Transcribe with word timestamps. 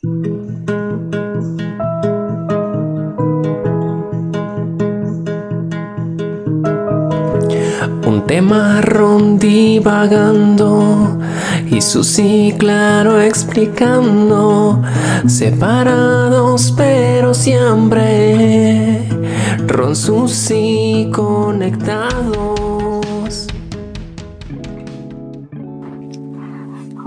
Un 0.00 0.12
tema 8.28 8.80
divagando 9.40 11.18
y 11.68 11.80
sí 12.04 12.54
claro 12.56 13.20
explicando, 13.20 14.80
separados 15.26 16.72
pero 16.76 17.34
siempre, 17.34 19.08
Ron 19.66 19.96
Susi 19.96 21.10
conectados. 21.12 22.57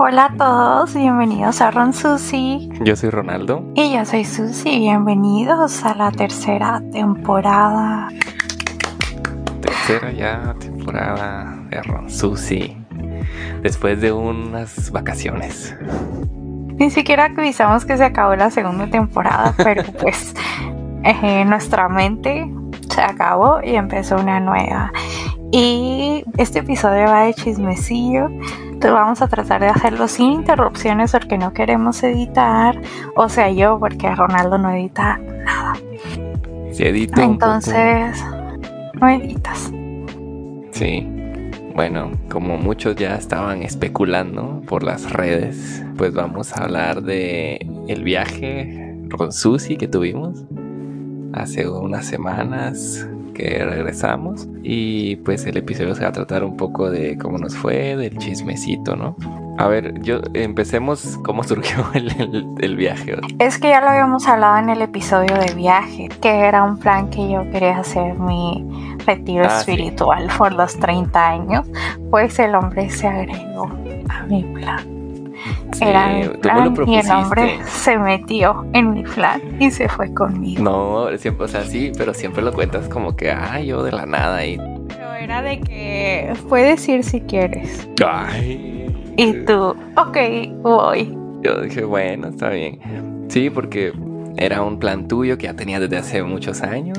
Hola 0.04 0.24
a 0.24 0.36
todos, 0.36 0.94
bienvenidos 0.96 1.60
a 1.60 1.70
Ron 1.70 1.92
Susi. 1.92 2.68
Yo 2.80 2.96
soy 2.96 3.10
Ronaldo. 3.10 3.64
Y 3.76 3.94
yo 3.94 4.04
soy 4.04 4.24
Susi, 4.24 4.80
bienvenidos 4.80 5.84
a 5.84 5.94
la 5.94 6.10
tercera 6.10 6.82
temporada. 6.90 8.08
Tercera 9.60 10.10
ya 10.10 10.56
temporada 10.58 11.56
de 11.70 11.80
Ron 11.84 12.10
Susi 12.10 12.76
después 13.62 14.00
de 14.00 14.10
unas 14.10 14.90
vacaciones. 14.90 15.72
Ni 16.74 16.90
siquiera 16.90 17.26
avisamos 17.26 17.84
que 17.84 17.96
se 17.96 18.02
acabó 18.02 18.34
la 18.34 18.50
segunda 18.50 18.88
temporada, 18.90 19.54
pero 19.62 19.84
pues 20.00 20.34
eh, 21.04 21.44
nuestra 21.44 21.88
mente 21.88 22.52
se 22.92 23.02
acabó 23.02 23.60
y 23.62 23.76
empezó 23.76 24.16
una 24.16 24.40
nueva. 24.40 24.90
Y 25.52 26.24
este 26.38 26.58
episodio 26.58 27.04
va 27.04 27.22
de 27.22 27.34
chismecillo. 27.34 28.30
Vamos 28.90 29.22
a 29.22 29.28
tratar 29.28 29.60
de 29.60 29.68
hacerlo 29.68 30.08
sin 30.08 30.32
interrupciones 30.32 31.12
porque 31.12 31.38
no 31.38 31.52
queremos 31.52 32.02
editar. 32.02 32.80
O 33.14 33.28
sea, 33.28 33.50
yo, 33.50 33.78
porque 33.78 34.14
Ronaldo 34.14 34.58
no 34.58 34.70
edita 34.70 35.18
nada. 35.18 35.74
Se 36.72 36.88
edita. 36.88 37.22
Entonces, 37.22 38.24
no 39.00 39.08
editas. 39.08 39.72
Sí. 40.72 41.08
Bueno, 41.74 42.10
como 42.30 42.58
muchos 42.58 42.96
ya 42.96 43.14
estaban 43.14 43.62
especulando 43.62 44.62
por 44.66 44.82
las 44.82 45.10
redes, 45.10 45.82
pues 45.96 46.12
vamos 46.12 46.52
a 46.52 46.64
hablar 46.64 47.02
de 47.02 47.66
el 47.88 48.02
viaje 48.04 48.94
con 49.16 49.32
Susi 49.32 49.76
que 49.76 49.88
tuvimos 49.88 50.44
hace 51.32 51.66
unas 51.68 52.04
semanas 52.04 53.08
que 53.32 53.64
regresamos 53.64 54.48
y 54.62 55.16
pues 55.16 55.44
el 55.46 55.56
episodio 55.56 55.94
se 55.94 56.02
va 56.02 56.08
a 56.08 56.12
tratar 56.12 56.44
un 56.44 56.56
poco 56.56 56.90
de 56.90 57.16
cómo 57.18 57.38
nos 57.38 57.56
fue, 57.56 57.96
del 57.96 58.16
chismecito, 58.18 58.96
¿no? 58.96 59.16
A 59.58 59.68
ver, 59.68 60.00
yo 60.02 60.20
empecemos 60.34 61.18
cómo 61.24 61.42
surgió 61.44 61.84
el, 61.94 62.76
viaje. 62.76 63.16
Es 63.38 63.58
que 63.58 63.68
ya 63.68 63.80
lo 63.80 63.88
habíamos 63.88 64.26
hablado 64.26 64.58
en 64.58 64.70
el 64.70 64.82
episodio 64.82 65.36
de 65.36 65.54
viaje, 65.54 66.08
que 66.20 66.30
era 66.30 66.62
un 66.64 66.78
plan 66.78 67.10
que 67.10 67.30
yo 67.30 67.48
quería 67.50 67.78
hacer 67.78 68.18
mi 68.18 68.64
retiro 69.06 69.44
ah, 69.48 69.58
espiritual 69.58 70.28
por 70.38 70.52
los 70.52 70.78
30 70.78 71.28
años, 71.28 71.66
pues 72.10 72.38
el 72.38 72.54
hombre 72.54 72.88
se 72.90 73.06
agregó 73.06 73.70
a 74.08 74.22
mi 74.26 74.42
plan. 74.42 75.01
Era 75.80 76.08
mi 76.08 76.28
plan 76.38 76.74
y 76.86 76.96
el 76.96 77.10
hombre 77.10 77.58
se 77.66 77.98
metió 77.98 78.66
en 78.72 78.94
mi 78.94 79.02
plan 79.02 79.40
y 79.58 79.70
se 79.70 79.88
fue 79.88 80.12
conmigo. 80.12 80.62
No, 80.62 81.18
siempre, 81.18 81.46
o 81.46 81.48
sea, 81.48 81.64
sí, 81.64 81.92
pero 81.96 82.14
siempre 82.14 82.42
lo 82.42 82.52
cuentas 82.52 82.88
como 82.88 83.16
que, 83.16 83.30
ah, 83.30 83.60
yo 83.60 83.82
de 83.82 83.92
la 83.92 84.06
nada 84.06 84.44
y... 84.46 84.58
Pero 84.88 85.14
era 85.14 85.42
de 85.42 85.60
que 85.60 86.32
puedes 86.48 86.88
ir 86.88 87.04
si 87.04 87.20
quieres. 87.20 87.88
Ay. 88.04 88.86
Y 89.16 89.32
tú, 89.44 89.76
ok, 89.96 90.16
voy. 90.62 91.16
Yo 91.42 91.60
dije, 91.60 91.84
bueno, 91.84 92.28
está 92.28 92.50
bien. 92.50 92.78
Sí, 93.28 93.50
porque 93.50 93.92
era 94.36 94.62
un 94.62 94.78
plan 94.78 95.08
tuyo 95.08 95.36
que 95.36 95.44
ya 95.44 95.54
tenías 95.54 95.80
desde 95.80 95.98
hace 95.98 96.22
muchos 96.22 96.62
años 96.62 96.98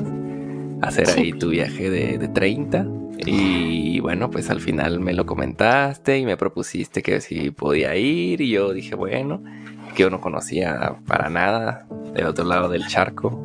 hacer 0.82 1.08
ahí 1.16 1.32
tu 1.32 1.50
viaje 1.50 1.90
de, 1.90 2.18
de 2.18 2.28
30. 2.28 2.86
Y 3.18 4.00
bueno, 4.00 4.30
pues 4.30 4.50
al 4.50 4.60
final 4.60 5.00
me 5.00 5.12
lo 5.12 5.26
comentaste 5.26 6.18
y 6.18 6.24
me 6.24 6.36
propusiste 6.36 7.02
que 7.02 7.20
si 7.20 7.50
podía 7.50 7.96
ir. 7.96 8.40
Y 8.40 8.50
yo 8.50 8.72
dije, 8.72 8.94
bueno, 8.94 9.42
que 9.94 10.02
yo 10.02 10.10
no 10.10 10.20
conocía 10.20 10.96
para 11.06 11.30
nada 11.30 11.86
del 12.14 12.26
otro 12.26 12.44
lado 12.44 12.68
del 12.68 12.86
charco. 12.86 13.44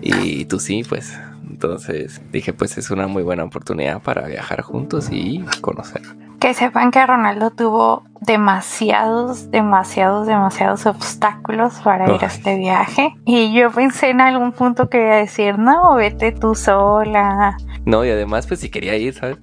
Y 0.00 0.44
tú 0.46 0.58
sí, 0.58 0.84
pues. 0.88 1.18
Entonces 1.48 2.20
dije, 2.32 2.52
pues 2.52 2.78
es 2.78 2.90
una 2.90 3.06
muy 3.06 3.22
buena 3.22 3.44
oportunidad 3.44 4.02
para 4.02 4.26
viajar 4.26 4.62
juntos 4.62 5.08
y 5.10 5.40
conocer 5.60 6.02
que 6.42 6.54
sepan 6.54 6.90
que 6.90 7.06
Ronaldo 7.06 7.52
tuvo 7.52 8.02
demasiados, 8.20 9.52
demasiados, 9.52 10.26
demasiados 10.26 10.86
obstáculos 10.86 11.74
para 11.84 12.12
ir 12.12 12.24
a 12.24 12.26
este 12.26 12.58
viaje. 12.58 13.14
Y 13.24 13.54
yo 13.54 13.70
pensé 13.70 14.10
en 14.10 14.20
algún 14.20 14.50
punto 14.50 14.90
que 14.90 14.98
iba 15.04 15.12
a 15.12 15.18
decir, 15.18 15.56
no, 15.56 15.94
vete 15.94 16.32
tú 16.32 16.56
sola. 16.56 17.56
No, 17.84 18.04
y 18.04 18.10
además 18.10 18.48
pues 18.48 18.58
si 18.58 18.70
quería 18.70 18.96
ir, 18.96 19.14
¿sabes? 19.14 19.38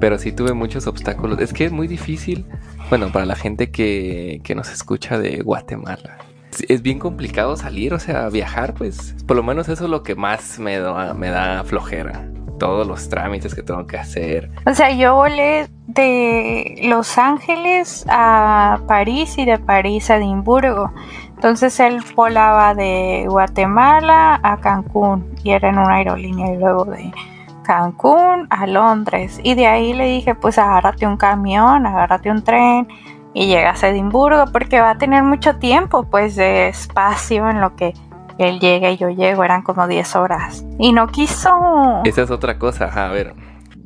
Pero 0.00 0.16
sí 0.16 0.32
tuve 0.32 0.54
muchos 0.54 0.86
obstáculos. 0.86 1.38
Es 1.38 1.52
que 1.52 1.66
es 1.66 1.72
muy 1.72 1.86
difícil, 1.86 2.46
bueno, 2.88 3.12
para 3.12 3.26
la 3.26 3.36
gente 3.36 3.70
que, 3.70 4.40
que 4.42 4.54
nos 4.54 4.72
escucha 4.72 5.18
de 5.18 5.42
Guatemala. 5.42 6.16
Es 6.66 6.80
bien 6.80 6.98
complicado 6.98 7.58
salir, 7.58 7.92
o 7.92 7.98
sea, 7.98 8.30
viajar, 8.30 8.72
pues 8.72 9.14
por 9.26 9.36
lo 9.36 9.42
menos 9.42 9.68
eso 9.68 9.84
es 9.84 9.90
lo 9.90 10.02
que 10.02 10.14
más 10.14 10.58
me 10.58 10.80
me 11.14 11.28
da 11.28 11.62
flojera 11.64 12.26
todos 12.62 12.86
los 12.86 13.08
trámites 13.08 13.56
que 13.56 13.62
tengo 13.64 13.88
que 13.88 13.96
hacer. 13.96 14.48
O 14.66 14.72
sea, 14.72 14.92
yo 14.92 15.16
volé 15.16 15.68
de 15.88 16.78
Los 16.84 17.18
Ángeles 17.18 18.04
a 18.08 18.78
París 18.86 19.36
y 19.36 19.44
de 19.44 19.58
París 19.58 20.08
a 20.10 20.18
Edimburgo. 20.18 20.92
Entonces 21.34 21.80
él 21.80 21.98
volaba 22.14 22.76
de 22.76 23.26
Guatemala 23.28 24.38
a 24.44 24.58
Cancún 24.58 25.34
y 25.42 25.50
era 25.50 25.70
en 25.70 25.78
una 25.78 25.96
aerolínea 25.96 26.54
y 26.54 26.56
luego 26.56 26.84
de 26.84 27.12
Cancún 27.64 28.46
a 28.48 28.64
Londres. 28.68 29.40
Y 29.42 29.56
de 29.56 29.66
ahí 29.66 29.92
le 29.92 30.06
dije, 30.06 30.36
pues 30.36 30.56
agárrate 30.56 31.04
un 31.04 31.16
camión, 31.16 31.84
agárrate 31.84 32.30
un 32.30 32.44
tren 32.44 32.86
y 33.34 33.48
llegas 33.48 33.82
a 33.82 33.88
Edimburgo 33.88 34.44
porque 34.52 34.80
va 34.80 34.90
a 34.90 34.98
tener 34.98 35.24
mucho 35.24 35.56
tiempo 35.56 36.04
pues 36.04 36.36
de 36.36 36.68
espacio 36.68 37.50
en 37.50 37.60
lo 37.60 37.74
que 37.74 37.92
él 38.38 38.60
llega 38.60 38.90
y 38.90 38.96
yo 38.96 39.10
llego, 39.10 39.44
eran 39.44 39.62
como 39.62 39.86
10 39.86 40.16
horas. 40.16 40.64
Y 40.78 40.92
no 40.92 41.06
quiso. 41.08 41.50
Esa 42.04 42.22
es 42.22 42.30
otra 42.30 42.58
cosa, 42.58 42.86
a 42.86 43.10
ver. 43.10 43.34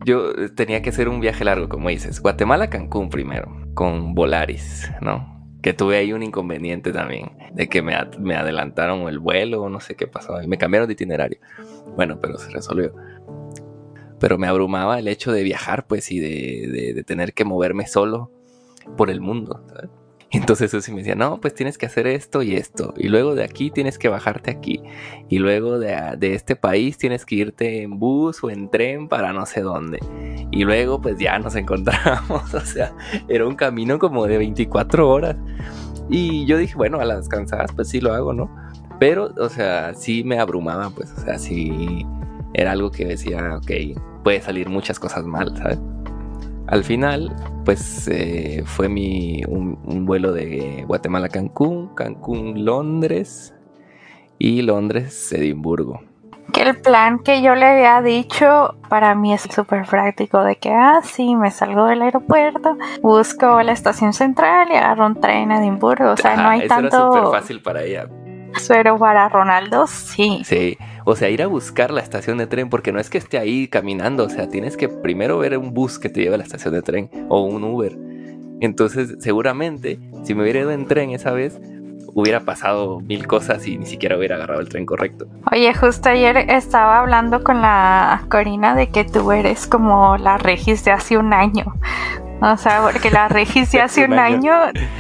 Yo 0.04 0.54
tenía 0.54 0.82
que 0.82 0.90
hacer 0.90 1.08
un 1.08 1.20
viaje 1.20 1.44
largo, 1.44 1.68
como 1.68 1.88
dices. 1.88 2.20
Guatemala, 2.20 2.70
Cancún 2.70 3.10
primero, 3.10 3.50
con 3.74 4.14
Volaris, 4.14 4.90
¿no? 5.00 5.34
Que 5.62 5.72
tuve 5.72 5.96
ahí 5.96 6.12
un 6.12 6.22
inconveniente 6.22 6.92
también, 6.92 7.32
de 7.52 7.68
que 7.68 7.82
me, 7.82 7.94
adelantaron 7.94 9.08
el 9.08 9.18
vuelo, 9.18 9.68
no 9.68 9.80
sé 9.80 9.96
qué 9.96 10.06
pasó, 10.06 10.34
me 10.46 10.58
cambiaron 10.58 10.86
de 10.86 10.92
itinerario. 10.92 11.38
Bueno, 11.96 12.20
pero 12.20 12.38
se 12.38 12.50
resolvió. 12.50 12.94
Pero 14.20 14.38
me 14.38 14.46
abrumaba 14.46 14.98
el 14.98 15.08
hecho 15.08 15.32
de 15.32 15.42
viajar, 15.42 15.86
pues, 15.86 16.12
y 16.12 16.20
de, 16.20 16.92
de 16.94 17.04
tener 17.04 17.34
que 17.34 17.44
moverme 17.44 17.86
solo 17.86 18.30
por 18.96 19.10
el 19.10 19.20
mundo, 19.20 19.64
¿sabes? 19.68 19.90
Entonces 20.30 20.70
Susi 20.70 20.90
me 20.92 20.98
decía, 20.98 21.14
no, 21.14 21.40
pues 21.40 21.54
tienes 21.54 21.78
que 21.78 21.86
hacer 21.86 22.06
esto 22.06 22.42
y 22.42 22.56
esto. 22.56 22.94
Y 22.96 23.08
luego 23.08 23.34
de 23.34 23.44
aquí 23.44 23.70
tienes 23.70 23.98
que 23.98 24.08
bajarte 24.08 24.50
aquí. 24.50 24.82
Y 25.28 25.38
luego 25.38 25.78
de, 25.78 26.16
este 26.20 26.56
país 26.56 26.98
tienes 26.98 27.24
que 27.24 27.36
irte 27.36 27.82
en 27.82 27.98
bus 27.98 28.42
o 28.42 28.50
en 28.50 28.70
tren 28.70 29.08
para 29.08 29.32
no 29.32 29.46
sé 29.46 29.62
dónde. 29.62 30.00
Y 30.50 30.64
luego 30.64 31.00
pues 31.00 31.18
ya 31.18 31.38
nos 31.38 31.54
encontramos. 31.56 32.52
o 32.52 32.60
sea, 32.60 32.92
era 33.28 33.46
un 33.46 33.54
camino 33.54 33.98
como 33.98 34.26
de 34.26 34.38
24 34.38 35.08
horas. 35.08 35.36
Y 36.08 36.46
yo 36.46 36.58
dije, 36.58 36.74
bueno, 36.76 37.00
a 37.00 37.04
las 37.04 37.28
cansadas 37.28 37.72
pues 37.72 37.88
sí 37.88 38.00
lo 38.00 38.12
hago, 38.12 38.32
¿no? 38.32 38.50
Pero, 38.98 39.32
o 39.38 39.48
sea, 39.48 39.94
sí 39.94 40.24
me 40.24 40.38
abrumaba, 40.38 40.88
pues, 40.90 41.12
o 41.12 41.20
sea, 41.20 41.38
sí 41.38 42.06
era 42.54 42.72
algo 42.72 42.90
que 42.90 43.04
decía, 43.04 43.56
ok, 43.56 44.00
puede 44.24 44.40
salir 44.40 44.70
muchas 44.70 44.98
cosas 44.98 45.26
mal, 45.26 45.54
¿sabes? 45.56 45.78
Al 46.68 46.82
final, 46.82 47.34
pues 47.64 48.08
eh, 48.08 48.64
fue 48.66 48.88
mi, 48.88 49.42
un, 49.46 50.04
vuelo 50.04 50.32
de 50.32 50.84
Guatemala 50.86 51.26
a 51.26 51.28
Cancún, 51.28 51.94
Cancún 51.94 52.64
Londres 52.64 53.54
y 54.38 54.62
Londres 54.62 55.32
Edimburgo. 55.32 56.00
Que 56.52 56.62
el 56.62 56.80
plan 56.80 57.20
que 57.20 57.42
yo 57.42 57.54
le 57.54 57.66
había 57.66 58.02
dicho 58.02 58.76
para 58.88 59.14
mí 59.14 59.32
es 59.32 59.42
súper 59.42 59.84
práctico 59.86 60.42
de 60.42 60.56
que, 60.56 60.70
ah, 60.70 61.00
sí, 61.02 61.36
me 61.36 61.50
salgo 61.50 61.86
del 61.86 62.02
aeropuerto, 62.02 62.76
busco 63.02 63.62
la 63.62 63.72
estación 63.72 64.12
central 64.12 64.68
y 64.70 64.76
agarro 64.76 65.06
un 65.06 65.20
tren 65.20 65.52
a 65.52 65.60
Edimburgo. 65.60 66.12
O 66.12 66.16
sea, 66.16 66.36
no 66.36 66.48
hay 66.48 66.66
tanto... 66.66 66.96
Era 66.96 67.06
súper 67.06 67.40
fácil 67.40 67.62
para 67.62 67.82
ella. 67.82 68.08
Pero 68.68 68.98
para 68.98 69.28
Ronaldo 69.28 69.86
sí. 69.86 70.40
Sí, 70.44 70.78
o 71.06 71.14
sea, 71.14 71.30
ir 71.30 71.40
a 71.40 71.46
buscar 71.46 71.92
la 71.92 72.00
estación 72.00 72.36
de 72.36 72.48
tren, 72.48 72.68
porque 72.68 72.90
no 72.90 72.98
es 72.98 73.08
que 73.08 73.16
esté 73.16 73.38
ahí 73.38 73.68
caminando, 73.68 74.24
o 74.24 74.28
sea, 74.28 74.48
tienes 74.48 74.76
que 74.76 74.88
primero 74.88 75.38
ver 75.38 75.56
un 75.56 75.72
bus 75.72 76.00
que 76.00 76.08
te 76.08 76.20
lleve 76.20 76.34
a 76.34 76.38
la 76.38 76.44
estación 76.44 76.74
de 76.74 76.82
tren 76.82 77.08
o 77.28 77.42
un 77.42 77.62
Uber. 77.62 77.96
Entonces, 78.60 79.14
seguramente, 79.20 80.00
si 80.24 80.34
me 80.34 80.42
hubiera 80.42 80.60
ido 80.60 80.72
en 80.72 80.86
tren 80.86 81.10
esa 81.10 81.30
vez, 81.30 81.60
hubiera 82.12 82.40
pasado 82.40 82.98
mil 82.98 83.28
cosas 83.28 83.68
y 83.68 83.78
ni 83.78 83.86
siquiera 83.86 84.18
hubiera 84.18 84.34
agarrado 84.34 84.60
el 84.60 84.68
tren 84.68 84.84
correcto. 84.84 85.28
Oye, 85.52 85.72
justo 85.74 86.08
ayer 86.08 86.38
estaba 86.50 86.98
hablando 86.98 87.44
con 87.44 87.62
la 87.62 88.24
Corina 88.28 88.74
de 88.74 88.88
que 88.88 89.04
tú 89.04 89.30
eres 89.30 89.68
como 89.68 90.16
la 90.16 90.38
Regis 90.38 90.84
de 90.84 90.90
hace 90.90 91.16
un 91.16 91.32
año, 91.32 91.66
O 92.40 92.56
sea, 92.56 92.82
porque 92.82 93.10
la 93.10 93.28
Regis 93.28 93.72
de 93.72 93.80
hace 93.80 94.04
un 94.04 94.14
año 94.14 94.52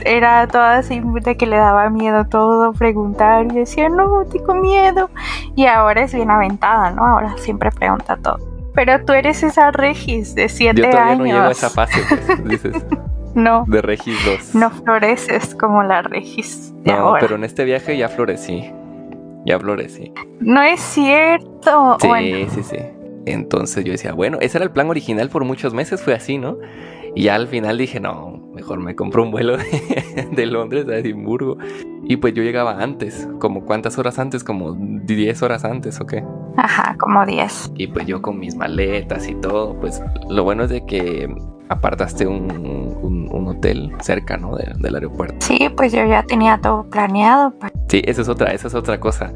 era 0.04 0.46
toda 0.46 0.78
así 0.78 1.02
de 1.04 1.36
que 1.36 1.46
le 1.46 1.56
daba 1.56 1.90
miedo 1.90 2.24
todo, 2.26 2.72
preguntar 2.72 3.46
y 3.46 3.56
decía, 3.56 3.88
no, 3.88 4.24
tengo 4.24 4.54
miedo. 4.54 5.10
Y 5.54 5.66
ahora 5.66 6.04
es 6.04 6.14
bien 6.14 6.30
aventada, 6.30 6.90
¿no? 6.92 7.04
Ahora 7.04 7.36
siempre 7.36 7.70
pregunta 7.70 8.16
todo. 8.16 8.38
Pero 8.74 9.04
tú 9.04 9.12
eres 9.12 9.42
esa 9.42 9.70
Regis 9.70 10.34
de 10.34 10.48
7 10.48 10.70
años. 10.70 10.86
Yo 10.86 10.90
todavía 10.90 11.16
no 11.16 11.24
llego 11.24 11.48
a 11.48 11.50
esa 11.50 11.70
fase, 11.70 12.00
pues, 12.08 12.44
dices. 12.44 12.84
No. 13.36 13.64
De 13.66 13.82
Regis 13.82 14.16
2. 14.24 14.54
No 14.54 14.70
floreces 14.70 15.54
como 15.54 15.82
la 15.82 16.00
Regis 16.00 16.72
de 16.84 16.94
no, 16.94 17.16
pero 17.20 17.34
en 17.34 17.44
este 17.44 17.64
viaje 17.64 17.94
ya 17.98 18.08
florecí. 18.08 18.72
Ya 19.44 19.58
florecí. 19.60 20.10
No 20.40 20.62
es 20.62 20.80
cierto. 20.80 21.98
Sí, 22.00 22.46
sí, 22.54 22.62
sí. 22.62 22.78
Entonces 23.26 23.84
yo 23.84 23.92
decía, 23.92 24.14
bueno, 24.14 24.38
ese 24.40 24.56
era 24.56 24.64
el 24.64 24.70
plan 24.70 24.88
original 24.88 25.28
por 25.28 25.44
muchos 25.44 25.74
meses, 25.74 26.00
fue 26.00 26.14
así, 26.14 26.38
¿no? 26.38 26.56
Y 27.16 27.22
ya 27.22 27.34
al 27.34 27.48
final 27.48 27.78
dije, 27.78 27.98
no, 27.98 28.42
mejor 28.52 28.78
me 28.78 28.94
compro 28.94 29.22
un 29.22 29.30
vuelo 29.30 29.56
de, 30.32 30.46
Londres 30.46 30.86
a 30.86 30.96
Edimburgo. 30.96 31.56
Y 32.04 32.18
pues 32.18 32.34
yo 32.34 32.42
llegaba 32.42 32.82
antes, 32.82 33.26
como 33.40 33.64
cuántas 33.64 33.96
horas 33.98 34.18
antes, 34.18 34.44
como 34.44 34.74
10 34.74 35.42
horas 35.42 35.64
antes 35.64 35.98
o 35.98 36.06
qué. 36.06 36.22
Ajá, 36.58 36.94
como 36.98 37.24
10. 37.24 37.72
Y 37.74 37.86
pues 37.86 38.06
yo 38.06 38.20
con 38.20 38.38
mis 38.38 38.54
maletas 38.54 39.28
y 39.30 39.34
todo, 39.36 39.80
pues 39.80 40.02
lo 40.28 40.44
bueno 40.44 40.64
es 40.64 40.70
de 40.70 40.84
que 40.84 41.34
apartaste 41.70 42.26
un, 42.26 42.50
un, 42.50 43.48
hotel 43.48 43.92
cerca, 44.00 44.36
¿no? 44.36 44.54
del 44.56 44.94
aeropuerto. 44.94 45.36
Sí, 45.40 45.70
pues 45.74 45.92
yo 45.92 46.04
ya 46.04 46.22
tenía 46.22 46.58
todo 46.58 46.84
planeado. 46.90 47.54
Pues. 47.58 47.72
Sí, 47.88 48.02
esa 48.04 48.20
es 48.20 48.28
otra, 48.28 48.52
esa 48.52 48.68
es 48.68 48.74
otra 48.74 49.00
cosa. 49.00 49.32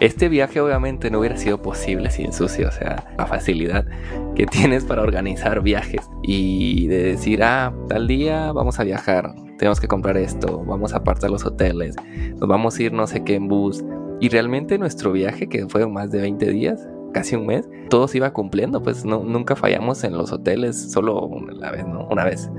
Este 0.00 0.28
viaje 0.28 0.60
obviamente 0.60 1.10
no 1.10 1.20
hubiera 1.20 1.36
sido 1.36 1.62
posible 1.62 2.10
sin 2.10 2.32
Susi, 2.32 2.64
o 2.64 2.72
sea, 2.72 3.14
la 3.16 3.26
facilidad 3.26 3.86
que 4.34 4.46
tienes 4.46 4.84
para 4.84 5.02
organizar 5.02 5.62
viajes 5.62 6.08
y 6.22 6.88
de 6.88 7.02
decir, 7.02 7.42
ah, 7.42 7.72
tal 7.88 8.08
día 8.08 8.52
vamos 8.52 8.80
a 8.80 8.84
viajar, 8.84 9.34
tenemos 9.58 9.80
que 9.80 9.86
comprar 9.86 10.16
esto, 10.16 10.64
vamos 10.64 10.92
a 10.94 10.98
apartar 10.98 11.30
los 11.30 11.44
hoteles, 11.44 11.94
nos 12.36 12.48
vamos 12.48 12.78
a 12.78 12.82
ir 12.82 12.92
no 12.92 13.06
sé 13.06 13.22
qué 13.24 13.34
en 13.36 13.48
bus. 13.48 13.84
Y 14.20 14.28
realmente 14.28 14.78
nuestro 14.78 15.12
viaje, 15.12 15.48
que 15.48 15.66
fue 15.68 15.86
más 15.86 16.10
de 16.10 16.20
20 16.20 16.50
días, 16.50 16.88
casi 17.12 17.36
un 17.36 17.46
mes, 17.46 17.68
todo 17.90 18.08
se 18.08 18.18
iba 18.18 18.32
cumpliendo, 18.32 18.82
pues 18.82 19.04
no, 19.04 19.22
nunca 19.22 19.54
fallamos 19.54 20.02
en 20.04 20.16
los 20.16 20.32
hoteles, 20.32 20.92
solo 20.92 21.20
una 21.20 21.70
vez, 21.70 21.86
¿no? 21.86 22.08
Una 22.08 22.24
vez 22.24 22.50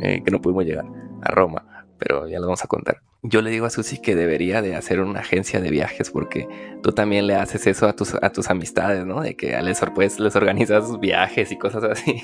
eh, 0.00 0.22
que 0.24 0.30
no 0.30 0.40
pudimos 0.40 0.64
llegar 0.64 0.86
a 1.22 1.30
Roma 1.30 1.64
pero 2.04 2.28
ya 2.28 2.38
lo 2.38 2.46
vamos 2.46 2.64
a 2.64 2.68
contar. 2.68 3.00
Yo 3.26 3.40
le 3.40 3.50
digo 3.50 3.64
a 3.64 3.70
Susi 3.70 3.96
que 3.96 4.14
debería 4.14 4.60
de 4.60 4.76
hacer 4.76 5.00
una 5.00 5.20
agencia 5.20 5.58
de 5.58 5.70
viajes 5.70 6.10
porque 6.10 6.46
tú 6.84 6.92
también 6.92 7.26
le 7.26 7.34
haces 7.34 7.66
eso 7.66 7.88
a 7.88 7.94
tus, 7.94 8.14
a 8.14 8.28
tus 8.28 8.50
amistades, 8.50 9.06
¿no? 9.06 9.22
De 9.22 9.34
que 9.34 9.58
les, 9.62 9.80
pues, 9.94 10.20
les 10.20 10.36
organizas 10.36 11.00
viajes 11.00 11.50
y 11.50 11.56
cosas 11.56 11.82
así. 11.82 12.22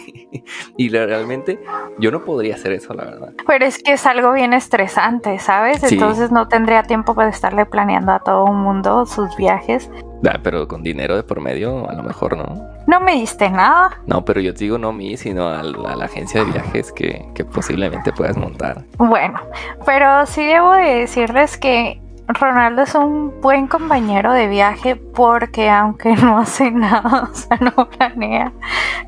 y 0.76 0.90
realmente 0.90 1.58
yo 1.98 2.10
no 2.10 2.22
podría 2.26 2.56
hacer 2.56 2.72
eso, 2.72 2.92
la 2.92 3.06
verdad. 3.06 3.32
Pero 3.46 3.64
es 3.64 3.82
que 3.82 3.92
es 3.92 4.04
algo 4.04 4.34
bien 4.34 4.52
estresante, 4.52 5.38
¿sabes? 5.38 5.82
Entonces 5.90 6.30
no 6.30 6.46
tendría 6.46 6.82
tiempo 6.82 7.14
para 7.14 7.30
estarle 7.30 7.64
planeando 7.64 8.12
a 8.12 8.18
todo 8.18 8.48
el 8.48 8.52
mundo 8.52 9.06
sus 9.06 9.34
viajes. 9.34 9.90
Ah, 10.28 10.38
pero 10.42 10.68
con 10.68 10.82
dinero 10.82 11.16
de 11.16 11.22
por 11.22 11.40
medio, 11.40 11.88
a 11.88 11.94
lo 11.94 12.02
mejor 12.02 12.36
no. 12.36 12.68
No 12.86 13.00
me 13.00 13.14
diste 13.14 13.48
nada. 13.48 13.98
No, 14.06 14.26
pero 14.26 14.42
yo 14.42 14.52
te 14.52 14.64
digo 14.64 14.76
no 14.76 14.88
a 14.88 14.92
mí, 14.92 15.16
sino 15.16 15.48
a 15.48 15.62
la, 15.62 16.04
agencia 16.04 16.44
de 16.44 16.52
viajes 16.52 16.92
que, 16.92 17.26
que, 17.34 17.46
posiblemente 17.46 18.12
puedas 18.12 18.36
montar. 18.36 18.84
Bueno, 18.98 19.40
pero 19.86 20.26
sí 20.26 20.44
debo 20.44 20.74
de 20.74 20.96
decirles 20.96 21.56
que 21.56 21.98
Ronaldo 22.34 22.82
es 22.82 22.94
un 22.94 23.40
buen 23.40 23.66
compañero 23.66 24.32
de 24.32 24.48
viaje 24.48 24.96
porque 24.96 25.70
aunque 25.70 26.14
no 26.16 26.38
hace 26.38 26.70
nada, 26.70 27.28
o 27.30 27.34
sea, 27.34 27.58
no 27.60 27.88
planea, 27.88 28.52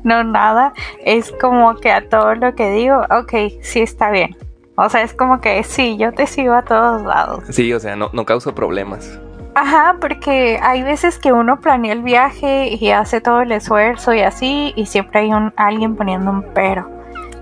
no 0.03 0.23
nada, 0.23 0.73
es 1.03 1.31
como 1.39 1.75
que 1.75 1.91
a 1.91 2.07
todo 2.09 2.35
lo 2.35 2.55
que 2.55 2.69
digo, 2.71 3.01
ok, 3.09 3.33
sí 3.61 3.81
está 3.81 4.11
bien. 4.11 4.35
O 4.75 4.89
sea, 4.89 5.03
es 5.03 5.13
como 5.13 5.39
que 5.39 5.63
sí, 5.63 5.97
yo 5.97 6.13
te 6.13 6.25
sigo 6.25 6.53
a 6.53 6.63
todos 6.63 7.03
lados. 7.03 7.43
Sí, 7.49 7.71
o 7.73 7.79
sea, 7.79 7.95
no, 7.95 8.09
no 8.11 8.25
causo 8.25 8.55
problemas. 8.55 9.19
Ajá, 9.55 9.97
porque 10.01 10.59
hay 10.63 10.81
veces 10.81 11.19
que 11.19 11.31
uno 11.31 11.61
planea 11.61 11.93
el 11.93 12.01
viaje 12.01 12.69
y 12.79 12.89
hace 12.89 13.21
todo 13.21 13.41
el 13.41 13.51
esfuerzo 13.51 14.13
y 14.13 14.21
así, 14.21 14.73
y 14.75 14.87
siempre 14.87 15.21
hay 15.21 15.33
un 15.33 15.53
alguien 15.57 15.95
poniendo 15.95 16.31
un 16.31 16.43
pero. 16.55 16.89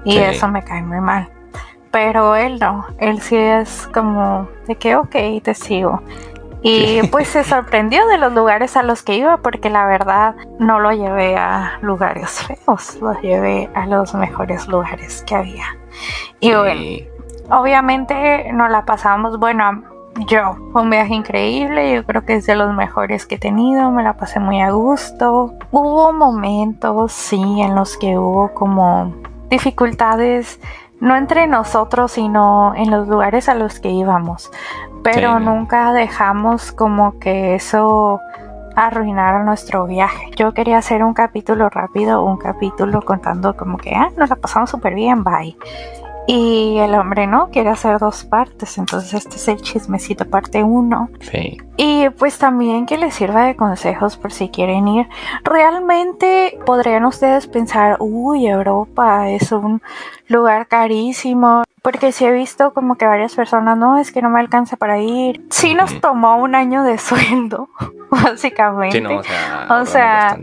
Y 0.04 0.18
eso 0.18 0.48
me 0.48 0.64
cae 0.64 0.82
muy 0.82 1.00
mal. 1.00 1.30
Pero 1.92 2.36
él 2.36 2.58
no, 2.60 2.86
él 3.00 3.22
sí 3.22 3.36
es 3.36 3.88
como 3.94 4.48
de 4.68 4.76
que 4.76 4.96
ok, 4.96 5.16
te 5.44 5.54
sigo. 5.54 6.02
Y 6.62 7.02
pues 7.12 7.28
se 7.28 7.44
sorprendió 7.44 8.06
de 8.08 8.18
los 8.18 8.34
lugares 8.34 8.78
a 8.78 8.84
los 8.84 9.04
que 9.04 9.16
iba 9.16 9.38
porque 9.38 9.70
la 9.70 9.86
verdad 9.86 10.36
no 10.60 10.80
lo 10.80 10.92
llevé 10.92 11.36
a 11.38 11.80
lugares 11.82 12.44
feos, 12.44 12.98
lo 13.02 13.20
llevé 13.22 13.70
a 13.74 13.86
los 13.86 14.14
mejores 14.14 14.68
lugares 14.68 15.24
que 15.28 15.36
había. 15.36 15.66
Y 16.40 16.54
bueno, 16.54 16.82
obviamente 17.50 18.52
no 18.54 18.68
la 18.70 18.86
pasamos, 18.86 19.38
bueno, 19.40 19.84
yo. 20.28 20.58
Fue 20.72 20.82
un 20.82 20.90
viaje 20.90 21.14
increíble, 21.14 21.94
yo 21.94 22.06
creo 22.06 22.26
que 22.26 22.36
es 22.36 22.46
de 22.46 22.56
los 22.56 22.74
mejores 22.74 23.26
que 23.26 23.36
he 23.36 23.40
tenido, 23.40 23.92
me 23.92 24.04
la 24.04 24.14
pasé 24.14 24.40
muy 24.40 24.62
a 24.62 24.72
gusto. 24.72 25.54
Hubo 25.72 26.14
momentos, 26.14 27.12
sí, 27.12 27.62
en 27.62 27.76
los 27.76 27.98
que 27.98 28.18
hubo 28.18 28.54
como 28.54 29.14
dificultades, 29.50 30.60
no 31.02 31.16
entre 31.16 31.48
nosotros, 31.48 32.14
sino 32.14 32.74
en 32.76 32.92
los 32.92 33.08
lugares 33.08 33.50
a 33.50 33.56
los 33.56 33.80
que 33.80 33.90
íbamos. 33.90 34.52
Pero 35.04 35.40
nunca 35.40 35.92
dejamos 35.94 36.72
como 36.72 37.18
que 37.20 37.56
eso 37.56 38.22
arruinara 38.76 39.44
nuestro 39.44 39.88
viaje. 39.88 40.30
Yo 40.36 40.54
quería 40.54 40.78
hacer 40.78 41.04
un 41.04 41.14
capítulo 41.14 41.70
rápido, 41.70 42.24
un 42.24 42.38
capítulo 42.38 43.02
contando 43.02 43.58
como 43.58 43.78
que, 43.78 43.94
ah, 43.94 44.12
nos 44.16 44.30
la 44.30 44.36
pasamos 44.36 44.70
súper 44.70 44.94
bien, 44.94 45.24
bye. 45.24 45.58
Y 46.28 46.78
el 46.78 46.94
hombre 46.96 47.28
no 47.28 47.50
quiere 47.50 47.70
hacer 47.70 47.98
dos 48.00 48.24
partes, 48.24 48.78
entonces 48.78 49.14
este 49.14 49.36
es 49.36 49.48
el 49.48 49.62
chismecito 49.62 50.26
parte 50.26 50.64
uno. 50.64 51.10
Sí. 51.20 51.58
Y 51.78 52.10
pues 52.10 52.38
también 52.38 52.86
que 52.86 52.98
les 52.98 53.16
sirva 53.16 53.46
de 53.46 53.56
consejos 53.56 54.18
por 54.18 54.32
si 54.32 54.50
quieren 54.50 54.88
ir. 54.88 55.08
Realmente 55.44 56.60
podrían 56.66 57.06
ustedes 57.06 57.48
pensar, 57.48 57.98
uy, 58.00 58.48
Europa 58.48 59.30
es 59.30 59.52
un 59.52 59.82
lugar 60.28 60.68
carísimo. 60.68 61.64
Porque 61.82 62.12
sí 62.12 62.26
he 62.26 62.32
visto 62.32 62.76
como 62.76 62.96
que 62.96 63.08
varias 63.08 63.34
personas, 63.34 63.76
no, 63.76 63.98
es 63.98 64.12
que 64.12 64.22
no 64.22 64.30
me 64.30 64.40
alcanza 64.40 64.78
para 64.78 65.00
ir. 65.00 65.44
Sí 65.50 65.74
nos 65.74 66.00
tomó 66.00 66.38
un 66.38 66.54
año 66.54 66.84
de 66.84 67.00
sueldo, 67.00 67.70
básicamente. 68.12 69.00
Sí, 69.00 69.04
no, 69.04 69.18
o 69.18 69.24
sea, 69.24 69.68
o 69.82 69.86
sea 69.86 70.40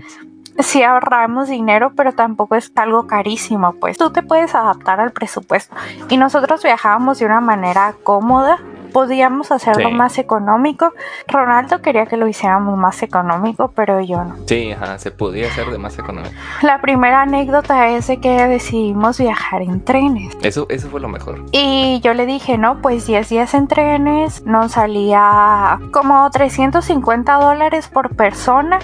sí 0.58 0.82
ahorramos 0.82 1.48
dinero, 1.48 1.92
pero 1.96 2.12
tampoco 2.12 2.54
es 2.54 2.72
algo 2.76 3.06
carísimo, 3.06 3.74
pues 3.74 3.98
tú 3.98 4.10
te 4.10 4.22
puedes 4.22 4.54
adaptar 4.54 5.00
al 5.00 5.12
presupuesto. 5.12 5.74
Y 6.08 6.16
nosotros 6.16 6.62
viajábamos 6.62 7.18
de 7.18 7.26
una 7.26 7.40
manera 7.40 7.94
cómoda, 8.02 8.58
podíamos 8.92 9.52
hacerlo 9.52 9.90
más 9.90 10.18
económico. 10.18 10.92
Ronaldo 11.26 11.80
quería 11.82 12.06
que 12.06 12.16
lo 12.16 12.26
hiciéramos 12.26 12.76
más 12.78 13.02
económico, 13.02 13.70
pero 13.74 14.00
yo 14.00 14.24
no. 14.24 14.36
Sí, 14.46 14.72
ajá, 14.72 14.98
se 14.98 15.10
podía 15.10 15.48
hacer 15.48 15.66
de 15.70 15.78
más 15.78 15.98
económico. 15.98 16.34
La 16.62 16.80
primera 16.80 17.22
anécdota 17.22 17.88
es 17.88 18.06
de 18.06 18.18
que 18.18 18.46
decidimos 18.46 19.18
viajar 19.18 19.62
en 19.62 19.84
trenes. 19.84 20.36
Eso, 20.42 20.66
eso 20.68 20.88
fue 20.88 21.00
lo 21.00 21.08
mejor. 21.08 21.44
Y 21.52 22.00
yo 22.02 22.14
le 22.14 22.26
dije, 22.26 22.58
no, 22.58 22.80
pues 22.80 23.06
10 23.06 23.28
días 23.28 23.54
en 23.54 23.68
trenes, 23.68 24.44
nos 24.44 24.72
salía 24.72 25.78
como 25.92 26.28
350 26.30 27.34
dólares 27.34 27.88
por 27.88 28.16
persona 28.16 28.78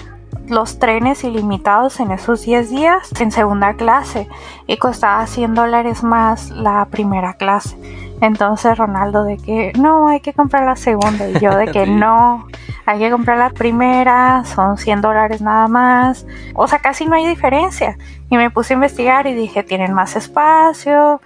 los 0.49 0.79
trenes 0.79 1.23
ilimitados 1.23 1.99
en 1.99 2.11
esos 2.11 2.43
10 2.43 2.69
días 2.69 3.21
en 3.21 3.31
segunda 3.31 3.73
clase 3.73 4.27
y 4.67 4.77
costaba 4.77 5.25
100 5.25 5.55
dólares 5.55 6.03
más 6.03 6.49
la 6.51 6.85
primera 6.85 7.33
clase. 7.33 7.77
Entonces 8.21 8.77
Ronaldo 8.77 9.23
de 9.23 9.37
que 9.37 9.73
no, 9.77 10.07
hay 10.07 10.19
que 10.19 10.33
comprar 10.33 10.65
la 10.65 10.75
segunda 10.75 11.27
y 11.29 11.39
yo 11.39 11.55
de 11.55 11.67
que 11.71 11.85
no, 11.85 12.47
hay 12.85 12.99
que 12.99 13.11
comprar 13.11 13.37
la 13.37 13.49
primera, 13.49 14.43
son 14.45 14.77
100 14.77 15.01
dólares 15.01 15.41
nada 15.41 15.67
más. 15.67 16.25
O 16.53 16.67
sea, 16.67 16.79
casi 16.79 17.05
no 17.05 17.15
hay 17.15 17.27
diferencia. 17.27 17.97
Y 18.29 18.37
me 18.37 18.49
puse 18.49 18.73
a 18.73 18.75
investigar 18.75 19.27
y 19.27 19.33
dije, 19.33 19.63
tienen 19.63 19.93
más 19.93 20.15
espacio, 20.15 21.21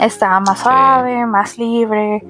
estaba 0.00 0.40
más 0.40 0.60
suave, 0.60 1.26
más 1.26 1.58
libre 1.58 2.22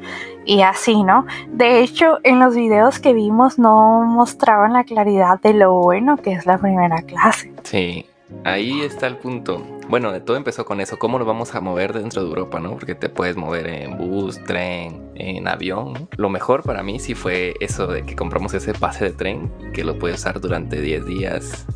y 0.47 0.63
así, 0.63 1.03
¿no? 1.03 1.27
De 1.49 1.81
hecho, 1.81 2.19
en 2.23 2.39
los 2.41 2.55
videos 2.55 2.99
que 2.99 3.13
vimos 3.13 3.59
no 3.59 4.03
mostraban 4.05 4.73
la 4.73 4.85
claridad 4.85 5.41
de 5.41 5.53
lo 5.55 5.75
bueno 5.75 6.17
que 6.17 6.33
es 6.33 6.47
la 6.47 6.57
primera 6.59 7.03
clase. 7.03 7.53
Sí, 7.65 8.07
ahí 8.45 8.81
está 8.81 9.07
el 9.07 9.17
punto. 9.17 9.63
Bueno, 9.89 10.21
todo 10.23 10.37
empezó 10.37 10.65
con 10.65 10.81
eso, 10.81 10.99
cómo 10.99 11.19
nos 11.19 11.27
vamos 11.27 11.55
a 11.55 11.61
mover 11.61 11.93
dentro 11.93 12.23
de 12.23 12.29
Europa, 12.29 12.59
¿no? 12.59 12.73
Porque 12.73 12.95
te 12.95 13.09
puedes 13.09 13.37
mover 13.37 13.67
en 13.69 13.99
bus, 13.99 14.43
tren, 14.45 15.11
en 15.15 15.47
avión. 15.47 16.09
Lo 16.17 16.29
mejor 16.29 16.63
para 16.63 16.83
mí 16.83 16.99
sí 16.99 17.15
fue 17.15 17.55
eso 17.61 17.87
de 17.87 18.03
que 18.03 18.17
compramos 18.17 18.55
ese 18.55 18.73
pase 18.73 19.05
de 19.05 19.11
tren, 19.13 19.53
que 19.73 19.85
lo 19.85 19.99
puedes 19.99 20.19
usar 20.19 20.41
durante 20.41 20.81
10 20.81 21.07
días, 21.07 21.67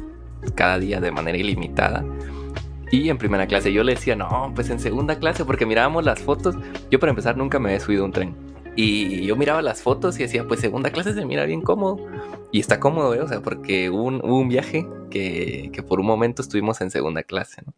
cada 0.55 0.79
día 0.79 1.01
de 1.01 1.13
manera 1.13 1.39
ilimitada. 1.39 2.05
Y 2.91 3.09
en 3.09 3.19
primera 3.19 3.47
clase 3.47 3.73
yo 3.73 3.85
le 3.85 3.95
decía, 3.95 4.17
no, 4.17 4.51
pues 4.55 4.69
en 4.71 4.81
segunda 4.81 5.17
clase, 5.21 5.45
porque 5.45 5.67
mirábamos 5.67 6.05
las 6.05 6.21
fotos. 6.21 6.57
Yo 6.91 6.99
para 6.99 7.11
empezar 7.11 7.37
nunca 7.37 7.61
me 7.61 7.69
había 7.69 7.81
subido 7.81 8.05
un 8.05 8.11
tren. 8.11 8.50
Y 8.77 9.27
yo 9.27 9.37
miraba 9.37 9.63
las 9.63 9.83
fotos 9.83 10.19
y 10.19 10.23
decía, 10.23 10.47
pues 10.47 10.61
segunda 10.61 10.91
clase 10.91 11.13
se 11.15 11.25
mira 11.25 11.45
bien 11.45 11.61
cómodo. 11.61 11.99
Y 12.53 12.61
está 12.61 12.81
cómodo, 12.81 13.15
¿eh? 13.15 13.21
o 13.21 13.29
sea, 13.29 13.41
porque 13.41 13.91
hubo 13.91 14.05
un, 14.05 14.49
viaje 14.49 14.87
que, 15.11 15.71
que, 15.73 15.83
por 15.83 16.01
un 16.01 16.07
momento 16.07 16.43
estuvimos 16.43 16.81
en 16.81 16.91
segunda 16.91 17.23
clase, 17.23 17.63
¿no? 17.67 17.73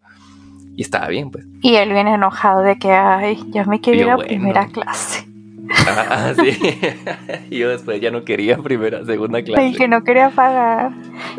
Y 0.75 0.83
estaba 0.83 1.09
bien, 1.09 1.31
pues. 1.31 1.47
Y 1.61 1.75
él 1.75 1.93
viene 1.93 2.15
enojado 2.15 2.63
de 2.63 2.79
que, 2.79 2.91
ay, 2.91 3.39
yo 3.53 3.65
me 3.67 3.81
quiero 3.81 4.01
ir 4.01 4.11
a 4.11 4.17
primera 4.17 4.67
clase. 4.69 5.27
Ah, 5.87 6.33
sí. 6.35 6.59
yo 7.51 7.69
después 7.69 8.01
ya 8.01 8.11
no 8.11 8.25
quería 8.25 8.57
primera, 8.59 9.05
segunda 9.05 9.43
clase. 9.43 9.69
Y 9.69 9.75
que 9.75 9.89
no 9.89 10.03
quería 10.03 10.31
pagar. 10.31 10.93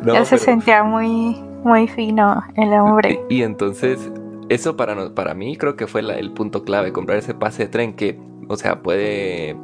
él 0.06 0.26
se 0.26 0.38
sentía 0.38 0.84
muy, 0.84 1.36
muy 1.64 1.88
fino 1.88 2.44
el 2.56 2.74
hombre. 2.74 3.20
Y, 3.30 3.42
entonces, 3.42 4.12
eso 4.50 4.78
para, 4.78 5.14
para 5.16 5.34
mí 5.34 5.58
creo 5.58 5.76
que 5.76 5.88
fue 5.88 6.02
el 6.02 6.32
punto 6.32 6.64
clave, 6.64 6.92
comprar 6.92 7.18
ese 7.18 7.34
pase 7.34 7.64
de 7.64 7.70
tren 7.70 7.94
que, 7.94 8.20
o 8.48 8.58
sea, 8.58 8.82
puede 8.82 9.56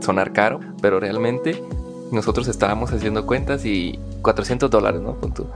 sonar 0.00 0.32
caro, 0.32 0.60
pero 0.80 1.00
realmente 1.00 1.62
nosotros 2.12 2.48
estábamos 2.48 2.92
haciendo 2.92 3.26
cuentas 3.26 3.64
y 3.64 3.98
400 4.22 4.70
dólares, 4.70 5.00
¿no? 5.00 5.14
Punto. 5.14 5.50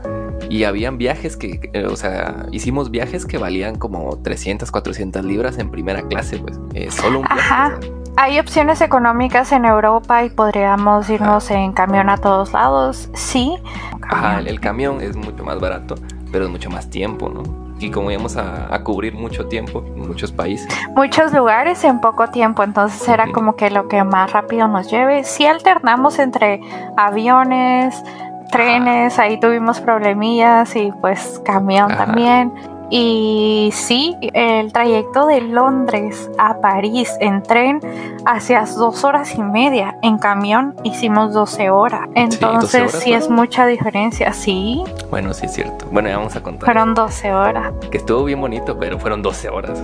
Y 0.48 0.64
habían 0.64 0.98
viajes 0.98 1.36
que, 1.36 1.70
eh, 1.72 1.86
o 1.86 1.96
sea, 1.96 2.46
hicimos 2.50 2.90
viajes 2.90 3.26
que 3.26 3.38
valían 3.38 3.76
como 3.76 4.16
300, 4.18 4.70
400 4.70 5.24
libras 5.24 5.58
en 5.58 5.70
primera 5.70 6.02
clase, 6.02 6.38
pues, 6.38 6.58
eh, 6.74 6.90
solo 6.90 7.20
un 7.20 7.26
viaje. 7.26 7.40
Ajá. 7.40 7.78
Hay 8.16 8.38
opciones 8.38 8.80
económicas 8.80 9.52
en 9.52 9.64
Europa 9.64 10.24
y 10.24 10.30
podríamos 10.30 11.08
irnos 11.08 11.50
en 11.50 11.72
camión 11.72 12.10
a 12.10 12.16
todos 12.18 12.52
lados, 12.52 13.08
sí. 13.14 13.56
Ajá, 14.02 14.40
el, 14.40 14.60
camión 14.60 15.00
es 15.00 15.16
mucho 15.16 15.44
más 15.44 15.60
barato, 15.60 15.94
pero 16.32 16.44
es 16.44 16.50
mucho 16.50 16.68
más 16.70 16.90
tiempo, 16.90 17.28
¿no? 17.28 17.69
Y 17.80 17.90
como 17.90 18.10
íbamos 18.10 18.36
a, 18.36 18.78
cubrir 18.84 19.14
mucho 19.14 19.46
tiempo, 19.46 19.82
muchos 19.96 20.32
países. 20.32 20.68
Muchos 20.94 21.32
lugares 21.32 21.82
en 21.84 22.00
poco 22.00 22.28
tiempo, 22.28 22.62
entonces 22.62 23.06
era 23.08 23.30
como 23.32 23.56
que 23.56 23.70
lo 23.70 23.88
que 23.88 24.04
más 24.04 24.32
rápido 24.32 24.68
nos 24.68 24.90
lleve. 24.90 25.24
Si 25.24 25.46
alternamos 25.46 26.18
entre 26.18 26.60
aviones, 26.96 28.02
trenes, 28.50 29.18
ahí 29.18 29.38
tuvimos 29.38 29.80
problemillas 29.80 30.74
y 30.76 30.92
pues 31.00 31.40
camión 31.44 31.88
también. 31.96 32.52
Y 32.90 33.70
sí, 33.72 34.16
el 34.20 34.72
trayecto 34.72 35.26
de 35.26 35.40
Londres 35.40 36.28
a 36.38 36.60
París 36.60 37.16
en 37.20 37.42
tren 37.42 37.80
hacia 38.26 38.64
dos 38.64 39.04
horas 39.04 39.36
y 39.36 39.42
media. 39.42 39.96
En 40.02 40.18
camión 40.18 40.74
hicimos 40.82 41.32
12 41.32 41.70
horas. 41.70 42.08
Entonces 42.16 42.92
sí, 42.92 43.12
es 43.12 43.30
mucha 43.30 43.66
diferencia, 43.66 44.32
sí. 44.32 44.82
Bueno, 45.08 45.32
sí 45.32 45.46
es 45.46 45.52
cierto. 45.52 45.86
Bueno, 45.92 46.08
ya 46.08 46.18
vamos 46.18 46.34
a 46.34 46.42
contar. 46.42 46.64
Fueron 46.64 46.94
12 46.94 47.32
horas. 47.32 47.72
Que 47.90 47.98
estuvo 47.98 48.24
bien 48.24 48.40
bonito, 48.40 48.76
pero 48.78 48.98
fueron 48.98 49.22
12 49.22 49.48
horas. 49.48 49.80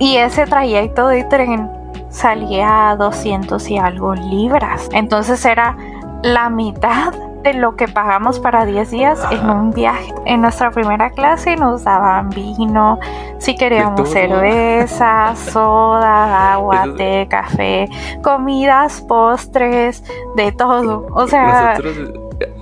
Y 0.00 0.16
ese 0.16 0.44
trayecto 0.44 1.06
de 1.06 1.24
tren 1.24 1.70
salía 2.10 2.90
a 2.90 2.96
200 2.96 3.70
y 3.70 3.78
algo 3.78 4.14
libras. 4.14 4.88
Entonces 4.92 5.44
era 5.44 5.76
la 6.22 6.50
mitad 6.50 7.12
de 7.52 7.54
lo 7.54 7.76
que 7.76 7.88
pagamos 7.88 8.38
para 8.38 8.66
10 8.66 8.90
días 8.90 9.20
en 9.30 9.48
un 9.48 9.70
viaje. 9.70 10.12
En 10.26 10.42
nuestra 10.42 10.70
primera 10.70 11.10
clase 11.10 11.56
nos 11.56 11.84
daban 11.84 12.30
vino, 12.30 12.98
si 13.38 13.56
queríamos 13.56 14.10
cerveza, 14.10 15.34
soda, 15.52 16.52
agua, 16.54 16.84
té, 16.96 17.26
café, 17.28 17.88
comidas, 18.22 19.00
postres, 19.02 20.04
de 20.36 20.52
todo. 20.52 21.06
O 21.12 21.26
sea, 21.26 21.78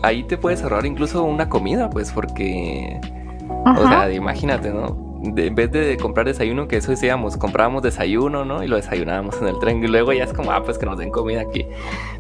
ahí 0.03 0.23
te 0.25 0.37
puedes 0.37 0.63
ahorrar 0.63 0.87
incluso 0.87 1.23
una 1.25 1.49
comida, 1.49 1.91
pues, 1.91 2.13
porque, 2.13 3.01
o 3.49 3.89
sea, 3.89 4.11
imagínate, 4.13 4.71
¿no? 4.71 5.06
En 5.37 5.55
vez 5.55 5.71
de 5.71 5.97
comprar 5.97 6.27
desayuno, 6.27 6.69
que 6.69 6.77
eso 6.77 6.91
decíamos, 6.91 7.37
comprábamos 7.37 7.83
desayuno, 7.83 8.45
¿no? 8.45 8.63
Y 8.63 8.69
lo 8.69 8.77
desayunábamos 8.77 9.41
en 9.41 9.49
el 9.49 9.59
tren. 9.59 9.83
Y 9.83 9.87
luego 9.87 10.13
ya 10.13 10.25
es 10.25 10.33
como, 10.33 10.53
ah, 10.53 10.63
pues 10.65 10.79
que 10.79 10.87
nos 10.87 10.99
den 10.99 11.11
comida 11.11 11.43
aquí. 11.43 11.67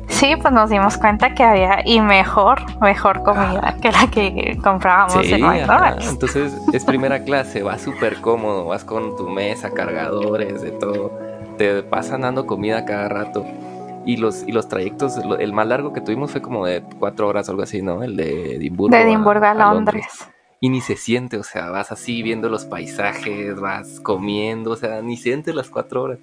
Sí, 0.09 0.35
pues 0.41 0.53
nos 0.53 0.71
dimos 0.71 0.97
cuenta 0.97 1.35
que 1.35 1.43
había, 1.43 1.81
y 1.85 2.01
mejor, 2.01 2.61
mejor 2.81 3.23
comida 3.23 3.61
ah. 3.63 3.77
que 3.81 3.91
la 3.91 4.07
que 4.09 4.59
comprábamos 4.63 5.25
en 5.27 5.41
McDonald's. 5.41 6.09
Entonces 6.09 6.57
es 6.73 6.85
primera 6.85 7.23
clase, 7.23 7.63
vas 7.63 7.83
súper 7.83 8.21
cómodo, 8.21 8.67
vas 8.67 8.85
con 8.85 9.17
tu 9.17 9.29
mesa, 9.29 9.71
cargadores, 9.71 10.63
de 10.63 10.71
todo. 10.73 11.13
Te 11.59 11.83
pasan 11.83 12.23
dando 12.23 12.47
comida 12.47 12.85
cada 12.85 13.09
rato. 13.09 13.45
Y 14.05 14.19
los, 14.19 14.45
y 14.47 14.53
los 14.53 14.69
trayectos, 14.69 15.19
el 15.41 15.53
más 15.53 15.67
largo 15.67 15.93
que 15.93 16.01
tuvimos 16.01 16.31
fue 16.31 16.41
como 16.41 16.65
de 16.65 16.85
cuatro 17.01 17.27
horas 17.27 17.49
o 17.49 17.53
algo 17.53 17.65
así, 17.65 17.83
¿no? 17.83 18.05
El 18.05 18.15
de 18.17 18.55
Edimburgo. 18.55 18.97
De 18.97 19.03
Edimburgo 19.03 19.45
a, 19.45 19.55
Londres 19.55 20.29
y 20.67 20.69
ni 20.69 20.81
se 20.81 20.97
siente, 20.97 21.37
o 21.37 21.45
sea, 21.45 21.71
vas 21.71 21.93
así 21.93 22.25
viendo 22.25 22.49
los 22.49 22.65
paisajes, 22.65 23.55
vas 23.61 24.01
comiendo, 24.01 24.73
o 24.73 24.77
sea, 24.77 25.01
ni 25.01 25.17
sientes 25.17 25.55
las 25.55 25.71
cuatro 25.71 26.03
horas. 26.03 26.19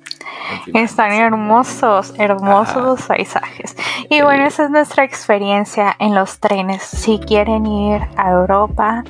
Están 0.74 1.14
hermosos, 1.14 2.14
hermosos 2.18 2.84
los 2.84 3.02
paisajes. 3.04 3.78
Y 4.10 4.22
bueno, 4.22 4.46
esa 4.46 4.66
es 4.66 4.70
nuestra 4.70 5.06
experiencia 5.06 5.96
en 5.98 6.14
los 6.14 6.40
trenes. 6.40 6.84
Si 6.84 7.20
quieren 7.20 7.66
ir 7.66 8.02
a 8.18 8.32
Europa, 8.32 9.06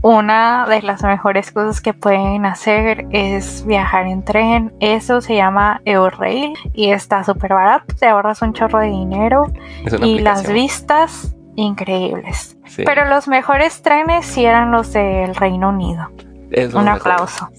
una 0.00 0.64
de 0.68 0.80
las 0.82 1.02
mejores 1.02 1.50
cosas 1.50 1.80
que 1.80 1.92
pueden 1.92 2.46
hacer 2.46 3.08
es 3.10 3.66
viajar 3.66 4.06
en 4.06 4.24
tren. 4.24 4.72
Eso 4.78 5.20
se 5.20 5.34
llama 5.34 5.80
Eurail 5.84 6.54
y 6.72 6.90
está 6.90 7.24
súper 7.24 7.52
barato. 7.52 7.96
Te 7.98 8.06
ahorras 8.06 8.42
un 8.42 8.52
chorro 8.52 8.78
de 8.78 8.90
dinero. 8.90 9.52
Y 10.04 10.20
las 10.20 10.48
vistas 10.48 11.34
increíbles. 11.56 12.56
Pero 12.76 13.06
los 13.06 13.28
mejores 13.28 13.82
trenes 13.82 14.26
sí 14.26 14.44
eran 14.44 14.70
los 14.72 14.92
del 14.92 15.34
Reino 15.34 15.68
Unido. 15.70 16.10
Un 16.74 16.88
aplauso. 16.88 17.50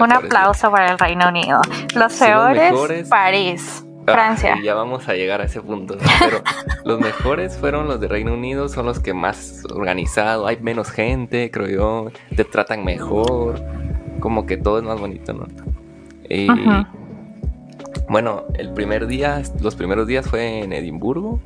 Un 0.00 0.12
aplauso 0.12 0.70
para 0.70 0.92
el 0.92 0.98
Reino 0.98 1.28
Unido. 1.28 1.60
Los 1.94 2.14
peores, 2.14 3.08
París. 3.08 3.82
Ah, 4.08 4.12
Francia. 4.12 4.56
ya 4.62 4.74
vamos 4.74 5.08
a 5.08 5.14
llegar 5.14 5.40
a 5.40 5.44
ese 5.44 5.60
punto. 5.60 5.96
Pero 6.20 6.40
los 6.84 7.00
mejores 7.00 7.56
fueron 7.58 7.88
los 7.88 8.00
de 8.00 8.06
Reino 8.06 8.34
Unido, 8.34 8.68
son 8.68 8.86
los 8.86 9.00
que 9.00 9.12
más 9.12 9.64
organizado, 9.68 10.46
hay 10.46 10.58
menos 10.60 10.90
gente, 10.90 11.50
creo 11.50 11.66
yo, 11.66 12.12
te 12.36 12.44
tratan 12.44 12.84
mejor, 12.84 13.60
como 14.20 14.46
que 14.46 14.56
todo 14.58 14.78
es 14.78 14.84
más 14.84 15.00
bonito, 15.00 15.32
¿no? 15.32 15.46
Y 16.28 16.46
bueno, 18.08 18.44
el 18.54 18.72
primer 18.74 19.08
día, 19.08 19.42
los 19.60 19.74
primeros 19.74 20.06
días 20.06 20.28
fue 20.28 20.62
en 20.62 20.72
Edimburgo 20.72 21.40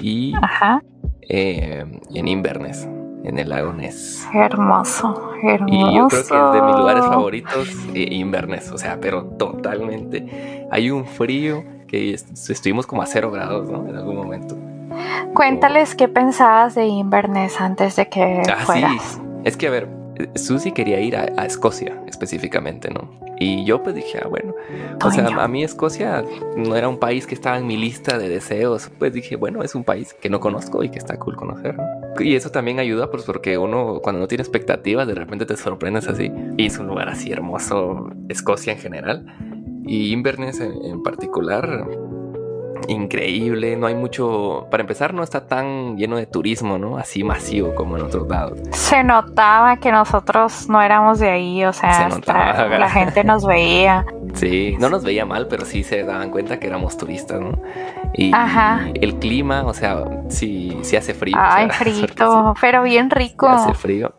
y 0.00 0.34
Ajá. 0.42 0.82
Eh, 1.28 1.84
en 2.14 2.28
Inverness, 2.28 2.88
en 3.24 3.38
el 3.38 3.48
lago 3.48 3.72
Ness. 3.72 4.26
Hermoso, 4.34 5.32
hermoso. 5.42 5.74
Y 5.74 5.96
yo 5.96 6.08
creo 6.08 6.26
que 6.26 6.34
es 6.34 6.52
de 6.52 6.62
mis 6.62 6.76
lugares 6.76 7.04
favoritos 7.04 7.68
eh, 7.94 8.08
Inverness, 8.10 8.70
o 8.72 8.78
sea, 8.78 8.98
pero 9.00 9.24
totalmente. 9.24 10.66
Hay 10.70 10.90
un 10.90 11.06
frío 11.06 11.64
que 11.86 12.14
estuvimos 12.14 12.86
como 12.86 13.02
a 13.02 13.06
cero 13.06 13.30
grados, 13.30 13.70
¿no? 13.70 13.86
En 13.88 13.96
algún 13.96 14.16
momento. 14.16 14.56
Cuéntales 15.34 15.94
qué 15.94 16.08
pensabas 16.08 16.74
de 16.74 16.86
Inverness 16.86 17.60
antes 17.60 17.96
de 17.96 18.08
que 18.08 18.42
ah, 18.50 18.56
fueras. 18.64 19.02
Sí. 19.02 19.20
Es 19.44 19.56
que 19.56 19.68
a 19.68 19.70
ver, 19.70 19.88
Susi 20.34 20.72
quería 20.72 21.00
ir 21.00 21.16
a, 21.16 21.24
Escocia 21.44 22.02
específicamente, 22.08 22.90
¿no? 22.90 23.10
Y 23.42 23.64
yo 23.64 23.82
pues 23.82 23.96
dije, 23.96 24.20
ah, 24.22 24.28
bueno, 24.28 24.54
o 25.04 25.10
sea, 25.10 25.26
a 25.26 25.48
mí 25.48 25.64
Escocia 25.64 26.24
no 26.56 26.76
era 26.76 26.88
un 26.88 26.98
país 26.98 27.26
que 27.26 27.34
estaba 27.34 27.58
en 27.58 27.66
mi 27.66 27.76
lista 27.76 28.16
de 28.16 28.28
deseos, 28.28 28.88
pues 29.00 29.12
dije, 29.12 29.34
bueno, 29.34 29.64
es 29.64 29.74
un 29.74 29.82
país 29.82 30.14
que 30.14 30.30
no 30.30 30.38
conozco 30.38 30.84
y 30.84 30.90
que 30.90 30.98
está 30.98 31.18
cool 31.18 31.34
conocer, 31.34 31.76
¿no? 31.76 31.84
Y 32.20 32.36
eso 32.36 32.50
también 32.50 32.78
ayuda 32.78 33.10
pues 33.10 33.24
porque 33.24 33.58
uno 33.58 33.98
cuando 34.00 34.20
no 34.20 34.28
tiene 34.28 34.42
expectativas 34.42 35.08
de 35.08 35.16
repente 35.16 35.44
te 35.44 35.56
sorprendes 35.56 36.06
así. 36.06 36.30
Y 36.56 36.66
es 36.66 36.78
un 36.78 36.86
lugar 36.86 37.08
así 37.08 37.32
hermoso, 37.32 38.10
Escocia 38.28 38.74
en 38.74 38.78
general. 38.78 39.26
Y 39.84 40.12
Inverness 40.12 40.60
en 40.60 41.02
particular, 41.02 41.88
increíble, 42.88 43.76
no 43.76 43.86
hay 43.86 43.94
mucho, 43.94 44.66
para 44.70 44.82
empezar 44.82 45.14
no 45.14 45.22
está 45.22 45.46
tan 45.46 45.96
lleno 45.96 46.16
de 46.16 46.26
turismo, 46.26 46.78
¿no? 46.78 46.98
Así 46.98 47.24
masivo 47.24 47.74
como 47.74 47.96
en 47.96 48.04
otros 48.04 48.28
lados. 48.28 48.58
Se 48.72 49.02
notaba 49.02 49.76
que 49.76 49.92
nosotros 49.92 50.68
no 50.68 50.80
éramos 50.80 51.18
de 51.18 51.30
ahí, 51.30 51.64
o 51.64 51.72
sea, 51.72 52.08
la 52.26 52.90
gente 52.90 53.24
nos 53.24 53.46
veía. 53.46 54.04
Sí, 54.34 54.76
no 54.78 54.88
nos 54.88 55.04
veía 55.04 55.26
mal, 55.26 55.46
pero 55.46 55.66
sí 55.66 55.82
se 55.82 56.04
daban 56.04 56.30
cuenta 56.30 56.58
que 56.58 56.66
éramos 56.66 56.96
turistas, 56.96 57.38
¿no? 57.38 57.60
Y, 58.14 58.32
el 59.00 59.16
clima, 59.16 59.62
o 59.64 59.74
sea, 59.74 60.04
sí, 60.28 60.76
sí 60.82 60.96
hace 60.96 61.12
frío. 61.12 61.36
Ay, 61.38 61.68
frito, 61.70 62.54
pero 62.60 62.82
bien 62.82 63.10
rico. 63.10 63.48
Hace 63.48 63.74
frío. 63.74 64.14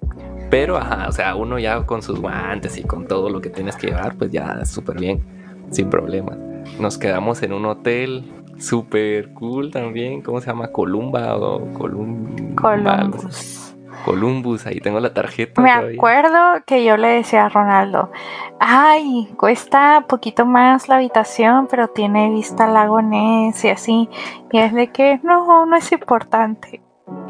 Pero, 0.50 0.78
ajá, 0.78 1.08
o 1.08 1.12
sea, 1.12 1.36
uno 1.36 1.58
ya 1.58 1.84
con 1.86 2.04
sus 2.04 2.20
guantes 2.20 2.78
y 2.78 2.84
con 2.84 3.08
todo 3.08 3.30
lo 3.30 3.42
que 3.42 3.50
tienes 3.50 3.76
que 3.76 3.88
llevar, 3.88 4.16
pues 4.16 4.32
ya 4.32 4.64
súper 4.66 5.00
bien, 5.00 5.24
sin 5.72 5.90
problemas. 5.90 6.38
Nos 6.80 7.00
quedamos 7.00 7.42
en 7.42 7.54
un 7.54 7.66
hotel 7.66 8.43
Super 8.58 9.34
cool 9.34 9.72
también. 9.72 10.22
¿Cómo 10.22 10.40
se 10.42 10.48
llama? 10.48 10.68
Columba 10.70 11.36
o 11.38 11.74
Colum... 11.74 12.56
Columbus. 12.56 13.76
Columbus, 14.06 14.66
ahí 14.66 14.80
tengo 14.80 15.00
la 15.00 15.14
tarjeta. 15.14 15.62
Me 15.62 15.72
acuerdo 15.72 16.38
que 16.66 16.84
yo 16.84 16.98
le 16.98 17.08
decía 17.08 17.46
a 17.46 17.50
Ronaldo, 17.50 18.12
ay, 18.60 19.34
cuesta 19.38 20.06
poquito 20.08 20.46
más 20.46 20.90
la 20.90 20.96
habitación, 20.96 21.68
pero 21.70 21.88
tiene 21.88 22.30
vista 22.30 22.66
al 22.66 22.74
lago 22.74 23.02
Ness 23.02 23.64
y 23.64 23.70
así. 23.70 24.10
Y 24.52 24.60
es 24.60 24.74
de 24.74 24.92
que 24.92 25.20
no, 25.24 25.66
no 25.66 25.76
es 25.76 25.92
importante. 25.92 26.82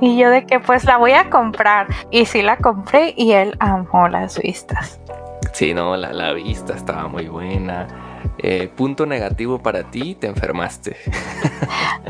Y 0.01 0.17
yo 0.17 0.29
de 0.29 0.45
que 0.45 0.59
pues 0.59 0.85
la 0.85 0.97
voy 0.97 1.11
a 1.11 1.29
comprar. 1.29 1.87
Y 2.09 2.25
sí 2.25 2.41
la 2.41 2.57
compré 2.57 3.13
y 3.15 3.33
él 3.33 3.55
amó 3.59 4.07
las 4.07 4.39
vistas. 4.39 4.99
Sí, 5.51 5.73
no, 5.73 5.95
la, 5.95 6.11
la 6.11 6.33
vista 6.33 6.73
estaba 6.73 7.07
muy 7.07 7.27
buena. 7.27 7.87
Eh, 8.37 8.69
punto 8.75 9.05
negativo 9.05 9.59
para 9.59 9.83
ti, 9.83 10.15
te 10.15 10.27
enfermaste. 10.27 10.97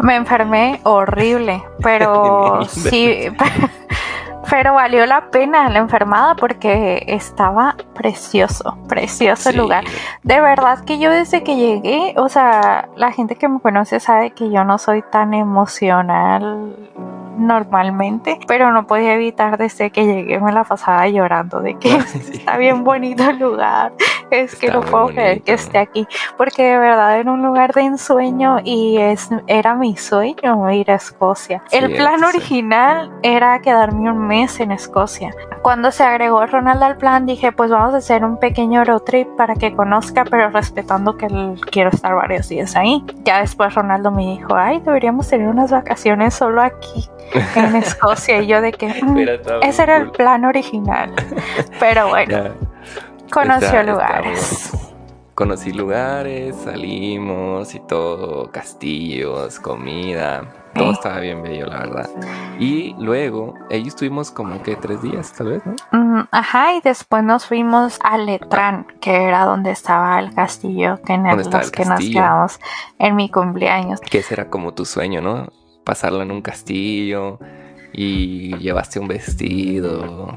Me 0.02 0.16
enfermé 0.16 0.80
horrible, 0.84 1.64
pero 1.82 2.64
sí, 2.68 3.28
Pero 4.50 4.74
valió 4.74 5.06
la 5.06 5.32
pena 5.32 5.70
la 5.70 5.80
enfermada 5.80 6.36
porque 6.36 7.04
estaba 7.08 7.76
precioso, 7.96 8.78
precioso 8.90 9.50
el 9.50 9.56
Sí. 9.56 9.62
lugar. 9.62 9.84
De 10.22 10.42
verdad 10.42 10.84
que 10.84 11.00
yo 11.00 11.10
desde 11.10 11.44
que 11.44 11.56
llegué, 11.56 12.14
o 12.18 12.28
sea, 12.30 12.90
la 12.98 13.12
gente 13.14 13.36
que 13.36 13.48
me 13.48 13.60
conoce 13.62 14.00
sabe 14.02 14.32
que 14.32 14.52
yo 14.52 14.64
no 14.66 14.78
soy 14.78 15.02
tan 15.12 15.34
emocional 15.34 16.76
normalmente, 17.38 18.40
pero 18.48 18.72
no 18.72 18.86
podía 18.88 19.14
evitar 19.16 19.58
desde 19.58 19.90
que 19.92 20.06
llegué 20.06 20.40
me 20.40 20.52
la 20.52 20.64
pasaba 20.64 21.08
llorando 21.08 21.60
de 21.60 21.76
que 21.78 21.90
Sí. 22.02 22.20
está 22.34 22.58
bien 22.58 22.84
bonito 22.84 23.30
el 23.30 23.40
lugar, 23.40 23.94
es 24.32 24.56
que 24.56 24.70
no 24.72 24.82
puedo 24.82 25.08
creer 25.08 25.28
bonito. 25.30 25.46
que 25.46 25.54
esté 25.54 25.78
aquí, 25.80 26.08
porque 26.38 26.64
de 26.64 26.78
verdad 26.78 27.20
era 27.20 27.32
un 27.32 27.42
lugar 27.44 27.74
de 27.74 27.82
ensueño 27.82 28.58
y 28.64 28.98
es, 28.98 29.30
era 29.48 29.76
mi 29.76 29.96
sueño 29.98 30.72
ir 30.72 30.92
a 30.92 30.96
Escocia. 30.96 31.62
Sí, 31.68 31.78
el 31.78 31.94
plan 31.94 32.24
original 32.24 33.12
era 33.22 33.60
quedarme 33.62 34.10
un 34.12 34.28
mes 34.28 34.60
en 34.60 34.72
Escocia. 34.72 35.32
Cuando 35.62 35.92
se 35.92 36.04
agregó 36.04 36.46
Ronald 36.46 36.84
al 36.84 36.98
plan 36.98 37.26
dije 37.26 37.52
pues 37.52 37.70
vamos 37.72 37.94
a 37.94 37.98
hacer 37.98 38.26
un 38.26 38.38
pequeño 38.38 38.84
road 38.84 39.02
trip 39.02 39.28
para 39.38 39.56
que 39.56 39.74
conozca, 39.76 40.26
pero 40.26 40.50
respetando 40.50 41.16
que 41.18 41.28
él- 41.28 41.60
quiero 41.72 41.90
estar 41.90 42.14
varios 42.16 42.50
días 42.50 42.76
ahí. 42.76 43.04
Ya 43.24 43.40
después 43.40 43.74
Ronaldo 43.74 44.12
me 44.12 44.24
dijo, 44.24 44.56
ay, 44.56 44.80
deberíamos 44.82 45.28
tener 45.30 45.48
unas 45.48 45.72
vacaciones 45.72 46.34
solo 46.34 46.62
aquí 46.62 47.10
en 47.56 47.76
Escocia 47.76 48.42
y 48.42 48.48
yo 48.48 48.62
de 48.62 48.72
que... 48.72 48.88
"Mm, 49.04 49.18
ese 49.64 49.84
era 49.84 49.98
el 49.98 50.12
plan 50.12 50.46
original. 50.46 51.12
Pero 51.80 52.10
bueno, 52.10 52.32
Ya. 52.32 52.52
conoció 53.32 53.68
Está- 53.80 53.84
lugares. 53.84 54.72
Conocí 55.36 55.72
lugares, 55.74 56.56
salimos 56.64 57.74
y 57.74 57.80
todo, 57.80 58.52
castillos, 58.52 59.60
comida, 59.60 60.44
todo 60.76 60.90
Sí. 60.90 60.94
estaba 60.94 61.20
bien 61.22 61.42
bello, 61.42 61.66
la 61.66 61.80
verdad. 61.80 62.10
Y 62.60 62.94
luego, 63.00 63.56
ahí 63.72 63.88
estuvimos 63.88 64.30
como 64.30 64.62
que 64.62 64.76
tres 64.76 65.02
días, 65.02 65.34
tal 65.34 65.48
vez, 65.48 65.64
¿no? 65.66 65.74
Mm, 65.92 66.28
ajá, 66.30 66.74
y 66.76 66.82
después 66.82 67.24
nos 67.24 67.48
fuimos 67.48 67.98
a 68.04 68.20
Letrán, 68.20 68.86
que 69.02 69.24
era 69.24 69.46
donde 69.46 69.72
estaba 69.72 70.20
el 70.20 70.36
castillo 70.36 71.00
que 71.04 71.14
en 71.14 71.22
el, 71.26 71.30
¿Dónde 71.32 71.44
estaba 71.46 71.64
los 71.64 71.72
el 71.72 71.76
que 71.78 71.86
nos 71.86 71.90
castillo? 71.90 72.20
quedamos 72.20 72.60
en 73.00 73.16
mi 73.16 73.30
cumpleaños. 73.32 74.02
Que 74.02 74.20
ese 74.20 74.36
era 74.36 74.52
como 74.52 74.76
tu 74.76 74.86
sueño, 74.86 75.20
¿no? 75.20 75.48
Pasarla 75.84 76.24
en 76.24 76.32
un 76.32 76.42
castillo 76.42 77.40
y 77.94 78.58
llevaste 78.58 79.00
un 79.00 79.08
vestido. 79.08 80.36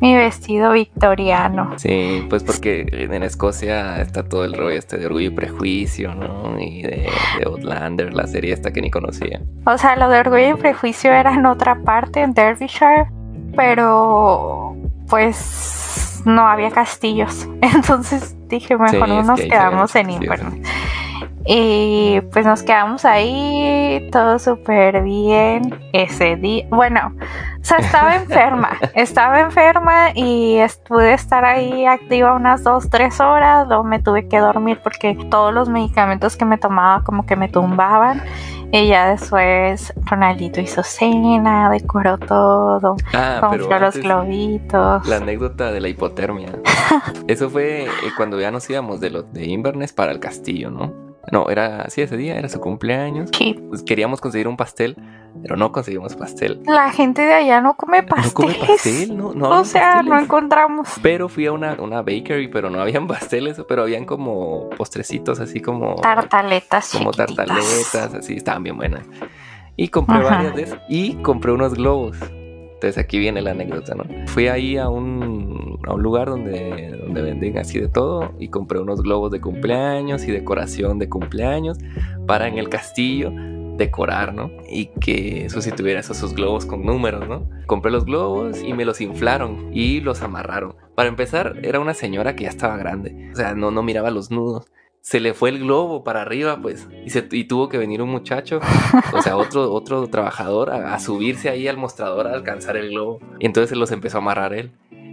Mi 0.00 0.16
vestido 0.16 0.72
victoriano. 0.72 1.74
Sí, 1.76 2.26
pues 2.28 2.42
porque 2.42 2.86
en 2.90 3.22
Escocia 3.22 4.00
está 4.00 4.28
todo 4.28 4.44
el 4.44 4.54
rollo 4.54 4.76
este 4.76 4.96
de 4.96 5.06
Orgullo 5.06 5.28
y 5.28 5.30
Prejuicio, 5.30 6.14
¿no? 6.14 6.58
Y 6.58 6.82
de, 6.82 7.08
de 7.38 7.44
Outlander, 7.46 8.12
la 8.12 8.26
serie 8.26 8.52
esta 8.52 8.72
que 8.72 8.80
ni 8.80 8.90
conocía. 8.90 9.40
O 9.66 9.76
sea, 9.78 9.96
lo 9.96 10.08
de 10.08 10.20
Orgullo 10.20 10.50
y 10.50 10.54
Prejuicio 10.54 11.12
era 11.12 11.34
en 11.34 11.46
otra 11.46 11.82
parte, 11.82 12.20
en 12.20 12.34
Derbyshire, 12.34 13.06
pero 13.56 14.76
pues 15.08 16.22
no 16.24 16.46
había 16.48 16.70
castillos. 16.70 17.48
Entonces 17.60 18.36
dije, 18.48 18.76
mejor 18.76 18.90
Sí, 18.90 19.14
no 19.14 19.22
nos 19.22 19.40
que 19.40 19.48
quedamos 19.48 19.94
en 19.96 20.06
castillos. 20.06 20.54
Y 21.44 22.20
pues 22.32 22.46
nos 22.46 22.62
quedamos 22.62 23.04
ahí, 23.04 24.08
todo 24.12 24.38
súper 24.38 25.02
bien 25.02 25.74
ese 25.92 26.36
día. 26.36 26.66
Bueno, 26.70 27.14
o 27.60 27.64
sea, 27.64 27.78
estaba 27.78 28.14
enferma, 28.16 28.78
estaba 28.94 29.40
enferma 29.40 30.10
y 30.14 30.58
pude 30.88 31.14
estar 31.14 31.44
ahí 31.44 31.86
activa 31.86 32.34
unas 32.34 32.62
dos, 32.62 32.88
tres 32.90 33.20
horas. 33.20 33.66
Luego 33.66 33.84
me 33.84 33.98
tuve 34.00 34.28
que 34.28 34.38
dormir 34.38 34.80
porque 34.82 35.16
todos 35.30 35.52
los 35.52 35.68
medicamentos 35.68 36.36
que 36.36 36.44
me 36.44 36.58
tomaba 36.58 37.02
como 37.04 37.26
que 37.26 37.36
me 37.36 37.48
tumbaban. 37.48 38.22
Y 38.74 38.88
ya 38.88 39.10
después 39.10 39.92
Ronaldito 40.06 40.58
hizo 40.58 40.82
cena, 40.82 41.68
decoró 41.68 42.16
todo, 42.16 42.96
Ah, 43.12 43.36
compró 43.40 43.78
los 43.78 43.96
globitos. 43.98 45.06
la 45.06 45.16
anécdota 45.16 45.70
de 45.70 45.80
la 45.80 45.88
hipotermia. 45.88 46.48
Eso 47.28 47.50
fue 47.50 47.84
eh, 47.84 47.88
cuando 48.16 48.40
ya 48.40 48.50
nos 48.50 48.68
íbamos 48.70 48.98
de, 49.00 49.10
lo, 49.10 49.24
de 49.24 49.44
Inverness 49.44 49.92
para 49.92 50.10
el 50.10 50.20
castillo, 50.20 50.70
¿no? 50.70 51.01
No, 51.30 51.48
era, 51.50 51.88
sí, 51.88 52.02
ese 52.02 52.16
día 52.16 52.36
era 52.36 52.48
su 52.48 52.58
cumpleaños. 52.60 53.30
Pues 53.68 53.82
queríamos 53.84 54.20
conseguir 54.20 54.48
un 54.48 54.56
pastel, 54.56 54.96
pero 55.40 55.56
no 55.56 55.70
conseguimos 55.70 56.16
pastel. 56.16 56.60
la 56.66 56.90
gente 56.90 57.22
de 57.22 57.32
allá 57.32 57.60
no 57.60 57.74
come 57.74 58.02
No 58.02 58.08
pasteles. 58.08 58.56
come 58.58 58.66
pastel, 58.66 59.16
no, 59.16 59.32
no 59.32 59.60
o 59.60 59.64
sea, 59.64 60.02
no 60.02 60.18
encontramos. 60.18 60.88
Pero 61.00 61.28
fui 61.28 61.46
a 61.46 61.52
una, 61.52 61.74
una 61.74 61.98
bakery, 62.02 62.48
pero 62.48 62.70
no 62.70 62.80
habían 62.80 63.06
pasteles, 63.08 63.62
pero 63.68 63.82
habían 63.82 64.04
como 64.04 64.68
postrecitos 64.70 65.38
así 65.38 65.60
como... 65.60 65.94
Tartaletas 65.96 66.90
como 66.90 67.12
tartaletas, 67.12 68.14
así, 68.14 68.34
estaban 68.34 68.64
bien 68.64 68.76
buenas. 68.76 69.06
Y 69.76 69.88
compré 69.88 70.16
Ajá. 70.18 70.28
varias 70.36 70.56
de 70.56 70.62
esas. 70.62 70.80
Y 70.88 71.14
compré 71.22 71.52
unos 71.52 71.74
globos. 71.74 72.16
Entonces 72.82 72.98
aquí 72.98 73.20
viene 73.20 73.40
la 73.42 73.52
anécdota, 73.52 73.94
¿no? 73.94 74.04
Fui 74.26 74.48
ahí 74.48 74.76
a 74.76 74.88
un, 74.88 75.78
a 75.86 75.94
un 75.94 76.02
lugar 76.02 76.28
donde, 76.28 76.90
donde 77.00 77.22
venden 77.22 77.56
así 77.56 77.78
de 77.78 77.86
todo 77.86 78.32
y 78.40 78.48
compré 78.48 78.80
unos 78.80 79.02
globos 79.02 79.30
de 79.30 79.40
cumpleaños 79.40 80.24
y 80.24 80.32
decoración 80.32 80.98
de 80.98 81.08
cumpleaños 81.08 81.78
para 82.26 82.48
en 82.48 82.58
el 82.58 82.68
castillo 82.68 83.30
decorar, 83.76 84.34
¿no? 84.34 84.50
Y 84.68 84.86
que 84.86 85.48
sustituyera 85.48 86.00
esos, 86.00 86.16
esos 86.16 86.34
globos 86.34 86.66
con 86.66 86.84
números, 86.84 87.28
¿no? 87.28 87.48
Compré 87.66 87.92
los 87.92 88.04
globos 88.04 88.60
y 88.60 88.72
me 88.72 88.84
los 88.84 89.00
inflaron 89.00 89.70
y 89.72 90.00
los 90.00 90.20
amarraron. 90.22 90.74
Para 90.96 91.08
empezar, 91.08 91.60
era 91.62 91.78
una 91.78 91.94
señora 91.94 92.34
que 92.34 92.44
ya 92.44 92.50
estaba 92.50 92.76
grande, 92.76 93.30
o 93.32 93.36
sea, 93.36 93.54
no, 93.54 93.70
no 93.70 93.84
miraba 93.84 94.10
los 94.10 94.32
nudos. 94.32 94.72
Se 95.02 95.18
le 95.20 95.34
fue 95.34 95.50
el 95.50 95.58
globo 95.58 96.04
para 96.04 96.22
arriba, 96.22 96.60
pues, 96.62 96.88
y, 97.04 97.10
se- 97.10 97.26
y 97.32 97.44
tuvo 97.44 97.68
que 97.68 97.76
venir 97.76 98.00
un 98.02 98.08
muchacho, 98.08 98.60
o 99.12 99.20
sea, 99.20 99.36
otro, 99.36 99.72
otro 99.74 100.06
trabajador, 100.06 100.70
a, 100.70 100.94
a 100.94 100.98
subirse 101.00 101.48
ahí 101.50 101.66
al 101.68 101.76
mostrador 101.76 102.28
a 102.28 102.32
alcanzar 102.32 102.76
el 102.76 102.90
globo. 102.90 103.18
Y 103.40 103.46
entonces 103.46 103.70
se 103.70 103.76
los 103.76 103.90
empezó 103.90 104.18
a 104.18 104.20
amarrar 104.20 104.54
él. 104.54 104.70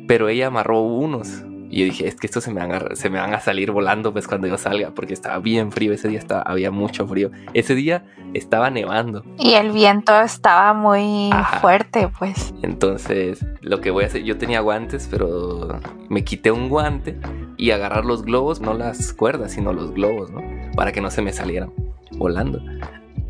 Pero 0.08 0.30
ella 0.30 0.48
amarró 0.48 0.80
unos. 0.82 1.44
Y 1.72 1.80
yo 1.82 1.86
dije, 1.86 2.08
es 2.08 2.16
que 2.16 2.26
estos 2.26 2.44
se 2.44 2.52
me 2.52 2.60
van 2.66 2.72
a, 2.72 2.96
se 2.96 3.10
me 3.12 3.20
van 3.20 3.34
a 3.34 3.40
salir 3.40 3.70
volando 3.72 4.12
pues 4.12 4.28
cuando 4.28 4.48
yo 4.48 4.58
salga, 4.58 4.90
porque 4.92 5.14
estaba 5.14 5.38
bien 5.38 5.72
frío 5.72 5.94
ese 5.94 6.08
día, 6.08 6.18
estaba, 6.18 6.42
había 6.42 6.72
mucho 6.72 7.08
frío. 7.08 7.30
Ese 7.54 7.76
día 7.76 8.06
estaba 8.34 8.70
nevando. 8.72 9.24
Y 9.38 9.54
el 9.54 9.72
viento 9.72 10.20
estaba 10.20 10.74
muy 10.74 11.30
Ajá. 11.32 11.60
fuerte, 11.60 12.10
pues. 12.18 12.54
Entonces, 12.64 13.46
lo 13.62 13.82
que 13.82 13.92
voy 13.92 14.04
a 14.04 14.08
hacer, 14.08 14.24
yo 14.24 14.38
tenía 14.38 14.62
guantes, 14.62 15.08
pero 15.12 15.80
me 16.10 16.24
quité 16.24 16.52
un 16.52 16.70
guante 16.70 17.20
y 17.58 17.70
agarrar 17.72 18.04
los 18.06 18.24
globos, 18.24 18.62
no 18.62 18.74
las 18.74 19.14
cuerdas, 19.14 19.52
sino 19.52 19.72
los 19.72 19.92
globos, 19.94 20.32
¿no? 20.32 20.42
Para 20.76 20.92
que 20.92 21.02
no 21.02 21.12
se 21.12 21.22
me 21.22 21.34
salieran 21.34 21.72
volando. 22.14 22.60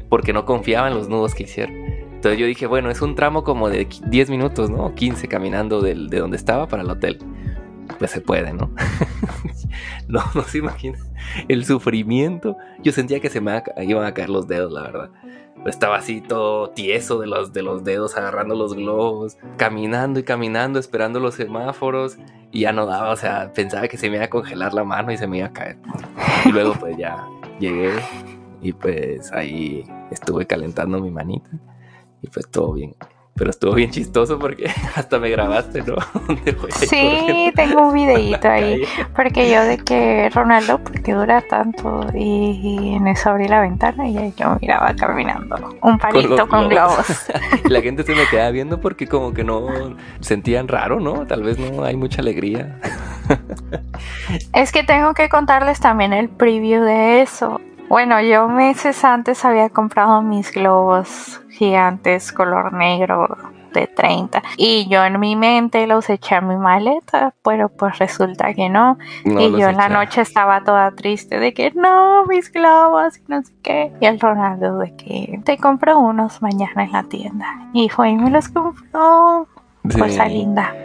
Porque 0.08 0.32
no 0.34 0.46
confiaba 0.46 0.88
en 0.88 0.94
los 0.94 1.10
nudos 1.10 1.36
que 1.36 1.44
hicieron. 1.44 1.76
Entonces 1.76 2.40
yo 2.40 2.46
dije, 2.46 2.68
bueno, 2.68 2.90
es 2.90 3.02
un 3.02 3.16
tramo 3.16 3.44
como 3.44 3.70
de 3.70 3.88
qui- 3.88 4.02
10 4.10 4.30
minutos, 4.30 4.70
¿no? 4.70 4.86
O 4.88 4.96
15 4.96 5.28
caminando 5.28 5.82
del- 5.82 6.10
de 6.10 6.20
donde 6.20 6.38
estaba 6.38 6.68
para 6.68 6.84
el 6.84 6.90
hotel. 6.90 7.20
Pues 8.00 8.12
se 8.12 8.22
puede, 8.22 8.54
¿no? 8.54 8.72
no, 10.08 10.24
no 10.34 10.44
se 10.44 10.58
imagina 10.58 10.98
el 11.48 11.66
sufrimiento. 11.66 12.58
Yo 12.82 12.92
sentía 12.92 13.20
que 13.20 13.30
se 13.30 13.42
me 13.42 13.62
iban 13.82 14.06
a 14.06 14.14
caer 14.14 14.30
los 14.30 14.48
dedos, 14.48 14.72
la 14.72 14.82
verdad. 14.82 15.10
Estaba 15.66 15.98
así 15.98 16.22
todo 16.22 16.70
tieso 16.70 17.20
de 17.20 17.28
los, 17.28 17.52
de 17.52 17.62
los 17.62 17.84
dedos, 17.84 18.16
agarrando 18.16 18.56
los 18.56 18.74
globos, 18.74 19.38
caminando 19.58 20.20
y 20.20 20.24
caminando, 20.24 20.80
esperando 20.80 21.20
los 21.20 21.36
semáforos. 21.36 22.18
Y 22.52 22.62
ya 22.62 22.72
no 22.72 22.86
daba, 22.86 23.12
o 23.12 23.16
sea, 23.18 23.52
pensaba 23.54 23.88
que 23.88 23.98
se 23.98 24.10
me 24.10 24.16
iba 24.16 24.26
a 24.26 24.30
congelar 24.30 24.74
la 24.74 24.84
mano 24.84 25.12
y 25.12 25.18
se 25.18 25.28
me 25.28 25.40
iba 25.40 25.48
a 25.48 25.54
caer. 25.54 25.78
Y 26.46 26.52
luego 26.52 26.74
pues 26.80 26.98
ya 26.98 27.28
llegué 27.60 27.92
y 28.62 28.74
pues 28.74 29.32
ahí 29.34 29.84
estuve 30.12 30.48
calentando 30.48 31.00
mi 31.00 31.12
manita. 31.12 31.50
Y 32.22 32.28
pues 32.28 32.50
todo 32.50 32.74
bien. 32.74 32.96
Pero 33.40 33.52
estuvo 33.52 33.74
bien 33.74 33.90
chistoso 33.90 34.38
porque 34.38 34.70
hasta 34.96 35.18
me 35.18 35.30
grabaste, 35.30 35.82
¿no? 35.82 35.96
Sí, 36.72 37.52
tengo 37.56 37.88
un 37.88 37.94
videíto 37.94 38.50
ahí. 38.50 38.84
Porque 39.16 39.50
yo 39.50 39.64
de 39.64 39.78
que 39.78 40.30
Ronaldo, 40.30 40.80
¿por 40.80 41.02
qué 41.02 41.14
dura 41.14 41.42
tanto? 41.42 42.06
Y, 42.14 42.60
y 42.62 42.96
en 42.96 43.08
eso 43.08 43.30
abrí 43.30 43.48
la 43.48 43.62
ventana 43.62 44.08
y 44.08 44.34
yo 44.36 44.58
miraba 44.60 44.94
caminando. 44.94 45.56
Un 45.82 45.98
palito 45.98 46.48
con, 46.50 46.68
globos. 46.68 47.26
globos. 47.28 47.64
La 47.70 47.82
gente 47.82 48.04
se 48.04 48.14
me 48.14 48.28
queda 48.28 48.52
viendo 48.52 48.82
porque 48.82 49.08
como 49.08 49.34
que 49.34 49.46
no 49.46 49.68
sentían 50.20 50.68
raro, 50.68 51.00
¿no? 51.00 51.26
Tal 51.26 51.44
vez 51.44 51.58
no 51.58 51.86
hay 51.86 51.96
mucha 51.96 52.22
alegría. 52.22 52.78
Es 54.54 54.74
que 54.74 54.84
tengo 54.84 55.14
que 55.14 55.30
contarles 55.30 55.80
también 55.80 56.12
el 56.12 56.28
preview 56.28 56.84
de 56.84 57.22
eso. 57.22 57.62
Bueno, 57.90 58.22
yo 58.22 58.48
meses 58.48 59.04
antes 59.04 59.44
había 59.44 59.70
comprado 59.70 60.22
mis 60.22 60.52
globos 60.52 61.42
gigantes 61.50 62.32
color 62.32 62.72
negro 62.72 63.36
de 63.74 63.88
30 63.88 64.44
y 64.58 64.88
yo 64.88 65.04
en 65.04 65.20
mi 65.20 65.36
mente 65.36 65.86
los 65.88 66.08
eché 66.10 66.36
a 66.36 66.42
mi 66.42 66.56
maleta, 66.56 67.34
pero 67.44 67.70
pues 67.70 67.98
resulta 67.98 68.54
que 68.54 68.70
no. 68.70 69.00
No 69.26 69.42
y 69.42 69.60
yo 69.60 69.70
en 69.70 69.78
la 69.78 69.90
noche 69.90 70.22
estaba 70.22 70.64
toda 70.64 70.92
triste 70.92 71.40
de 71.40 71.54
que 71.54 71.72
no, 71.72 72.26
mis 72.28 72.52
globos 72.52 73.18
y 73.18 73.22
no 73.28 73.42
sé 73.42 73.54
qué. 73.64 73.92
Y 74.00 74.06
el 74.06 74.20
Ronaldo 74.20 74.78
de 74.78 74.96
que 74.96 75.42
te 75.44 75.58
compro 75.58 75.98
unos 75.98 76.44
mañana 76.44 76.84
en 76.84 76.92
la 76.92 77.04
tienda. 77.04 77.48
Y 77.74 77.90
fue 77.90 78.10
y 78.10 78.16
me 78.16 78.30
los 78.30 78.50
compró. 78.50 79.48
Cosa 79.84 80.28
linda. 80.28 80.76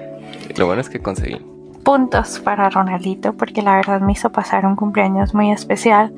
Lo 0.57 0.67
bueno 0.67 0.81
es 0.81 0.89
que 0.89 1.01
conseguí. 1.01 1.39
Puntos 1.85 2.41
para 2.41 2.71
Ronaldito 2.71 3.35
porque 3.35 3.61
la 3.61 3.77
verdad 3.77 4.01
me 4.01 4.13
hizo 4.13 4.33
pasar 4.33 4.65
un 4.65 4.75
cumpleaños 4.75 5.35
muy 5.35 5.53
especial. 5.53 6.15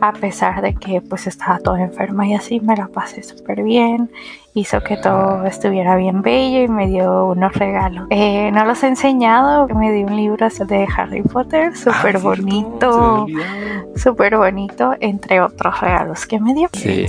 A 0.00 0.12
pesar 0.12 0.62
de 0.62 0.74
que 0.74 1.00
pues 1.00 1.26
estaba 1.26 1.58
toda 1.58 1.80
enferma 1.82 2.26
y 2.26 2.34
así 2.34 2.60
me 2.60 2.76
la 2.76 2.88
pasé 2.88 3.22
súper 3.22 3.62
bien 3.62 4.10
hizo 4.54 4.80
que 4.82 4.96
todo 4.96 5.44
estuviera 5.46 5.94
bien 5.96 6.22
bello 6.22 6.62
y 6.62 6.68
me 6.68 6.88
dio 6.88 7.26
unos 7.26 7.52
regalos 7.54 8.06
eh, 8.10 8.50
no 8.52 8.64
los 8.64 8.82
he 8.82 8.88
enseñado 8.88 9.68
me 9.68 9.92
dio 9.92 10.06
un 10.06 10.16
libro 10.16 10.48
de 10.48 10.86
Harry 10.96 11.22
Potter 11.22 11.76
súper 11.76 12.16
Ah, 12.16 12.20
bonito 12.20 13.26
me 13.26 13.34
olvidaba. 13.34 13.84
súper 13.96 14.36
bonito 14.36 14.94
entre 15.00 15.40
otros 15.40 15.80
regalos 15.80 16.26
que 16.26 16.40
me 16.40 16.54
dio 16.54 16.68
Sí. 16.72 17.06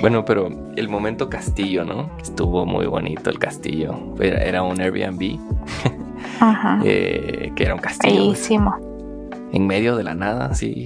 Bueno, 0.00 0.24
pero 0.24 0.48
el 0.76 0.88
momento 0.88 1.28
castillo, 1.28 1.84
¿no? 1.84 2.10
Estuvo 2.20 2.66
muy 2.66 2.86
bonito 2.86 3.30
el 3.30 3.38
castillo. 3.38 3.94
Era, 4.20 4.42
era 4.42 4.62
un 4.62 4.80
Airbnb, 4.80 5.38
Ajá. 6.40 6.80
eh, 6.84 7.52
que 7.56 7.64
era 7.64 7.74
un 7.74 7.80
castillo 7.80 8.14
pues, 8.14 8.48
Bellísimo. 8.48 8.76
en 9.52 9.66
medio 9.66 9.96
de 9.96 10.04
la 10.04 10.14
nada, 10.14 10.46
así. 10.46 10.84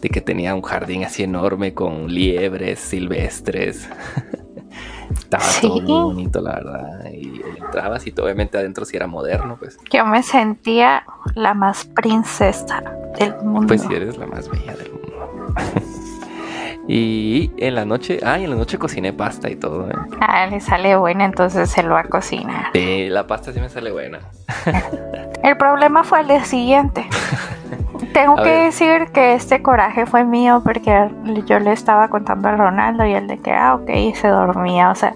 De 0.00 0.08
que 0.10 0.20
tenía 0.20 0.54
un 0.54 0.62
jardín 0.62 1.04
así 1.04 1.22
enorme 1.22 1.74
con 1.74 2.08
liebres 2.08 2.78
silvestres. 2.78 3.88
Estaba 5.10 5.44
todo 5.60 5.80
muy 5.80 5.92
bonito, 5.92 6.40
la 6.40 6.54
verdad. 6.54 7.10
Y 7.12 7.40
entrabas 7.58 8.06
y 8.06 8.14
obviamente 8.20 8.58
adentro 8.58 8.84
sí 8.84 8.96
era 8.96 9.06
moderno, 9.06 9.56
pues. 9.58 9.78
Yo 9.90 10.04
me 10.06 10.22
sentía 10.22 11.04
la 11.34 11.54
más 11.54 11.84
princesa 11.84 12.82
del 13.18 13.34
mundo. 13.42 13.68
Pues 13.68 13.82
sí, 13.82 13.94
eres 13.94 14.16
la 14.16 14.26
más 14.26 14.48
bella 14.48 14.76
del 14.76 14.92
mundo. 14.92 15.54
y 16.88 17.50
en 17.58 17.74
la 17.74 17.84
noche, 17.84 18.20
ah, 18.22 18.38
y 18.38 18.44
en 18.44 18.50
la 18.50 18.56
noche 18.56 18.78
cociné 18.78 19.12
pasta 19.12 19.50
y 19.50 19.56
todo, 19.56 19.88
¿eh? 19.88 19.94
Ah, 20.20 20.46
le 20.46 20.60
sale 20.60 20.96
buena, 20.96 21.24
entonces 21.24 21.76
él 21.78 21.90
va 21.90 22.00
a 22.00 22.04
cocinar. 22.04 22.70
Sí, 22.72 23.08
la 23.08 23.26
pasta 23.26 23.52
sí 23.52 23.60
me 23.60 23.68
sale 23.68 23.90
buena. 23.90 24.20
El 25.42 25.56
problema 25.56 26.02
fue 26.02 26.22
el 26.22 26.28
día 26.28 26.44
siguiente. 26.44 27.06
Tengo 28.16 28.32
A 28.32 28.44
que 28.44 28.48
ver. 28.48 28.64
decir 28.64 29.08
que 29.12 29.34
este 29.34 29.60
coraje 29.60 30.06
fue 30.06 30.24
mío 30.24 30.62
porque 30.64 31.10
yo 31.44 31.58
le 31.58 31.72
estaba 31.72 32.08
contando 32.08 32.48
a 32.48 32.56
Ronaldo 32.56 33.04
y 33.04 33.12
él 33.12 33.26
de 33.26 33.36
que, 33.36 33.52
ah, 33.52 33.74
ok, 33.74 33.90
y 33.90 34.14
se 34.14 34.28
dormía. 34.28 34.88
O 34.88 34.94
sea, 34.94 35.12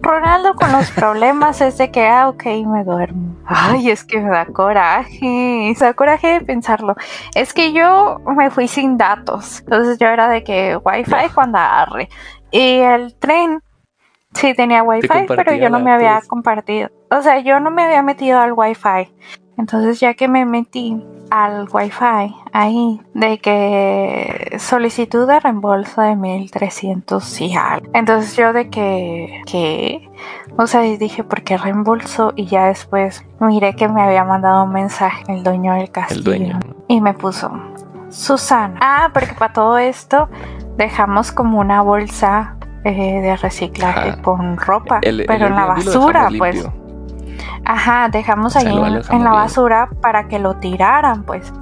Ronaldo 0.00 0.54
con 0.54 0.70
los 0.70 0.88
problemas 0.92 1.60
es 1.60 1.78
de 1.78 1.90
que, 1.90 2.06
ah, 2.06 2.28
ok, 2.28 2.44
me 2.64 2.84
duermo. 2.84 3.34
Ay, 3.44 3.90
es 3.90 4.04
que 4.04 4.20
me 4.20 4.30
da 4.30 4.46
coraje. 4.46 5.18
Me 5.20 5.74
da 5.74 5.94
coraje 5.94 6.28
de 6.28 6.40
pensarlo. 6.42 6.94
Es 7.34 7.52
que 7.52 7.72
yo 7.72 8.20
me 8.36 8.48
fui 8.52 8.68
sin 8.68 8.98
datos. 8.98 9.58
Entonces 9.62 9.98
yo 9.98 10.06
era 10.06 10.28
de 10.28 10.44
que 10.44 10.76
Wi-Fi 10.76 11.30
cuando 11.34 11.58
agarre. 11.58 12.08
Y 12.52 12.78
el 12.78 13.16
tren 13.16 13.64
sí 14.32 14.54
tenía 14.54 14.84
Wi-Fi, 14.84 15.26
pero 15.26 15.54
yo 15.54 15.70
no 15.70 15.80
me 15.80 15.90
había 15.90 16.20
compartido. 16.28 16.88
O 17.10 17.20
sea, 17.20 17.40
yo 17.40 17.58
no 17.58 17.72
me 17.72 17.82
había 17.82 18.02
metido 18.04 18.38
al 18.38 18.52
Wi-Fi. 18.52 19.12
Entonces 19.58 19.98
ya 19.98 20.14
que 20.14 20.28
me 20.28 20.44
metí 20.44 21.02
al 21.30 21.68
Wi-Fi 21.72 22.34
ahí 22.52 23.00
de 23.14 23.38
que 23.38 24.56
solicitud 24.58 25.26
de 25.26 25.40
reembolso 25.40 26.00
de 26.02 26.14
1300 26.16 27.40
y 27.40 27.56
algo. 27.56 27.86
Entonces 27.94 28.36
yo 28.36 28.52
de 28.52 28.68
que 28.70 29.42
¿qué? 29.46 30.08
O 30.56 30.66
sea, 30.66 30.82
dije, 30.82 31.24
¿por 31.24 31.42
qué 31.42 31.56
reembolso? 31.56 32.32
Y 32.36 32.46
ya 32.46 32.66
después 32.66 33.24
miré 33.40 33.74
que 33.74 33.88
me 33.88 34.02
había 34.02 34.24
mandado 34.24 34.64
un 34.64 34.72
mensaje 34.72 35.24
el 35.28 35.42
dueño 35.42 35.74
del 35.74 35.90
castillo. 35.90 36.18
El 36.18 36.24
dueño. 36.24 36.60
Y 36.88 37.00
me 37.00 37.14
puso, 37.14 37.50
Susana. 38.10 38.78
Ah, 38.80 39.10
porque 39.12 39.32
para 39.38 39.52
todo 39.52 39.78
esto 39.78 40.28
dejamos 40.76 41.32
como 41.32 41.58
una 41.60 41.80
bolsa 41.82 42.56
eh, 42.84 43.20
de 43.20 43.36
reciclaje 43.36 44.10
Ajá. 44.10 44.22
con 44.22 44.56
ropa, 44.58 44.98
El- 45.02 45.20
el 45.20 45.26
pero 45.26 45.46
en 45.46 45.56
la 45.56 45.64
basura, 45.66 46.28
pues. 46.38 46.54
limpio. 46.56 46.83
Ajá, 47.64 48.08
dejamos 48.08 48.56
ahí 48.56 48.66
en, 48.66 49.02
en 49.10 49.24
la 49.24 49.32
basura 49.32 49.88
para 50.00 50.28
que 50.28 50.38
lo 50.38 50.56
tiraran, 50.56 51.22
pues. 51.22 51.52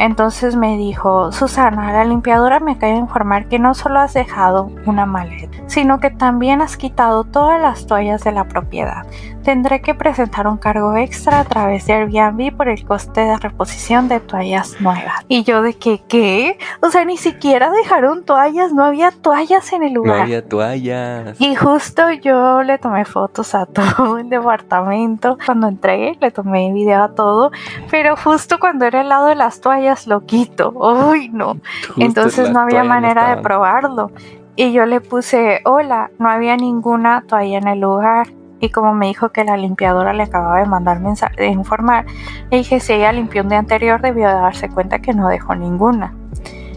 Entonces 0.00 0.56
me 0.56 0.78
dijo, 0.78 1.30
Susana, 1.30 1.92
la 1.92 2.04
limpiadora 2.04 2.58
me 2.58 2.72
acaba 2.72 2.92
de 2.94 2.98
informar 2.98 3.48
que 3.48 3.58
no 3.58 3.74
solo 3.74 4.00
has 4.00 4.14
dejado 4.14 4.70
una 4.86 5.04
maleta, 5.04 5.58
sino 5.66 6.00
que 6.00 6.08
también 6.10 6.62
has 6.62 6.78
quitado 6.78 7.24
todas 7.24 7.60
las 7.60 7.86
toallas 7.86 8.24
de 8.24 8.32
la 8.32 8.44
propiedad. 8.44 9.04
Tendré 9.44 9.82
que 9.82 9.94
presentar 9.94 10.46
un 10.46 10.56
cargo 10.56 10.96
extra 10.96 11.40
a 11.40 11.44
través 11.44 11.86
de 11.86 11.94
Airbnb 11.94 12.56
por 12.56 12.68
el 12.68 12.84
coste 12.86 13.20
de 13.22 13.36
reposición 13.38 14.08
de 14.08 14.20
toallas 14.20 14.80
nuevas. 14.80 15.24
Y 15.28 15.44
yo 15.44 15.60
de 15.62 15.74
que, 15.74 16.00
¿qué? 16.08 16.58
O 16.82 16.90
sea, 16.90 17.04
ni 17.04 17.16
siquiera 17.18 17.70
dejaron 17.70 18.24
toallas, 18.24 18.72
no 18.72 18.84
había 18.84 19.10
toallas 19.10 19.72
en 19.74 19.82
el 19.82 19.92
No 19.94 20.00
lugar. 20.04 20.22
había 20.22 20.46
toallas. 20.46 21.38
Y 21.40 21.54
justo 21.56 22.10
yo 22.10 22.62
le 22.62 22.78
tomé 22.78 23.04
fotos 23.04 23.54
a 23.54 23.66
todo 23.66 24.18
el 24.18 24.28
departamento. 24.30 25.36
Cuando 25.44 25.68
entré, 25.68 26.16
le 26.20 26.30
tomé 26.30 26.72
video 26.72 27.02
a 27.02 27.14
todo. 27.14 27.50
Pero 27.90 28.16
justo 28.16 28.58
cuando 28.58 28.86
era 28.86 29.00
el 29.02 29.08
lado 29.10 29.26
de 29.26 29.34
las 29.34 29.60
toallas, 29.60 29.89
lo 30.06 30.26
quito. 30.26 30.70
¡Uy, 30.70 31.28
no! 31.30 31.54
Justo 31.86 32.00
Entonces 32.00 32.50
no 32.50 32.60
había 32.60 32.82
no 32.82 32.88
manera 32.88 33.34
de 33.34 33.42
probarlo. 33.42 34.10
Y 34.56 34.72
yo 34.72 34.84
le 34.86 35.00
puse, 35.00 35.60
hola, 35.64 36.10
no 36.18 36.28
había 36.28 36.56
ninguna 36.56 37.22
toalla 37.26 37.58
en 37.58 37.68
el 37.68 37.80
lugar. 37.80 38.28
Y 38.60 38.68
como 38.70 38.94
me 38.94 39.06
dijo 39.06 39.30
que 39.30 39.44
la 39.44 39.56
limpiadora 39.56 40.12
le 40.12 40.24
acababa 40.24 40.58
de 40.58 40.66
mandar 40.66 41.00
mensaje 41.00 41.36
de 41.36 41.48
informar, 41.48 42.04
le 42.50 42.58
dije 42.58 42.78
si 42.78 42.92
ella 42.92 43.10
limpió 43.10 43.42
un 43.42 43.48
día 43.48 43.58
anterior 43.58 44.02
debió 44.02 44.28
de 44.28 44.34
darse 44.34 44.68
cuenta 44.68 44.98
que 44.98 45.14
no 45.14 45.28
dejó 45.28 45.54
ninguna. 45.54 46.14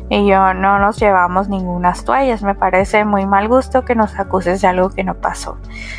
Y 0.10 0.28
yo 0.28 0.54
no 0.54 0.80
nos 0.80 1.00
llevamos 1.00 1.50
ningunas 1.50 2.06
toallas, 2.06 2.44
me 2.44 2.56
parece 2.56 3.04
muy 3.04 3.26
mal 3.26 3.48
gusto 3.48 3.84
que 3.84 3.96
nos 3.96 4.18
acuses 4.20 4.62
de 4.62 4.68
algo 4.68 4.90
que 4.90 5.04
no 5.04 5.16
pasó. 5.16 5.58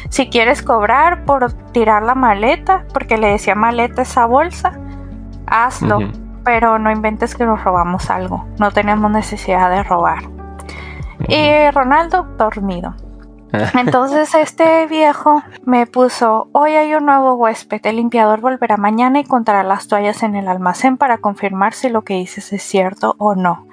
Si 0.09 0.29
quieres 0.29 0.63
cobrar 0.63 1.25
por 1.25 1.53
tirar 1.73 2.03
la 2.03 2.15
maleta, 2.15 2.85
porque 2.95 3.19
le 3.19 3.29
decía 3.29 3.55
maleta 3.55 4.03
esa 4.03 4.25
bolsa, 4.27 4.79
hazlo. 5.47 5.99
Pero 6.45 6.79
no 6.79 6.91
inventes 6.91 7.35
que 7.35 7.47
nos 7.47 7.65
robamos 7.65 8.11
algo, 8.11 8.47
no 8.59 8.71
tenemos 8.71 9.11
necesidad 9.11 9.71
de 9.71 9.83
robar. 9.83 10.25
Y 11.29 11.71
Ronaldo 11.71 12.25
dormido. 12.37 12.95
Entonces 13.75 14.35
este 14.35 14.87
viejo 14.87 15.43
me 15.65 15.87
puso, 15.87 16.49
hoy 16.53 16.73
hay 16.73 16.95
un 16.95 17.07
nuevo 17.07 17.35
huésped, 17.35 17.81
el 17.87 17.97
limpiador 17.97 18.41
volverá 18.41 18.77
mañana 18.77 19.21
y 19.21 19.25
contará 19.25 19.63
las 19.63 19.87
toallas 19.87 20.23
en 20.23 20.35
el 20.35 20.49
almacén 20.49 20.97
para 20.97 21.19
confirmar 21.19 21.73
si 21.73 21.89
lo 21.89 22.03
que 22.03 22.15
dices 22.15 22.53
es 22.53 22.63
cierto 22.63 23.15
o 23.19 23.35
no. 23.35 23.67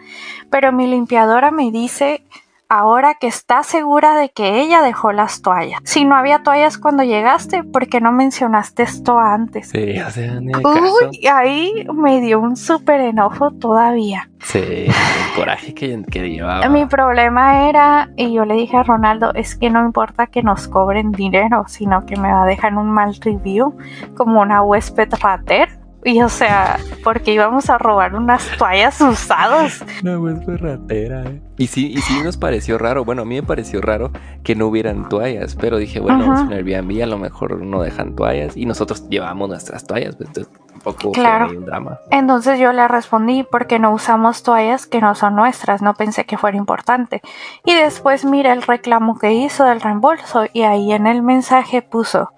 Pero 0.49 0.71
mi 0.71 0.87
limpiadora 0.87 1.51
me 1.51 1.71
dice 1.71 2.23
ahora 2.71 3.15
que 3.15 3.27
está 3.27 3.63
segura 3.63 4.15
de 4.15 4.29
que 4.29 4.61
ella 4.61 4.81
dejó 4.81 5.11
las 5.11 5.41
toallas. 5.41 5.81
Si 5.83 6.05
no 6.05 6.15
había 6.15 6.41
toallas 6.41 6.77
cuando 6.77 7.03
llegaste, 7.03 7.65
¿por 7.65 7.89
qué 7.89 7.99
no 7.99 8.13
mencionaste 8.13 8.83
esto 8.83 9.19
antes? 9.19 9.67
Sí, 9.69 9.99
o 9.99 10.09
sea, 10.09 10.39
ni 10.39 10.53
de 10.53 10.63
caso. 10.63 11.07
Uy, 11.09 11.27
ahí 11.27 11.85
me 11.93 12.21
dio 12.21 12.39
un 12.39 12.55
súper 12.55 13.01
enojo 13.01 13.51
todavía. 13.51 14.29
Sí, 14.39 14.59
el 14.59 14.93
coraje 15.35 15.73
que, 15.73 16.01
que 16.09 16.29
llevaba. 16.29 16.69
Mi 16.69 16.85
problema 16.85 17.67
era, 17.67 18.09
y 18.15 18.31
yo 18.31 18.45
le 18.45 18.55
dije 18.55 18.77
a 18.77 18.83
Ronaldo, 18.83 19.33
es 19.35 19.57
que 19.57 19.69
no 19.69 19.85
importa 19.85 20.27
que 20.27 20.41
nos 20.41 20.69
cobren 20.69 21.11
dinero, 21.11 21.65
sino 21.67 22.05
que 22.05 22.15
me 22.15 22.31
va 22.31 22.43
a 22.43 22.45
dejar 22.47 22.73
un 22.75 22.89
mal 22.89 23.13
review 23.21 23.77
como 24.15 24.39
una 24.39 24.61
huésped 24.63 25.13
rater. 25.21 25.80
Y 26.03 26.21
o 26.21 26.29
sea, 26.29 26.79
porque 27.03 27.31
íbamos 27.33 27.69
a 27.69 27.77
robar 27.77 28.15
unas 28.15 28.47
toallas 28.57 28.99
usadas. 29.01 29.83
No, 30.03 30.19
pues 30.19 30.43
fue 30.43 30.57
ratera, 30.57 31.23
eh. 31.25 31.41
Y 31.57 31.67
sí, 31.67 31.91
y 31.95 31.97
sí 32.01 32.21
nos 32.23 32.37
pareció 32.37 32.79
raro. 32.79 33.05
Bueno, 33.05 33.21
a 33.21 33.25
mí 33.25 33.35
me 33.35 33.43
pareció 33.43 33.81
raro 33.81 34.11
que 34.43 34.55
no 34.55 34.65
hubieran 34.67 35.09
toallas. 35.09 35.55
Pero 35.55 35.77
dije, 35.77 35.99
bueno, 35.99 36.23
Ajá. 36.23 36.33
es 36.35 36.41
un 36.47 36.53
Airbnb, 36.53 37.03
a 37.03 37.05
lo 37.05 37.19
mejor 37.19 37.61
no 37.61 37.81
dejan 37.83 38.15
toallas. 38.15 38.57
Y 38.57 38.65
nosotros 38.65 39.07
llevamos 39.09 39.47
nuestras 39.49 39.85
toallas, 39.85 40.15
pues 40.15 40.29
entonces 40.29 40.51
tampoco 40.71 41.11
Claro. 41.11 41.49
fue 41.49 41.57
un 41.57 41.65
drama. 41.65 41.99
Entonces 42.09 42.59
yo 42.59 42.73
le 42.73 42.87
respondí 42.87 43.43
porque 43.43 43.77
no 43.77 43.91
usamos 43.91 44.41
toallas 44.41 44.87
que 44.87 45.01
no 45.01 45.13
son 45.13 45.35
nuestras, 45.35 45.83
no 45.83 45.93
pensé 45.93 46.25
que 46.25 46.39
fuera 46.39 46.57
importante. 46.57 47.21
Y 47.63 47.75
después 47.75 48.25
mira 48.25 48.53
el 48.53 48.63
reclamo 48.63 49.19
que 49.19 49.33
hizo 49.33 49.65
del 49.65 49.81
reembolso 49.81 50.45
y 50.51 50.63
ahí 50.63 50.93
en 50.93 51.05
el 51.05 51.21
mensaje 51.21 51.83
puso 51.83 52.31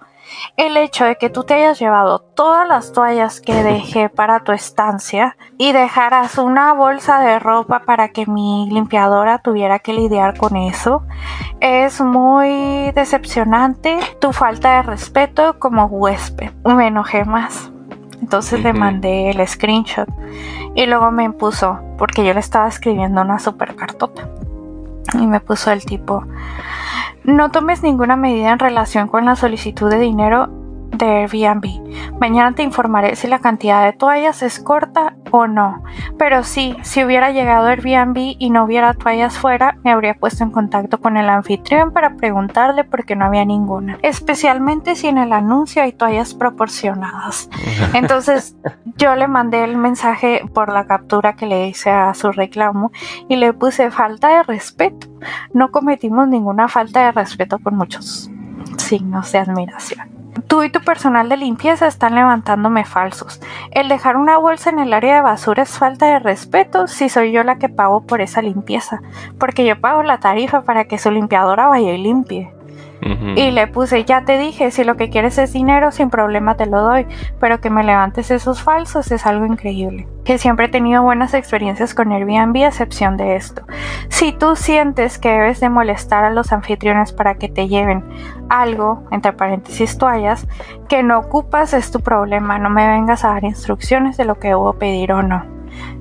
el 0.57 0.77
hecho 0.77 1.05
de 1.05 1.17
que 1.17 1.29
tú 1.29 1.43
te 1.43 1.55
hayas 1.55 1.79
llevado 1.79 2.19
todas 2.19 2.67
las 2.67 2.91
toallas 2.91 3.41
que 3.41 3.63
dejé 3.63 4.09
para 4.09 4.41
tu 4.41 4.51
estancia 4.51 5.37
y 5.57 5.71
dejaras 5.71 6.37
una 6.37 6.73
bolsa 6.73 7.19
de 7.19 7.39
ropa 7.39 7.83
para 7.85 8.09
que 8.09 8.25
mi 8.25 8.69
limpiadora 8.69 9.39
tuviera 9.39 9.79
que 9.79 9.93
lidiar 9.93 10.37
con 10.37 10.55
eso 10.55 11.03
es 11.59 12.01
muy 12.01 12.91
decepcionante 12.91 13.97
tu 14.19 14.33
falta 14.33 14.77
de 14.77 14.83
respeto 14.83 15.59
como 15.59 15.85
huésped. 15.85 16.51
Me 16.63 16.87
enojé 16.87 17.25
más. 17.25 17.71
Entonces 18.21 18.63
le 18.63 18.73
mandé 18.73 19.31
el 19.31 19.45
screenshot 19.47 20.07
y 20.75 20.85
luego 20.85 21.11
me 21.11 21.29
puso, 21.31 21.79
porque 21.97 22.25
yo 22.25 22.33
le 22.33 22.39
estaba 22.39 22.67
escribiendo 22.67 23.21
una 23.21 23.37
super 23.37 23.75
cartota. 23.75 24.29
Y 25.13 25.27
me 25.27 25.39
puso 25.39 25.71
el 25.71 25.85
tipo, 25.85 26.25
no 27.23 27.51
tomes 27.51 27.83
ninguna 27.83 28.15
medida 28.15 28.51
en 28.51 28.59
relación 28.59 29.07
con 29.07 29.25
la 29.25 29.35
solicitud 29.35 29.89
de 29.89 29.99
dinero 29.99 30.49
de 31.05 31.23
Airbnb. 31.23 32.19
Mañana 32.19 32.55
te 32.55 32.63
informaré 32.63 33.15
si 33.15 33.27
la 33.27 33.39
cantidad 33.39 33.83
de 33.83 33.93
toallas 33.93 34.41
es 34.41 34.59
corta 34.59 35.15
o 35.31 35.47
no. 35.47 35.83
Pero 36.17 36.43
sí, 36.43 36.75
si 36.83 37.03
hubiera 37.03 37.31
llegado 37.31 37.67
Airbnb 37.67 38.35
y 38.39 38.49
no 38.49 38.63
hubiera 38.63 38.93
toallas 38.93 39.37
fuera, 39.37 39.77
me 39.83 39.91
habría 39.91 40.13
puesto 40.13 40.43
en 40.43 40.51
contacto 40.51 40.99
con 40.99 41.17
el 41.17 41.29
anfitrión 41.29 41.91
para 41.91 42.15
preguntarle 42.15 42.83
por 42.83 43.05
qué 43.05 43.15
no 43.15 43.25
había 43.25 43.45
ninguna. 43.45 43.97
Especialmente 44.01 44.95
si 44.95 45.07
en 45.07 45.17
el 45.17 45.33
anuncio 45.33 45.81
hay 45.81 45.93
toallas 45.93 46.33
proporcionadas. 46.33 47.49
Entonces 47.93 48.55
yo 48.97 49.15
le 49.15 49.27
mandé 49.27 49.63
el 49.63 49.77
mensaje 49.77 50.41
por 50.53 50.71
la 50.71 50.85
captura 50.85 51.35
que 51.35 51.45
le 51.45 51.67
hice 51.67 51.89
a 51.89 52.13
su 52.13 52.31
reclamo 52.31 52.91
y 53.27 53.35
le 53.35 53.53
puse 53.53 53.91
falta 53.91 54.29
de 54.29 54.43
respeto. 54.43 55.07
No 55.53 55.71
cometimos 55.71 56.27
ninguna 56.27 56.67
falta 56.67 57.05
de 57.05 57.11
respeto 57.11 57.59
con 57.59 57.75
muchos 57.75 58.29
signos 58.77 59.31
de 59.31 59.39
admiración. 59.39 60.12
Tú 60.47 60.63
y 60.63 60.69
tu 60.69 60.81
personal 60.81 61.29
de 61.29 61.37
limpieza 61.37 61.87
están 61.87 62.15
levantándome 62.15 62.85
falsos. 62.85 63.39
El 63.71 63.87
dejar 63.87 64.17
una 64.17 64.37
bolsa 64.37 64.69
en 64.69 64.79
el 64.79 64.93
área 64.93 65.15
de 65.15 65.21
basura 65.21 65.63
es 65.63 65.77
falta 65.77 66.07
de 66.07 66.19
respeto 66.19 66.87
si 66.87 67.09
soy 67.09 67.31
yo 67.31 67.43
la 67.43 67.57
que 67.57 67.69
pago 67.69 68.01
por 68.01 68.21
esa 68.21 68.41
limpieza, 68.41 69.01
porque 69.39 69.65
yo 69.65 69.79
pago 69.79 70.03
la 70.03 70.19
tarifa 70.19 70.61
para 70.61 70.85
que 70.85 70.97
su 70.97 71.11
limpiadora 71.11 71.67
vaya 71.67 71.93
y 71.93 72.01
limpie. 72.01 72.51
Y 73.35 73.51
le 73.51 73.67
puse, 73.67 74.05
ya 74.05 74.23
te 74.23 74.37
dije, 74.37 74.71
si 74.71 74.83
lo 74.83 74.95
que 74.95 75.09
quieres 75.09 75.37
es 75.37 75.53
dinero, 75.53 75.91
sin 75.91 76.09
problema 76.09 76.55
te 76.55 76.65
lo 76.65 76.81
doy, 76.81 77.05
pero 77.39 77.59
que 77.59 77.69
me 77.69 77.83
levantes 77.83 78.31
esos 78.31 78.63
falsos 78.63 79.11
es 79.11 79.25
algo 79.25 79.45
increíble. 79.45 80.07
Que 80.23 80.37
siempre 80.37 80.67
he 80.67 80.69
tenido 80.69 81.03
buenas 81.03 81.33
experiencias 81.33 81.93
con 81.93 82.11
Airbnb, 82.11 82.63
a 82.63 82.67
excepción 82.67 83.17
de 83.17 83.35
esto. 83.35 83.63
Si 84.07 84.31
tú 84.31 84.55
sientes 84.55 85.17
que 85.17 85.29
debes 85.29 85.59
de 85.59 85.69
molestar 85.69 86.23
a 86.23 86.29
los 86.29 86.53
anfitriones 86.53 87.11
para 87.11 87.35
que 87.35 87.49
te 87.49 87.67
lleven 87.67 88.03
algo, 88.49 89.03
entre 89.11 89.33
paréntesis 89.33 89.97
toallas, 89.97 90.47
que 90.87 91.03
no 91.03 91.19
ocupas 91.19 91.73
es 91.73 91.91
tu 91.91 91.99
problema, 91.99 92.57
no 92.57 92.69
me 92.69 92.87
vengas 92.87 93.25
a 93.25 93.29
dar 93.29 93.43
instrucciones 93.43 94.15
de 94.17 94.25
lo 94.25 94.35
que 94.39 94.49
debo 94.49 94.73
pedir 94.73 95.11
o 95.11 95.23
no. 95.23 95.52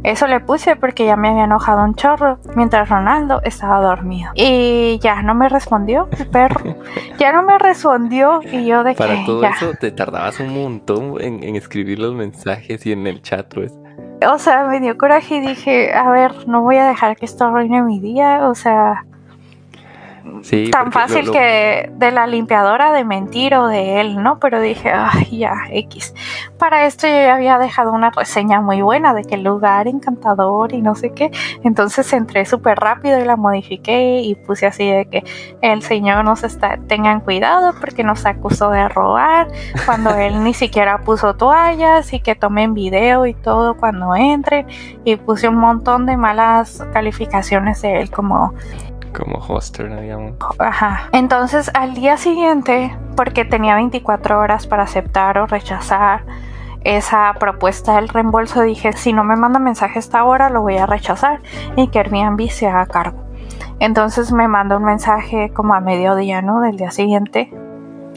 Eso 0.02 0.26
le 0.26 0.40
puse 0.40 0.76
porque 0.76 1.06
ya 1.06 1.16
me 1.16 1.28
había 1.28 1.44
enojado 1.44 1.84
un 1.84 1.94
chorro 1.94 2.38
mientras 2.56 2.88
Ronaldo 2.88 3.40
estaba 3.44 3.80
dormido. 3.80 4.32
Y 4.34 4.98
ya 5.00 5.22
no 5.22 5.34
me 5.34 5.48
respondió 5.48 6.08
el 6.18 6.26
perro. 6.26 6.76
ya 7.18 7.32
no 7.32 7.42
me 7.42 7.58
respondió 7.58 8.40
y 8.42 8.66
yo 8.66 8.82
de 8.82 8.94
Para 8.94 9.24
todo 9.24 9.44
eso 9.44 9.72
te 9.80 9.92
tardabas 9.92 10.40
un 10.40 10.60
montón 10.60 11.20
en, 11.20 11.42
en, 11.44 11.56
escribir 11.56 11.98
los 11.98 12.14
mensajes 12.14 12.84
y 12.86 12.92
en 12.92 13.06
el 13.06 13.22
chat, 13.22 13.52
pues. 13.52 13.72
O 14.28 14.38
sea, 14.38 14.64
me 14.64 14.80
dio 14.80 14.96
coraje 14.98 15.36
y 15.36 15.40
dije, 15.40 15.92
a 15.94 16.10
ver, 16.10 16.48
no 16.48 16.62
voy 16.62 16.76
a 16.76 16.86
dejar 16.86 17.16
que 17.16 17.24
esto 17.24 17.44
arruine 17.44 17.82
mi 17.82 18.00
día. 18.00 18.48
O 18.48 18.54
sea, 18.54 19.04
tan 20.70 20.92
fácil 20.92 21.30
que 21.30 21.90
de 21.94 22.10
la 22.10 22.26
limpiadora 22.26 22.92
de 22.92 23.04
mentir 23.04 23.54
o 23.54 23.66
de 23.66 24.00
él, 24.00 24.22
¿no? 24.22 24.38
Pero 24.38 24.60
dije, 24.60 24.92
ay, 24.92 25.38
ya, 25.38 25.54
X. 25.70 26.14
Para 26.58 26.86
esto 26.86 27.06
yo 27.06 27.14
ya 27.14 27.34
había 27.34 27.58
dejado 27.58 27.92
una 27.92 28.10
reseña 28.10 28.60
muy 28.60 28.82
buena 28.82 29.14
de 29.14 29.24
que 29.24 29.34
el 29.34 29.44
lugar 29.44 29.88
encantador 29.88 30.72
y 30.74 30.82
no 30.82 30.94
sé 30.94 31.12
qué. 31.12 31.30
Entonces 31.64 32.12
entré 32.12 32.44
súper 32.44 32.78
rápido 32.78 33.18
y 33.20 33.24
la 33.24 33.36
modifiqué 33.36 34.20
y 34.20 34.34
puse 34.34 34.66
así 34.66 34.90
de 34.90 35.06
que 35.06 35.24
el 35.60 35.82
señor 35.82 36.24
nos 36.24 36.44
está, 36.44 36.78
tengan 36.88 37.20
cuidado 37.20 37.74
porque 37.80 38.04
nos 38.04 38.24
acusó 38.26 38.70
de 38.70 38.88
robar 38.88 39.48
cuando 39.86 40.10
él 40.16 40.42
ni 40.44 40.54
siquiera 40.54 40.98
puso 40.98 41.34
toallas 41.34 42.12
y 42.12 42.20
que 42.20 42.34
tomen 42.34 42.74
video 42.74 43.26
y 43.26 43.34
todo 43.34 43.76
cuando 43.76 44.14
entren. 44.14 44.66
Y 45.04 45.16
puse 45.16 45.48
un 45.48 45.56
montón 45.56 46.06
de 46.06 46.16
malas 46.16 46.84
calificaciones 46.92 47.82
de 47.82 48.00
él 48.00 48.10
como 48.10 48.54
como 49.12 49.38
hoster, 49.38 50.00
digamos. 50.00 50.34
Ajá. 50.58 51.08
Entonces 51.12 51.70
al 51.74 51.94
día 51.94 52.16
siguiente, 52.16 52.96
porque 53.16 53.44
tenía 53.44 53.74
24 53.74 54.38
horas 54.38 54.66
para 54.66 54.84
aceptar 54.84 55.38
o 55.38 55.46
rechazar 55.46 56.24
esa 56.84 57.32
propuesta 57.38 57.96
del 57.96 58.08
reembolso, 58.08 58.62
dije, 58.62 58.92
si 58.92 59.12
no 59.12 59.24
me 59.24 59.36
manda 59.36 59.58
mensaje 59.58 59.98
esta 59.98 60.24
hora, 60.24 60.50
lo 60.50 60.62
voy 60.62 60.78
a 60.78 60.86
rechazar 60.86 61.40
y 61.76 61.88
que 61.88 62.00
Airbnb 62.00 62.48
se 62.50 62.66
haga 62.66 62.86
cargo. 62.86 63.22
Entonces 63.78 64.32
me 64.32 64.48
mandó 64.48 64.76
un 64.76 64.84
mensaje 64.84 65.50
como 65.52 65.74
a 65.74 65.80
mediodía, 65.80 66.42
¿no? 66.42 66.60
Del 66.60 66.76
día 66.76 66.90
siguiente. 66.90 67.52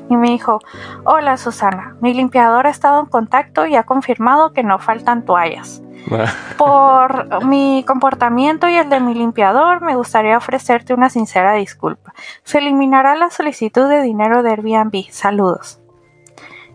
Y 0.09 0.17
me 0.17 0.29
dijo, 0.29 0.59
hola 1.03 1.37
Susana, 1.37 1.95
mi 2.01 2.13
limpiador 2.13 2.67
ha 2.67 2.69
estado 2.69 2.99
en 2.99 3.07
contacto 3.07 3.65
y 3.65 3.75
ha 3.75 3.83
confirmado 3.83 4.53
que 4.53 4.63
no 4.63 4.79
faltan 4.79 5.25
toallas. 5.25 5.81
Por 6.57 7.43
mi 7.45 7.83
comportamiento 7.87 8.69
y 8.69 8.75
el 8.75 8.89
de 8.89 8.99
mi 8.99 9.13
limpiador, 9.13 9.81
me 9.81 9.95
gustaría 9.95 10.37
ofrecerte 10.37 10.93
una 10.93 11.09
sincera 11.09 11.53
disculpa. 11.53 12.13
Se 12.43 12.59
eliminará 12.59 13.15
la 13.15 13.29
solicitud 13.29 13.89
de 13.89 14.01
dinero 14.01 14.43
de 14.43 14.51
Airbnb. 14.51 15.09
Saludos. 15.09 15.79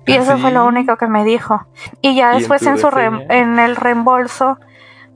Y 0.07 0.15
eso 0.15 0.39
fue 0.39 0.51
lo 0.51 0.67
único 0.67 0.97
que 0.97 1.07
me 1.07 1.25
dijo. 1.25 1.67
Y 2.01 2.17
ya 2.17 2.33
después 2.33 2.63
en, 2.67 2.79
su 2.79 2.89
en 2.89 3.59
el 3.61 3.77
reembolso 3.77 4.59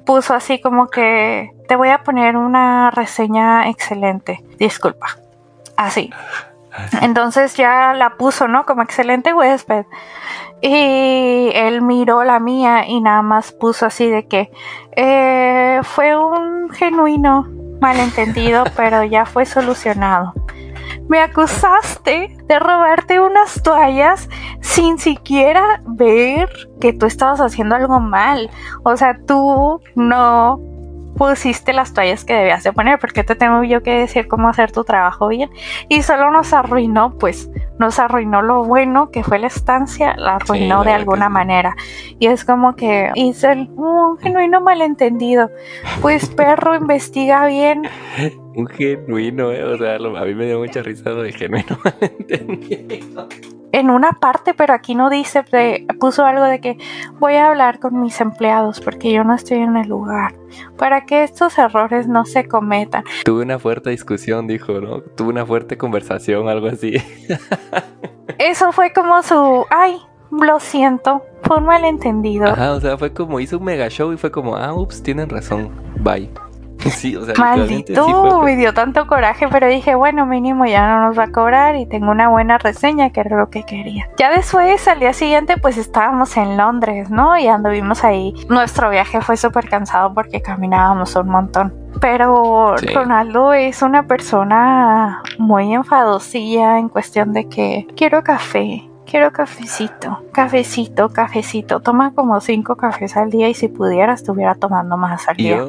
puso 0.07 0.35
así 0.35 0.61
como 0.61 0.88
que 0.88 1.50
te 1.66 1.74
voy 1.74 1.88
a 1.88 2.05
poner 2.05 2.37
una 2.37 2.90
reseña 2.90 3.68
excelente. 3.68 4.44
Disculpa. 4.59 5.18
Así. 5.77 6.12
Entonces 7.01 7.55
ya 7.55 7.93
la 7.95 8.17
puso, 8.17 8.49
¿no? 8.49 8.67
Como 8.67 8.83
excelente 8.83 9.33
huésped. 9.33 9.87
Y 10.61 11.51
él 11.55 11.83
miró 11.83 12.25
la 12.25 12.41
mía 12.41 12.87
y 12.87 13.01
nada 13.01 13.23
más 13.23 13.53
puso 13.53 13.87
así 13.87 14.09
de 14.09 14.27
que 14.27 14.51
eh, 14.97 15.81
fue 15.83 16.17
un 16.17 16.71
genuino 16.71 17.47
malentendido, 17.81 18.65
pero 18.77 19.05
ya 19.05 19.27
fue 19.27 19.47
solucionado. 19.47 20.33
Me 21.09 21.21
acusaste 21.21 22.35
de 22.45 22.59
robarte 22.59 23.21
unas 23.21 23.63
toallas 23.63 24.29
sin 24.61 24.99
siquiera 24.99 25.83
ver 25.85 26.49
que 26.81 26.95
tú 26.95 27.05
estabas 27.05 27.41
haciendo 27.41 27.75
algo 27.75 28.01
mal. 28.01 28.51
O 28.85 28.97
sea, 28.97 29.19
tú 29.27 29.83
no 29.95 30.61
pusiste 31.16 31.72
las 31.72 31.92
toallas 31.92 32.24
que 32.24 32.35
debías 32.35 32.62
de 32.64 32.72
poner, 32.72 32.98
porque 32.98 33.24
te 33.24 33.35
tengo 33.35 33.62
yo 33.64 33.83
que 33.83 33.92
decir 33.92 34.29
cómo 34.29 34.48
hacer 34.48 34.72
tu 34.72 34.85
trabajo 34.85 35.29
bien. 35.29 35.50
Y 35.88 36.03
solo 36.03 36.31
nos 36.31 36.53
arruinó, 36.53 37.16
pues, 37.18 37.50
nos 37.79 37.98
arruinó 37.98 38.42
lo 38.42 38.64
bueno 38.64 39.11
que 39.11 39.22
fue 39.24 39.38
la 39.38 39.46
estancia, 39.46 40.16
la 40.16 40.37
arruinó 40.37 40.85
de 40.85 40.92
alguna 40.92 41.29
manera. 41.29 41.77
Y 42.18 42.27
es 42.27 42.44
como 42.44 42.74
que 42.77 43.11
el, 43.14 43.70
un 43.77 44.18
genuino 44.18 44.61
malentendido. 44.61 45.50
Pues 46.00 46.29
perro, 46.29 46.74
investiga 46.74 47.46
bien. 47.46 47.88
Un 48.55 48.67
genuino, 48.67 49.53
eh, 49.53 49.64
o 49.64 49.77
sea, 49.77 49.97
a 49.97 50.25
mí 50.25 50.35
me 50.35 50.47
dio 50.47 50.59
mucha 50.59 50.83
risa 50.83 51.11
de 51.11 51.33
genuino 51.33 51.79
malentendido 51.85 53.29
en 53.75 53.90
una 53.90 54.12
parte, 54.12 54.55
pero 54.55 54.73
aquí 54.73 54.95
no 54.95 55.11
dice, 55.11 55.45
puso 55.99 56.25
algo 56.25 56.45
de 56.45 56.61
que 56.61 56.79
voy 57.19 57.35
a 57.35 57.49
hablar 57.49 57.81
con 57.81 58.01
mis 58.01 58.21
empleados 58.21 58.81
porque 58.81 59.12
yo 59.12 59.25
no 59.25 59.35
estoy 59.35 59.59
en 59.59 59.77
el 59.77 59.88
lugar, 59.88 60.33
para 60.79 61.07
que 61.07 61.25
estos 61.25 61.59
errores 61.59 62.07
no 62.07 62.25
se 62.25 62.47
cometan. 62.47 63.03
Tuve 63.25 63.43
una 63.43 63.59
fuerte 63.59 63.90
discusión, 63.90 64.47
dijo, 64.47 64.81
¿no? 64.81 65.01
Tuve 65.01 65.31
una 65.31 65.45
fuerte 65.45 65.77
conversación, 65.77 66.49
algo 66.49 66.69
así. 66.69 66.95
Eso 68.38 68.71
fue 68.71 68.93
como 68.93 69.21
su, 69.25 69.67
ay, 69.71 69.97
lo 70.31 70.61
siento, 70.61 71.25
fue 71.43 71.57
un 71.57 71.64
malentendido. 71.64 72.47
Ajá, 72.47 72.75
o 72.75 72.81
sea, 72.81 72.97
fue 72.97 73.12
como 73.12 73.40
hizo 73.40 73.59
un 73.59 73.64
mega 73.64 73.88
show 73.88 74.12
y 74.12 74.17
fue 74.17 74.31
como, 74.31 74.55
ah, 74.55 74.73
ups, 74.73 75.03
tienen 75.03 75.29
razón, 75.29 75.71
bye. 75.99 76.31
Sí, 76.90 77.16
o 77.16 77.25
sea, 77.25 77.35
Maldito, 77.37 78.42
me 78.42 78.57
dio 78.57 78.73
tanto 78.75 79.07
coraje, 79.07 79.49
pero 79.49 79.68
dije, 79.68 79.94
bueno, 79.94 80.27
mínimo 80.27 80.64
ya 80.66 80.87
no 80.87 81.07
nos 81.07 81.18
va 81.18 81.25
a 81.25 81.33
cobrar 81.33 81.77
y 81.77 81.87
tengo 81.87 82.11
una 82.11 82.29
buena 82.29 82.59
reseña, 82.59 83.11
que 83.11 83.20
era 83.20 83.37
lo 83.37 83.51
que 83.51 83.64
quería. 83.64 84.09
Ya 84.16 84.31
después, 84.31 84.87
al 84.88 85.01
día 85.01 85.12
siguiente, 85.12 85.57
pues 85.57 85.77
estábamos 85.77 86.37
en 86.37 86.57
Londres, 86.57 87.11
¿no? 87.11 87.37
Y 87.38 87.47
anduvimos 87.47 88.05
ahí. 88.05 88.35
Nuestro 88.49 88.90
viaje 88.90 89.20
fue 89.20 89.37
súper 89.37 89.68
cansado 89.68 90.14
porque 90.14 90.40
caminábamos 90.40 91.14
un 91.16 91.29
montón. 91.29 91.75
Pero 92.01 92.77
Ronaldo 92.77 93.53
es 93.53 93.83
una 93.83 94.07
persona 94.07 95.23
muy 95.38 95.73
enfadosilla 95.73 96.79
en 96.79 96.88
cuestión 96.88 97.33
de 97.33 97.49
que 97.49 97.87
quiero 97.97 98.23
café, 98.23 98.88
quiero 99.07 99.33
cafecito, 99.33 100.23
cafecito, 100.33 101.11
cafecito. 101.11 101.81
Toma 101.81 102.12
como 102.12 102.40
cinco 102.40 102.77
cafés 102.77 103.16
al 103.16 103.31
día 103.31 103.49
y 103.49 103.55
si 103.55 103.68
pudiera 103.68 104.12
estuviera 104.12 104.55
tomando 104.55 104.97
más 104.97 105.29
al 105.29 105.37
día. 105.37 105.64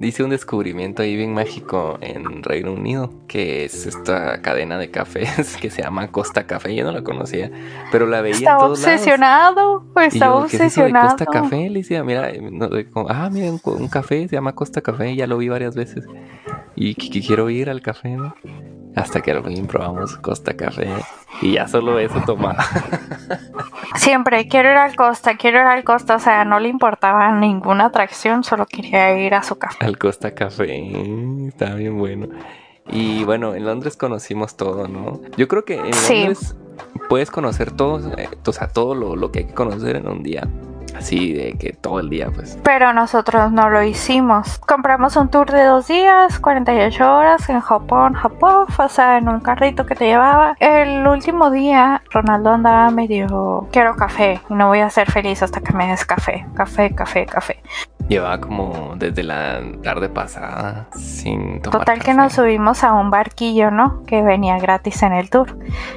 Dice 0.00 0.24
un 0.24 0.30
descubrimiento 0.30 1.02
ahí 1.02 1.14
bien 1.14 1.34
mágico 1.34 1.98
en 2.00 2.42
Reino 2.42 2.72
Unido, 2.72 3.12
que 3.28 3.66
es 3.66 3.84
esta 3.84 4.40
cadena 4.40 4.78
de 4.78 4.90
cafés 4.90 5.56
que 5.60 5.68
se 5.68 5.82
llama 5.82 6.08
Costa 6.10 6.46
Café. 6.46 6.74
Yo 6.74 6.84
no 6.84 6.92
la 6.92 7.04
conocía, 7.04 7.50
pero 7.92 8.06
la 8.06 8.22
veía 8.22 8.36
estaba 8.36 8.56
en 8.56 8.64
todos 8.64 8.78
obsesionado, 8.78 9.84
Pues 9.92 10.14
estaba 10.14 10.36
obsesionado. 10.36 11.08
Costa 11.10 11.26
Café, 11.26 11.68
le 11.68 11.80
decía, 11.80 12.02
mira, 12.02 12.32
ah, 13.10 13.28
mira, 13.30 13.52
un, 13.52 13.88
café 13.88 14.26
se 14.26 14.36
llama 14.36 14.54
Costa 14.54 14.80
Café, 14.80 15.14
ya 15.14 15.26
lo 15.26 15.36
vi 15.36 15.50
varias 15.50 15.74
veces. 15.74 16.06
Y 16.76 16.94
que, 16.94 17.20
quiero 17.20 17.50
ir 17.50 17.68
al 17.68 17.82
café, 17.82 18.16
¿no? 18.16 18.34
Hasta 18.96 19.20
que 19.20 19.30
al 19.30 19.44
fin 19.44 19.66
probamos 19.66 20.16
Costa 20.16 20.56
Café 20.56 20.88
y 21.42 21.52
ya 21.52 21.68
solo 21.68 21.98
eso 21.98 22.20
tomaba. 22.26 22.64
Siempre 23.96 24.46
quiero 24.48 24.70
ir 24.70 24.76
al 24.76 24.96
Costa, 24.96 25.36
quiero 25.36 25.60
ir 25.60 25.66
al 25.66 25.84
Costa, 25.84 26.16
o 26.16 26.18
sea, 26.18 26.44
no 26.44 26.58
le 26.60 26.68
importaba 26.68 27.32
ninguna 27.32 27.86
atracción, 27.86 28.44
solo 28.44 28.66
quería 28.66 29.18
ir 29.18 29.34
a 29.34 29.42
su 29.42 29.58
café. 29.58 29.84
Al 29.84 29.98
Costa 29.98 30.34
Café, 30.34 30.92
está 31.46 31.74
bien 31.74 31.98
bueno. 31.98 32.28
Y 32.88 33.24
bueno, 33.24 33.54
en 33.54 33.64
Londres 33.64 33.96
conocimos 33.96 34.56
todo, 34.56 34.88
¿no? 34.88 35.20
Yo 35.36 35.46
creo 35.48 35.64
que 35.64 35.76
en 35.76 35.90
Londres 35.90 36.56
puedes 37.08 37.30
conocer 37.30 37.70
todo, 37.70 38.12
eh, 38.16 38.28
o 38.44 38.52
sea, 38.52 38.68
todo 38.68 38.94
lo, 38.94 39.16
lo 39.16 39.30
que 39.30 39.40
hay 39.40 39.44
que 39.46 39.54
conocer 39.54 39.96
en 39.96 40.08
un 40.08 40.22
día. 40.22 40.48
Así 40.96 41.32
de 41.32 41.54
que 41.58 41.72
todo 41.72 42.00
el 42.00 42.10
día, 42.10 42.28
pues. 42.34 42.58
Pero 42.62 42.92
nosotros 42.92 43.50
no 43.52 43.70
lo 43.70 43.82
hicimos. 43.82 44.58
Compramos 44.58 45.16
un 45.16 45.28
tour 45.28 45.50
de 45.50 45.64
dos 45.64 45.88
días, 45.88 46.38
48 46.38 47.16
horas 47.16 47.48
en 47.48 47.60
Japón, 47.60 48.14
Japón, 48.14 48.66
o 48.78 48.88
sea, 48.88 49.18
en 49.18 49.28
un 49.28 49.40
carrito 49.40 49.86
que 49.86 49.94
te 49.94 50.06
llevaba. 50.06 50.56
El 50.60 51.06
último 51.06 51.50
día, 51.50 52.02
Ronaldo 52.10 52.50
andaba 52.50 52.90
medio, 52.90 53.68
quiero 53.72 53.96
café, 53.96 54.40
y 54.48 54.54
no 54.54 54.68
voy 54.68 54.80
a 54.80 54.90
ser 54.90 55.10
feliz 55.10 55.42
hasta 55.42 55.60
que 55.60 55.72
me 55.72 55.88
des 55.88 56.04
café, 56.04 56.46
café, 56.54 56.94
café, 56.94 57.26
café. 57.26 57.62
Llevaba 58.08 58.40
como 58.40 58.94
desde 58.96 59.22
la 59.22 59.60
tarde 59.84 60.08
pasada 60.08 60.88
sin 60.96 61.62
tomar 61.62 61.80
Total 61.80 61.98
que 62.00 62.06
café. 62.06 62.14
nos 62.14 62.32
subimos 62.32 62.82
a 62.82 62.92
un 62.94 63.08
barquillo, 63.10 63.70
¿no? 63.70 64.02
Que 64.04 64.22
venía 64.22 64.58
gratis 64.58 65.04
en 65.04 65.12
el 65.12 65.30
tour. 65.30 65.56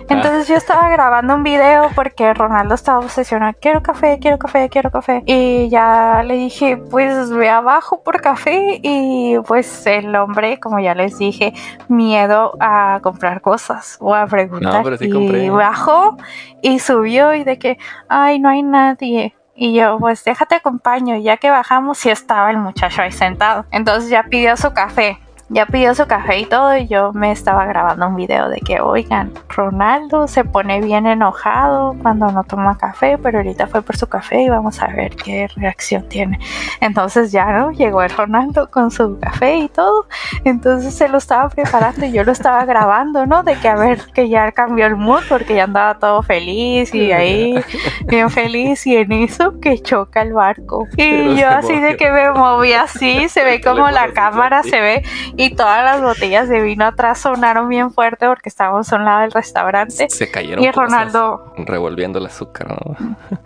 Entonces 0.10 0.47
yo 0.47 0.56
estaba 0.56 0.89
grabando 0.89 1.34
un 1.34 1.43
video 1.43 1.89
porque 1.95 2.32
Ronaldo 2.36 2.75
estaba 2.75 2.99
obsesionado. 2.99 3.53
Quiero 3.60 3.82
café, 3.82 4.19
quiero 4.21 4.38
café, 4.38 4.69
quiero 4.69 4.83
café. 4.91 5.24
Y 5.26 5.69
ya 5.69 6.24
le 6.26 6.36
dije, 6.36 6.78
pues 6.78 7.32
ve 7.32 7.50
abajo 7.50 8.04
por 8.04 8.22
café. 8.22 8.80
Y 8.84 9.38
pues 9.48 9.86
el 9.86 10.15
hombre, 10.15 10.60
como 10.60 10.80
ya 10.80 10.96
les 10.96 11.17
dije, 11.17 11.54
miedo 11.88 12.54
a 12.60 13.00
comprar 13.02 13.41
cosas 13.41 13.98
o 14.00 14.13
a 14.13 14.26
preguntar. 14.28 14.74
No, 14.74 14.84
pero 14.84 14.98
sí 14.98 15.10
y 15.10 15.50
bajó 15.50 16.17
y 16.62 16.80
subió 16.80 17.34
y 17.34 17.43
de 17.43 17.58
que, 17.60 17.78
ay, 18.08 18.39
no 18.39 18.50
hay 18.50 18.63
nadie. 18.63 19.36
Y 19.56 19.74
yo, 19.74 19.98
pues 20.00 20.24
déjate 20.24 20.56
acompaño. 20.56 21.15
Y 21.15 21.24
ya 21.24 21.38
que 21.38 21.50
bajamos, 21.50 21.98
sí 21.98 22.10
estaba 22.10 22.50
el 22.52 22.58
muchacho 22.58 23.02
ahí 23.02 23.12
sentado. 23.12 23.65
Entonces 23.72 24.10
ya 24.10 24.24
pidió 24.24 24.58
su 24.58 24.74
café. 24.74 25.19
Ya 25.54 25.66
pidió 25.66 25.94
su 25.96 26.06
café 26.08 26.39
y 26.39 26.46
todo. 26.46 26.76
Y 26.76 26.88
yo 26.88 27.13
me 27.13 27.32
estaba 27.32 27.66
grabando 27.66 28.08
un 28.08 28.16
video 28.16 28.50
de 28.50 28.60
que, 28.60 28.82
oigan, 28.82 29.32
Ronaldo 29.50 30.28
se 30.28 30.44
pone 30.44 30.82
bien 30.82 31.06
enojado 31.06 31.96
cuando 32.02 32.32
no 32.32 32.44
toma 32.44 32.78
café. 32.78 33.18
Pero 33.18 33.38
ahorita 33.38 33.68
fue 33.68 33.82
por 33.82 33.96
su 33.96 34.08
café 34.08 34.42
y 34.42 34.50
vamos 34.50 34.82
a 34.82 34.88
ver 34.88 35.16
qué 35.16 35.48
reacción 35.56 36.08
tiene. 36.10 36.39
Entonces 36.82 37.32
ya, 37.32 37.46
¿no? 37.46 37.72
Llegó 37.72 38.02
el 38.02 38.10
Ronaldo 38.10 38.70
con 38.70 38.92
su 38.92 39.20
café 39.20 39.58
y 39.58 39.70
todo. 39.70 40.08
Entonces 40.44 40.94
se 40.94 41.08
lo 41.08 41.18
estaba 41.18 41.50
preparando 41.50 42.06
y 42.06 42.12
yo 42.12 42.24
lo 42.24 42.32
estaba 42.32 42.66
grabando, 42.66 43.26
¿no? 43.26 43.44
De 43.44 43.56
que 43.56 43.68
a 43.68 43.76
ver 43.76 44.00
que 44.13 44.30
ya 44.30 44.52
cambió 44.52 44.86
el 44.86 44.96
mood 44.96 45.22
porque 45.30 45.56
ya 45.56 45.66
andaba 45.66 46.00
todo 46.00 46.24
feliz 46.24 46.94
y 46.94 47.12
ahí 47.12 47.56
bien 48.08 48.30
feliz 48.30 48.86
y 48.88 48.98
en 48.98 49.12
eso 49.12 49.60
que 49.60 49.80
choca 49.80 50.22
el 50.22 50.34
barco. 50.34 50.88
Y 50.94 50.96
Pero 50.98 51.34
yo 51.36 51.48
así 51.50 51.80
de 51.80 51.98
que 51.98 52.12
me 52.12 52.32
moví 52.32 52.74
así, 52.74 53.30
se 53.30 53.44
ve 53.44 53.62
como 53.63 53.89
la 53.89 54.12
cámara 54.13 54.63
se 54.63 54.80
ve 54.80 55.04
y 55.36 55.42
todas 55.51 55.84
las 55.84 56.01
botellas 56.01 56.49
de 56.49 56.62
vino 56.62 56.86
atrás 56.86 57.19
sonaron 57.19 57.69
bien 57.69 57.91
fuerte 57.91 58.27
porque 58.27 58.49
estábamos 58.49 58.91
a 58.91 58.95
un 58.95 59.06
lado 59.06 59.21
del 59.21 59.32
restaurante. 59.32 60.10
Se 60.10 60.29
cayeron 60.32 60.63
Y 60.63 60.71
Ronaldo, 60.71 61.53
revolviendo 61.58 62.19
el 62.19 62.25
azúcar, 62.25 62.67
¿no? 62.69 62.95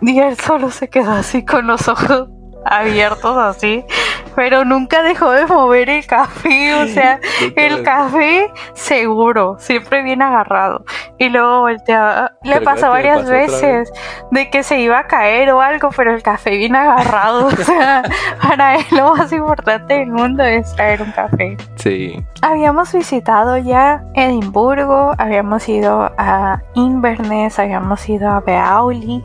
y 0.02 0.18
él 0.18 0.36
solo 0.38 0.70
se 0.70 0.88
quedó 0.88 1.12
así 1.12 1.44
con 1.44 1.66
los 1.66 1.88
ojos 1.88 2.28
abiertos 2.64 3.36
así, 3.36 3.84
pero 4.34 4.64
nunca 4.64 5.02
dejó 5.02 5.30
de 5.32 5.46
mover 5.46 5.90
el 5.90 6.06
café, 6.06 6.74
o 6.74 6.86
sea, 6.86 7.20
el 7.56 7.82
café 7.82 8.50
seguro, 8.74 9.56
siempre 9.58 10.02
bien 10.02 10.22
agarrado. 10.22 10.84
Y 11.18 11.28
luego 11.28 11.60
volteaba, 11.60 12.32
le 12.44 12.60
pasó 12.60 12.90
varias 12.90 13.20
pasó 13.20 13.32
veces 13.32 13.92
de 14.30 14.50
que 14.50 14.62
se 14.62 14.80
iba 14.80 15.00
a 15.00 15.06
caer 15.06 15.50
o 15.50 15.60
algo, 15.60 15.90
pero 15.96 16.14
el 16.14 16.22
café 16.22 16.56
bien 16.56 16.76
agarrado, 16.76 17.46
o 17.48 17.50
sea, 17.50 18.02
para 18.40 18.76
él 18.76 18.84
lo 18.92 19.14
más 19.14 19.32
importante 19.32 19.94
del 19.94 20.10
mundo 20.10 20.44
es 20.44 20.72
traer 20.76 21.02
un 21.02 21.10
café. 21.12 21.56
Sí. 21.76 22.24
Habíamos 22.42 22.92
visitado 22.92 23.56
ya 23.56 24.04
Edimburgo, 24.14 25.14
habíamos 25.18 25.68
ido 25.68 26.12
a 26.16 26.62
Inverness, 26.74 27.58
habíamos 27.58 28.08
ido 28.08 28.28
a 28.28 28.40
Beaulieu, 28.40 29.24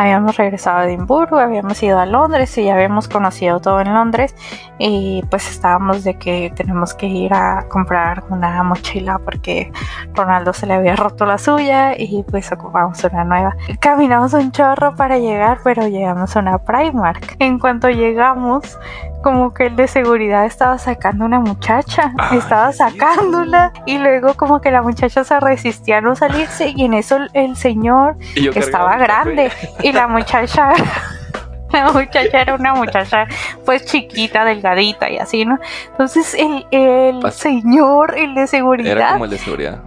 habíamos 0.00 0.36
regresado 0.36 0.78
a 0.78 0.84
Edimburgo, 0.86 1.38
habíamos 1.38 1.82
ido 1.82 1.98
a 1.98 2.06
Londres 2.06 2.56
y 2.56 2.64
ya 2.64 2.74
habíamos 2.74 3.06
conocido 3.06 3.60
todo 3.60 3.80
en 3.80 3.92
Londres 3.92 4.34
y 4.78 5.22
pues 5.28 5.48
estábamos 5.50 6.04
de 6.04 6.14
que 6.14 6.52
tenemos 6.56 6.94
que 6.94 7.06
ir 7.06 7.34
a 7.34 7.66
comprar 7.68 8.24
una 8.30 8.62
mochila 8.62 9.18
porque 9.18 9.70
Ronaldo 10.14 10.54
se 10.54 10.66
le 10.66 10.74
había 10.74 10.96
roto 10.96 11.26
la 11.26 11.36
suya 11.36 11.94
y 11.98 12.22
pues 12.22 12.50
ocupamos 12.50 13.04
una 13.04 13.24
nueva. 13.24 13.56
Caminamos 13.78 14.32
un 14.32 14.52
chorro 14.52 14.96
para 14.96 15.18
llegar, 15.18 15.58
pero 15.62 15.86
llegamos 15.86 16.34
a 16.34 16.40
una 16.40 16.58
Primark. 16.58 17.36
En 17.38 17.58
cuanto 17.58 17.90
llegamos, 17.90 18.78
como 19.22 19.52
que 19.54 19.66
el 19.66 19.76
de 19.76 19.86
seguridad 19.88 20.44
estaba 20.46 20.78
sacando 20.78 21.24
una 21.24 21.40
muchacha, 21.40 22.12
Ay, 22.18 22.38
estaba 22.38 22.72
sacándola 22.72 23.72
y 23.86 23.98
luego 23.98 24.34
como 24.34 24.60
que 24.60 24.70
la 24.70 24.82
muchacha 24.82 25.24
se 25.24 25.38
resistía 25.40 25.98
a 25.98 26.00
no 26.00 26.16
salirse 26.16 26.72
y 26.74 26.84
en 26.84 26.94
eso 26.94 27.18
el- 27.34 27.56
señor 27.56 28.16
estaba 28.54 28.96
grande 28.96 29.50
y 29.82 29.92
la 29.92 30.06
muchacha 30.08 30.72
la 31.84 31.92
muchacha 31.92 32.40
era 32.40 32.54
una 32.54 32.74
muchacha 32.74 33.26
pues 33.64 33.84
chiquita, 33.86 34.44
delgadita 34.44 35.08
y 35.10 35.18
así, 35.18 35.44
¿no? 35.44 35.58
Entonces 35.92 36.34
el, 36.34 36.66
el 36.70 37.32
señor, 37.32 38.16
el 38.18 38.34
de 38.34 38.40
Era 38.42 38.46
seguridad, 38.46 39.12
como 39.12 39.24
el 39.24 39.30
de 39.30 39.38
seguridad. 39.38 39.80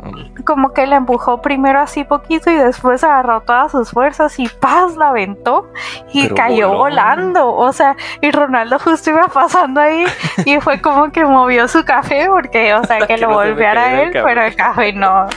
Como 0.45 0.73
que 0.73 0.85
la 0.87 0.97
empujó 0.97 1.41
primero 1.41 1.79
así 1.79 2.03
poquito 2.03 2.51
y 2.51 2.55
después 2.55 3.03
agarró 3.03 3.41
todas 3.41 3.71
sus 3.71 3.91
fuerzas 3.91 4.37
y 4.39 4.47
paz 4.47 4.95
la 4.97 5.09
aventó 5.09 5.69
y 6.11 6.23
Pero 6.23 6.35
cayó 6.35 6.67
voló. 6.69 6.79
volando. 6.79 7.53
O 7.53 7.71
sea, 7.73 7.95
y 8.21 8.31
Ronaldo 8.31 8.79
justo 8.79 9.09
iba 9.11 9.27
pasando 9.27 9.79
ahí 9.81 10.05
y 10.45 10.59
fue 10.59 10.81
como 10.81 11.11
que 11.11 11.23
movió 11.25 11.67
su 11.67 11.83
café 11.85 12.27
porque, 12.29 12.73
o 12.73 12.83
sea, 12.83 12.99
que 13.07 13.07
Que 13.07 13.17
lo 13.17 13.29
no 13.29 13.35
volviera 13.35 14.01
el 14.01 14.09
él, 14.15 14.23
pero 14.23 14.43
el 14.43 14.55
café 14.55 14.91
no. 14.93 15.27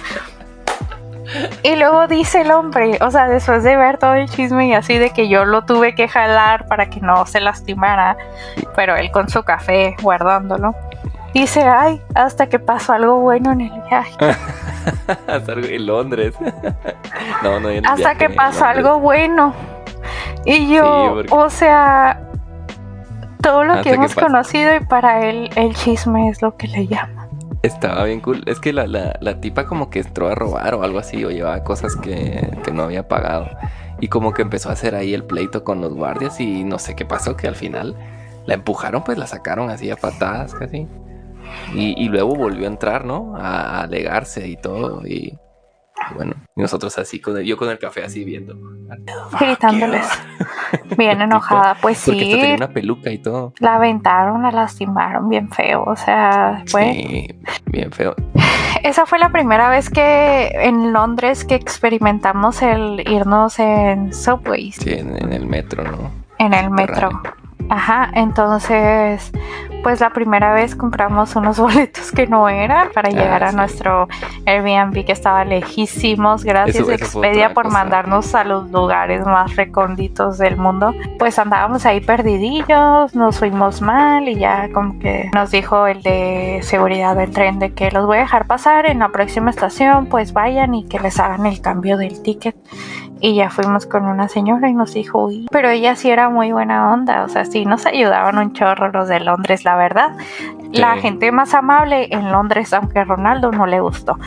Y 1.62 1.76
luego 1.76 2.06
dice 2.06 2.42
el 2.42 2.50
hombre, 2.50 2.98
o 3.00 3.10
sea, 3.10 3.28
después 3.28 3.62
de 3.64 3.76
ver 3.76 3.98
todo 3.98 4.14
el 4.14 4.28
chisme 4.28 4.68
y 4.68 4.74
así 4.74 4.98
de 4.98 5.10
que 5.10 5.28
yo 5.28 5.44
lo 5.44 5.64
tuve 5.64 5.94
que 5.94 6.08
jalar 6.08 6.66
para 6.66 6.88
que 6.88 7.00
no 7.00 7.26
se 7.26 7.40
lastimara, 7.40 8.16
pero 8.74 8.96
él 8.96 9.10
con 9.10 9.28
su 9.28 9.42
café 9.42 9.96
guardándolo. 10.02 10.74
Dice, 11.34 11.62
ay, 11.62 12.00
hasta 12.14 12.48
que 12.48 12.58
pasó 12.58 12.94
algo 12.94 13.20
bueno 13.20 13.52
en 13.52 13.62
el 13.62 13.82
viaje. 13.88 14.12
Hasta 15.26 15.52
en 15.52 15.86
Londres. 15.86 16.34
no, 17.42 17.60
no, 17.60 17.68
en 17.68 17.84
hasta 17.86 18.14
que 18.14 18.30
pasó 18.30 18.64
algo 18.64 19.00
bueno. 19.00 19.52
Y 20.44 20.72
yo, 20.72 20.84
Sí, 20.84 21.14
porque- 21.14 21.34
o 21.34 21.50
sea, 21.50 22.20
todo 23.42 23.64
lo 23.64 23.72
Hasta 23.74 23.82
que 23.82 23.94
hemos 23.94 24.14
conocido 24.14 24.74
y 24.76 24.80
para 24.80 25.26
él 25.26 25.50
el 25.56 25.74
chisme 25.74 26.28
es 26.28 26.40
lo 26.40 26.56
que 26.56 26.68
le 26.68 26.86
llama. 26.86 27.15
Estaba 27.66 28.04
bien 28.04 28.20
cool. 28.20 28.42
Es 28.46 28.60
que 28.60 28.72
la, 28.72 28.86
la, 28.86 29.16
la 29.20 29.40
tipa 29.40 29.66
como 29.66 29.90
que 29.90 29.98
entró 29.98 30.28
a 30.28 30.34
robar 30.36 30.74
o 30.74 30.84
algo 30.84 31.00
así, 31.00 31.24
o 31.24 31.30
llevaba 31.30 31.64
cosas 31.64 31.96
que, 31.96 32.48
que 32.64 32.70
no 32.70 32.84
había 32.84 33.08
pagado. 33.08 33.48
Y 34.00 34.08
como 34.08 34.32
que 34.32 34.42
empezó 34.42 34.68
a 34.68 34.72
hacer 34.72 34.94
ahí 34.94 35.14
el 35.14 35.24
pleito 35.24 35.64
con 35.64 35.80
los 35.80 35.92
guardias 35.92 36.38
y 36.40 36.62
no 36.64 36.78
sé 36.78 36.94
qué 36.94 37.04
pasó, 37.04 37.36
que 37.36 37.48
al 37.48 37.56
final 37.56 37.96
la 38.46 38.54
empujaron, 38.54 39.02
pues 39.02 39.18
la 39.18 39.26
sacaron 39.26 39.70
así 39.70 39.90
a 39.90 39.96
patadas 39.96 40.54
casi. 40.54 40.86
Y, 41.74 42.00
y 42.02 42.08
luego 42.08 42.36
volvió 42.36 42.66
a 42.66 42.70
entrar, 42.70 43.04
¿no? 43.04 43.34
A, 43.36 43.78
a 43.78 43.82
alegarse 43.82 44.46
y 44.46 44.56
todo. 44.56 45.04
Y 45.06 45.36
bueno, 46.14 46.34
y 46.54 46.60
nosotros 46.62 46.96
así, 46.98 47.20
con 47.20 47.36
el, 47.36 47.44
yo 47.44 47.56
con 47.56 47.68
el 47.68 47.78
café 47.78 48.04
así 48.04 48.24
viendo. 48.24 48.56
Gritándoles. 49.38 50.06
Bien 50.96 51.20
enojada, 51.20 51.76
pues 51.80 52.02
Porque 52.04 52.20
hasta 52.22 52.32
tenía 52.32 52.46
sí, 52.46 52.52
una 52.54 52.68
peluca 52.68 53.10
y 53.10 53.18
todo. 53.18 53.52
la 53.60 53.76
aventaron, 53.76 54.42
la 54.42 54.50
lastimaron 54.50 55.28
bien 55.28 55.50
feo, 55.50 55.84
o 55.84 55.96
sea, 55.96 56.62
fue... 56.66 56.92
Sí, 56.92 57.40
bien 57.66 57.92
feo. 57.92 58.14
Esa 58.82 59.06
fue 59.06 59.18
la 59.18 59.30
primera 59.30 59.68
vez 59.68 59.90
que 59.90 60.48
en 60.54 60.92
Londres 60.92 61.44
que 61.44 61.54
experimentamos 61.54 62.62
el 62.62 63.00
irnos 63.08 63.58
en 63.58 64.12
subways. 64.12 64.76
Sí, 64.76 64.92
en, 64.92 65.16
en 65.22 65.32
el 65.32 65.46
metro, 65.46 65.84
¿no? 65.84 66.26
en 66.38 66.54
el 66.54 66.70
metro. 66.70 67.10
Ajá, 67.68 68.10
entonces, 68.14 69.30
pues 69.82 70.00
la 70.00 70.10
primera 70.10 70.52
vez 70.54 70.76
compramos 70.76 71.34
unos 71.36 71.58
boletos 71.60 72.12
que 72.12 72.26
no 72.26 72.48
eran 72.48 72.88
para 72.94 73.08
Ah, 73.08 73.12
llegar 73.12 73.44
a 73.44 73.52
nuestro 73.52 74.08
Airbnb 74.46 75.04
que 75.04 75.12
estaba 75.12 75.44
lejísimos. 75.44 76.44
Gracias 76.44 76.76
Eso- 76.88 76.92
Expedia 76.92 77.54
por 77.54 77.64
cosa. 77.64 77.78
mandarnos 77.78 78.34
a 78.34 78.44
los 78.44 78.70
lugares 78.70 79.24
más 79.26 79.54
recónditos 79.56 80.38
del 80.38 80.56
mundo. 80.56 80.94
Pues 81.18 81.38
andábamos 81.38 81.86
ahí 81.86 82.00
perdidillos, 82.00 83.14
nos 83.14 83.38
fuimos 83.38 83.80
mal 83.82 84.28
y 84.28 84.36
ya 84.36 84.68
como 84.72 84.98
que 84.98 85.30
nos 85.34 85.50
dijo 85.50 85.86
el 85.86 86.02
de 86.02 86.60
seguridad 86.62 87.16
del 87.16 87.30
tren 87.30 87.58
de 87.58 87.72
que 87.74 87.90
los 87.90 88.06
voy 88.06 88.18
a 88.18 88.20
dejar 88.20 88.46
pasar 88.46 88.86
en 88.86 89.00
la 89.00 89.08
próxima 89.08 89.50
estación, 89.50 90.06
pues 90.06 90.32
vayan 90.32 90.74
y 90.74 90.86
que 90.86 91.00
les 91.00 91.18
hagan 91.20 91.46
el 91.46 91.60
cambio 91.60 91.96
del 91.96 92.22
ticket. 92.22 92.56
Y 93.20 93.34
ya 93.34 93.48
fuimos 93.50 93.86
con 93.86 94.04
una 94.04 94.28
señora 94.28 94.68
y 94.68 94.74
nos 94.74 94.92
dijo, 94.92 95.24
"Uy", 95.24 95.46
pero 95.50 95.68
ella 95.70 95.96
sí 95.96 96.10
era 96.10 96.28
muy 96.28 96.52
buena 96.52 96.92
onda, 96.92 97.24
o 97.24 97.28
sea, 97.28 97.44
sí 97.46 97.64
nos 97.64 97.86
ayudaban 97.86 98.36
un 98.38 98.52
chorro 98.52 98.90
los 98.92 99.08
de 99.08 99.20
Londres, 99.20 99.64
la 99.64 99.76
verdad. 99.76 100.10
La 100.72 100.96
gente 101.00 101.32
más 101.32 101.54
amable 101.54 102.08
en 102.10 102.30
Londres, 102.30 102.72
aunque 102.74 102.98
a 102.98 103.04
Ronaldo 103.04 103.50
no 103.52 103.66
le 103.66 103.80
gustó. 103.80 104.18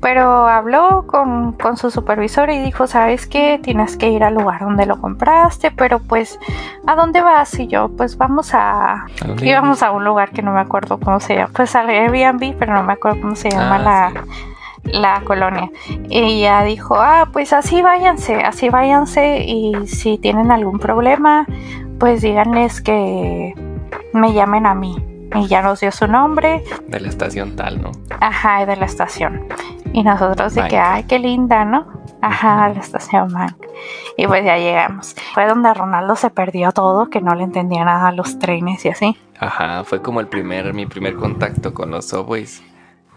Pero 0.00 0.46
habló 0.48 1.06
con, 1.06 1.52
con 1.52 1.76
su 1.78 1.90
supervisor 1.90 2.50
y 2.50 2.58
dijo, 2.58 2.86
¿sabes 2.86 3.26
qué? 3.26 3.58
Tienes 3.62 3.96
que 3.96 4.08
ir 4.10 4.22
al 4.24 4.34
lugar 4.34 4.60
donde 4.60 4.84
lo 4.86 5.00
compraste, 5.00 5.70
pero 5.70 6.00
pues, 6.00 6.38
¿a 6.86 6.94
dónde 6.96 7.22
vas? 7.22 7.58
Y 7.58 7.68
yo, 7.68 7.88
pues 7.96 8.18
vamos 8.18 8.52
a... 8.54 9.04
¿A 9.04 9.06
dónde 9.24 9.46
Íbamos 9.46 9.82
a 9.82 9.92
un 9.92 10.04
lugar 10.04 10.30
que 10.32 10.42
no 10.42 10.52
me 10.52 10.60
acuerdo 10.60 10.98
cómo 10.98 11.20
se 11.20 11.36
llama, 11.36 11.50
pues 11.54 11.74
al 11.76 11.88
Airbnb, 11.88 12.54
pero 12.58 12.74
no 12.74 12.82
me 12.82 12.94
acuerdo 12.94 13.22
cómo 13.22 13.36
se 13.36 13.50
llama 13.50 13.76
Ah, 13.76 13.78
la, 13.78 14.10
sí. 14.10 14.53
La 14.84 15.22
colonia. 15.24 15.70
Y 16.08 16.18
ella 16.18 16.62
dijo, 16.62 16.96
ah, 16.96 17.28
pues 17.32 17.52
así 17.52 17.82
váyanse, 17.82 18.36
así 18.36 18.68
váyanse 18.68 19.44
y 19.44 19.86
si 19.86 20.18
tienen 20.18 20.50
algún 20.50 20.78
problema, 20.78 21.46
pues 21.98 22.22
díganles 22.22 22.80
que 22.80 23.54
me 24.12 24.32
llamen 24.32 24.66
a 24.66 24.74
mí. 24.74 24.96
Y 25.34 25.48
ya 25.48 25.62
nos 25.62 25.80
dio 25.80 25.90
su 25.90 26.06
nombre. 26.06 26.62
De 26.86 27.00
la 27.00 27.08
estación 27.08 27.56
tal, 27.56 27.82
¿no? 27.82 27.90
Ajá, 28.20 28.64
de 28.66 28.76
la 28.76 28.84
estación. 28.86 29.48
Y 29.92 30.04
nosotros 30.04 30.54
de 30.54 30.68
que, 30.68 30.78
ay, 30.78 31.04
qué 31.04 31.18
linda, 31.18 31.64
¿no? 31.64 31.86
Ajá, 32.20 32.68
la 32.68 32.80
estación 32.80 33.32
Mank. 33.32 33.56
Y 34.16 34.26
pues 34.26 34.44
ya 34.44 34.56
llegamos. 34.56 35.14
Fue 35.34 35.46
donde 35.46 35.74
Ronaldo 35.74 36.16
se 36.16 36.30
perdió 36.30 36.72
todo, 36.72 37.10
que 37.10 37.20
no 37.20 37.34
le 37.34 37.44
entendía 37.44 37.84
nada 37.84 38.08
a 38.08 38.12
los 38.12 38.38
trenes 38.38 38.84
y 38.84 38.88
así. 38.88 39.16
Ajá, 39.38 39.84
fue 39.84 40.00
como 40.00 40.20
el 40.20 40.28
primer, 40.28 40.72
mi 40.72 40.86
primer 40.86 41.16
contacto 41.16 41.74
con 41.74 41.90
los 41.90 42.08
subways. 42.08 42.62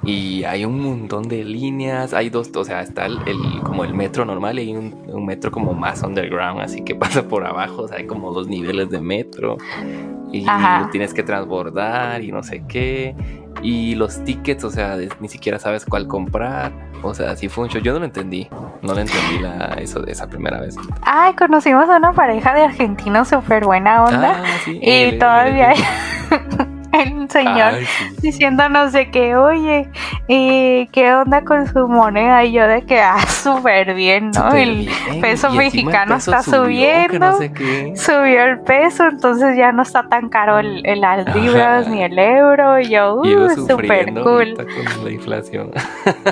Y 0.03 0.43
hay 0.43 0.63
un 0.63 0.79
montón 0.79 1.27
de 1.27 1.43
líneas, 1.43 2.13
hay 2.13 2.29
dos, 2.29 2.51
o 2.55 2.63
sea, 2.63 2.81
está 2.81 3.07
el, 3.07 3.17
como 3.63 3.83
el 3.83 3.93
metro 3.93 4.25
normal 4.25 4.59
y 4.59 4.69
hay 4.69 4.75
un, 4.75 5.25
metro 5.25 5.51
como 5.51 5.73
más 5.73 6.03
underground, 6.03 6.61
así 6.61 6.83
que 6.83 6.95
pasa 6.95 7.27
por 7.27 7.45
abajo, 7.45 7.83
o 7.83 7.87
sea, 7.87 7.97
hay 7.97 8.07
como 8.07 8.31
dos 8.31 8.47
niveles 8.47 8.89
de 8.89 9.01
metro 9.01 9.57
y 10.31 10.45
tienes 10.91 11.13
que 11.13 11.23
transbordar 11.23 12.21
y 12.23 12.31
no 12.31 12.43
sé 12.43 12.63
qué. 12.67 13.15
Y 13.63 13.95
los 13.95 14.23
tickets, 14.23 14.63
o 14.63 14.69
sea, 14.69 14.97
ni 15.19 15.27
siquiera 15.27 15.57
sabes 15.57 15.83
cuál 15.83 16.07
comprar. 16.07 16.71
O 17.01 17.13
sea, 17.13 17.35
sí 17.35 17.49
fue 17.49 17.63
un 17.63 17.71
show. 17.71 17.81
Yo 17.81 17.91
no 17.93 17.99
lo 17.99 18.05
entendí. 18.05 18.47
No 18.83 18.93
lo 18.93 18.99
entendí 18.99 19.39
la, 19.39 19.77
eso 19.79 20.05
esa 20.05 20.27
primera 20.27 20.59
vez. 20.59 20.75
Ay, 21.01 21.33
conocimos 21.33 21.89
a 21.89 21.97
una 21.97 22.13
pareja 22.13 22.53
de 22.53 22.65
argentinos 22.65 23.29
súper 23.29 23.65
buena 23.65 24.03
onda. 24.03 24.43
Ah, 24.43 24.57
sí, 24.63 24.79
y 24.79 25.17
todavía 25.17 25.73
el 27.03 27.29
señor 27.29 27.73
diciéndonos 28.21 28.91
de 28.91 29.11
que, 29.11 29.35
oye, 29.35 29.89
¿y 30.27 30.87
¿qué 30.87 31.13
onda 31.13 31.43
con 31.43 31.67
su 31.67 31.87
moneda? 31.87 32.43
Y 32.43 32.53
yo 32.53 32.67
de 32.67 32.83
que, 32.83 32.99
ah, 32.99 33.19
súper 33.27 33.93
bien, 33.93 34.31
¿no? 34.31 34.51
el 34.51 34.89
peso 35.21 35.51
mexicano 35.51 36.15
está 36.15 36.43
subiendo, 36.43 37.37
subió 37.95 38.43
el 38.43 38.59
peso, 38.61 39.05
entonces 39.05 39.57
ya 39.57 39.71
no 39.71 39.83
está 39.83 40.07
tan 40.09 40.29
caro 40.29 40.59
el, 40.59 40.85
el 40.85 41.01
libras 41.33 41.87
ni 41.87 42.03
el 42.03 42.17
euro. 42.17 42.79
Y 42.79 42.89
yo, 42.89 43.15
uh, 43.15 43.67
súper 43.67 44.13
cool. 44.13 44.55
Con 44.55 45.03
la 45.03 45.11
inflación. 45.11 45.71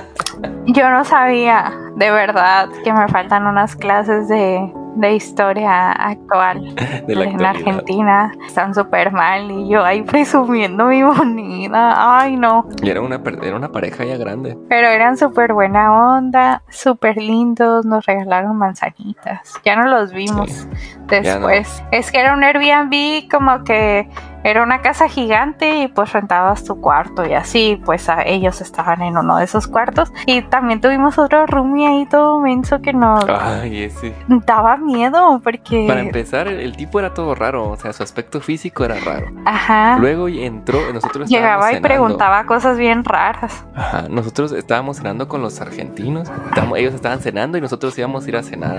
yo 0.65 0.89
no 0.89 1.03
sabía, 1.03 1.73
de 1.95 2.11
verdad, 2.11 2.69
que 2.83 2.93
me 2.93 3.07
faltan 3.07 3.45
unas 3.47 3.75
clases 3.75 4.27
de 4.27 4.71
de 4.95 5.15
historia 5.15 5.91
actual 5.91 6.73
de 7.07 7.15
la 7.15 7.25
en 7.25 7.45
Argentina 7.45 8.31
están 8.47 8.73
súper 8.73 9.11
mal 9.11 9.51
y 9.51 9.69
yo 9.69 9.83
ahí 9.83 10.01
presumiendo 10.01 10.85
mi 10.85 11.03
moneda. 11.03 12.19
Ay, 12.19 12.37
no. 12.37 12.67
Y 12.81 12.89
era 12.89 13.01
una, 13.01 13.21
era 13.43 13.55
una 13.55 13.71
pareja 13.71 14.05
ya 14.05 14.17
grande. 14.17 14.57
Pero 14.69 14.87
eran 14.87 15.17
súper 15.17 15.53
buena 15.53 16.17
onda, 16.17 16.63
súper 16.69 17.17
lindos, 17.17 17.85
nos 17.85 18.05
regalaron 18.05 18.57
manzanitas. 18.57 19.53
Ya 19.63 19.75
no 19.75 19.87
los 19.87 20.13
vimos 20.13 20.67
después. 21.07 21.83
Es 21.91 22.11
que 22.11 22.19
era 22.19 22.33
un 22.33 22.43
Airbnb 22.43 23.29
como 23.29 23.63
que 23.63 24.09
era 24.45 24.61
una 24.61 24.81
casa 24.81 25.09
gigante 25.09 25.79
y 25.79 25.87
pues 25.87 26.13
rentabas 26.13 26.63
tu 26.63 26.79
cuarto 26.79 27.25
y 27.25 27.33
así, 27.33 27.81
pues 27.83 28.07
ellos 28.25 28.61
estaban 28.61 29.01
en 29.01 29.17
uno 29.17 29.37
de 29.37 29.45
esos 29.45 29.67
cuartos. 29.67 30.13
Y 30.27 30.43
también 30.43 30.79
tuvimos 30.81 31.17
otro 31.17 31.47
roomie 31.47 31.87
ahí 31.87 32.05
todo 32.05 32.39
menso 32.39 32.79
que 32.79 32.93
nos 32.93 33.25
Ay, 33.27 33.85
ese. 33.85 34.13
daba 34.45 34.77
miedo 34.77 35.41
porque... 35.43 35.85
Para 35.87 36.01
empezar, 36.01 36.47
el, 36.47 36.77
tipo 36.77 36.99
era 36.99 37.15
todo 37.15 37.33
raro, 37.33 37.71
o 37.71 37.75
sea, 37.75 37.91
su 37.91 38.03
aspecto 38.03 38.39
físico 38.39 38.85
era 38.85 38.99
raro. 38.99 39.31
Ajá. 39.45 39.97
Luego 39.97 40.27
entró, 40.27 40.93
nosotros 40.93 41.27
Llegaba 41.27 41.73
y 41.73 41.79
preguntaba 41.79 42.45
cosas 42.45 42.77
bien 42.77 43.03
raras. 43.03 43.65
Ajá, 43.73 44.05
nosotros 44.09 44.51
estábamos 44.51 44.97
cenando 44.97 45.27
con 45.27 45.41
los 45.41 45.59
argentinos, 45.59 46.31
ellos 46.75 46.93
estaban 46.93 47.19
cenando 47.19 47.57
y 47.57 47.61
nosotros 47.61 47.97
íbamos 47.97 48.25
a 48.25 48.29
ir 48.29 48.37
a 48.37 48.43
cenar 48.43 48.77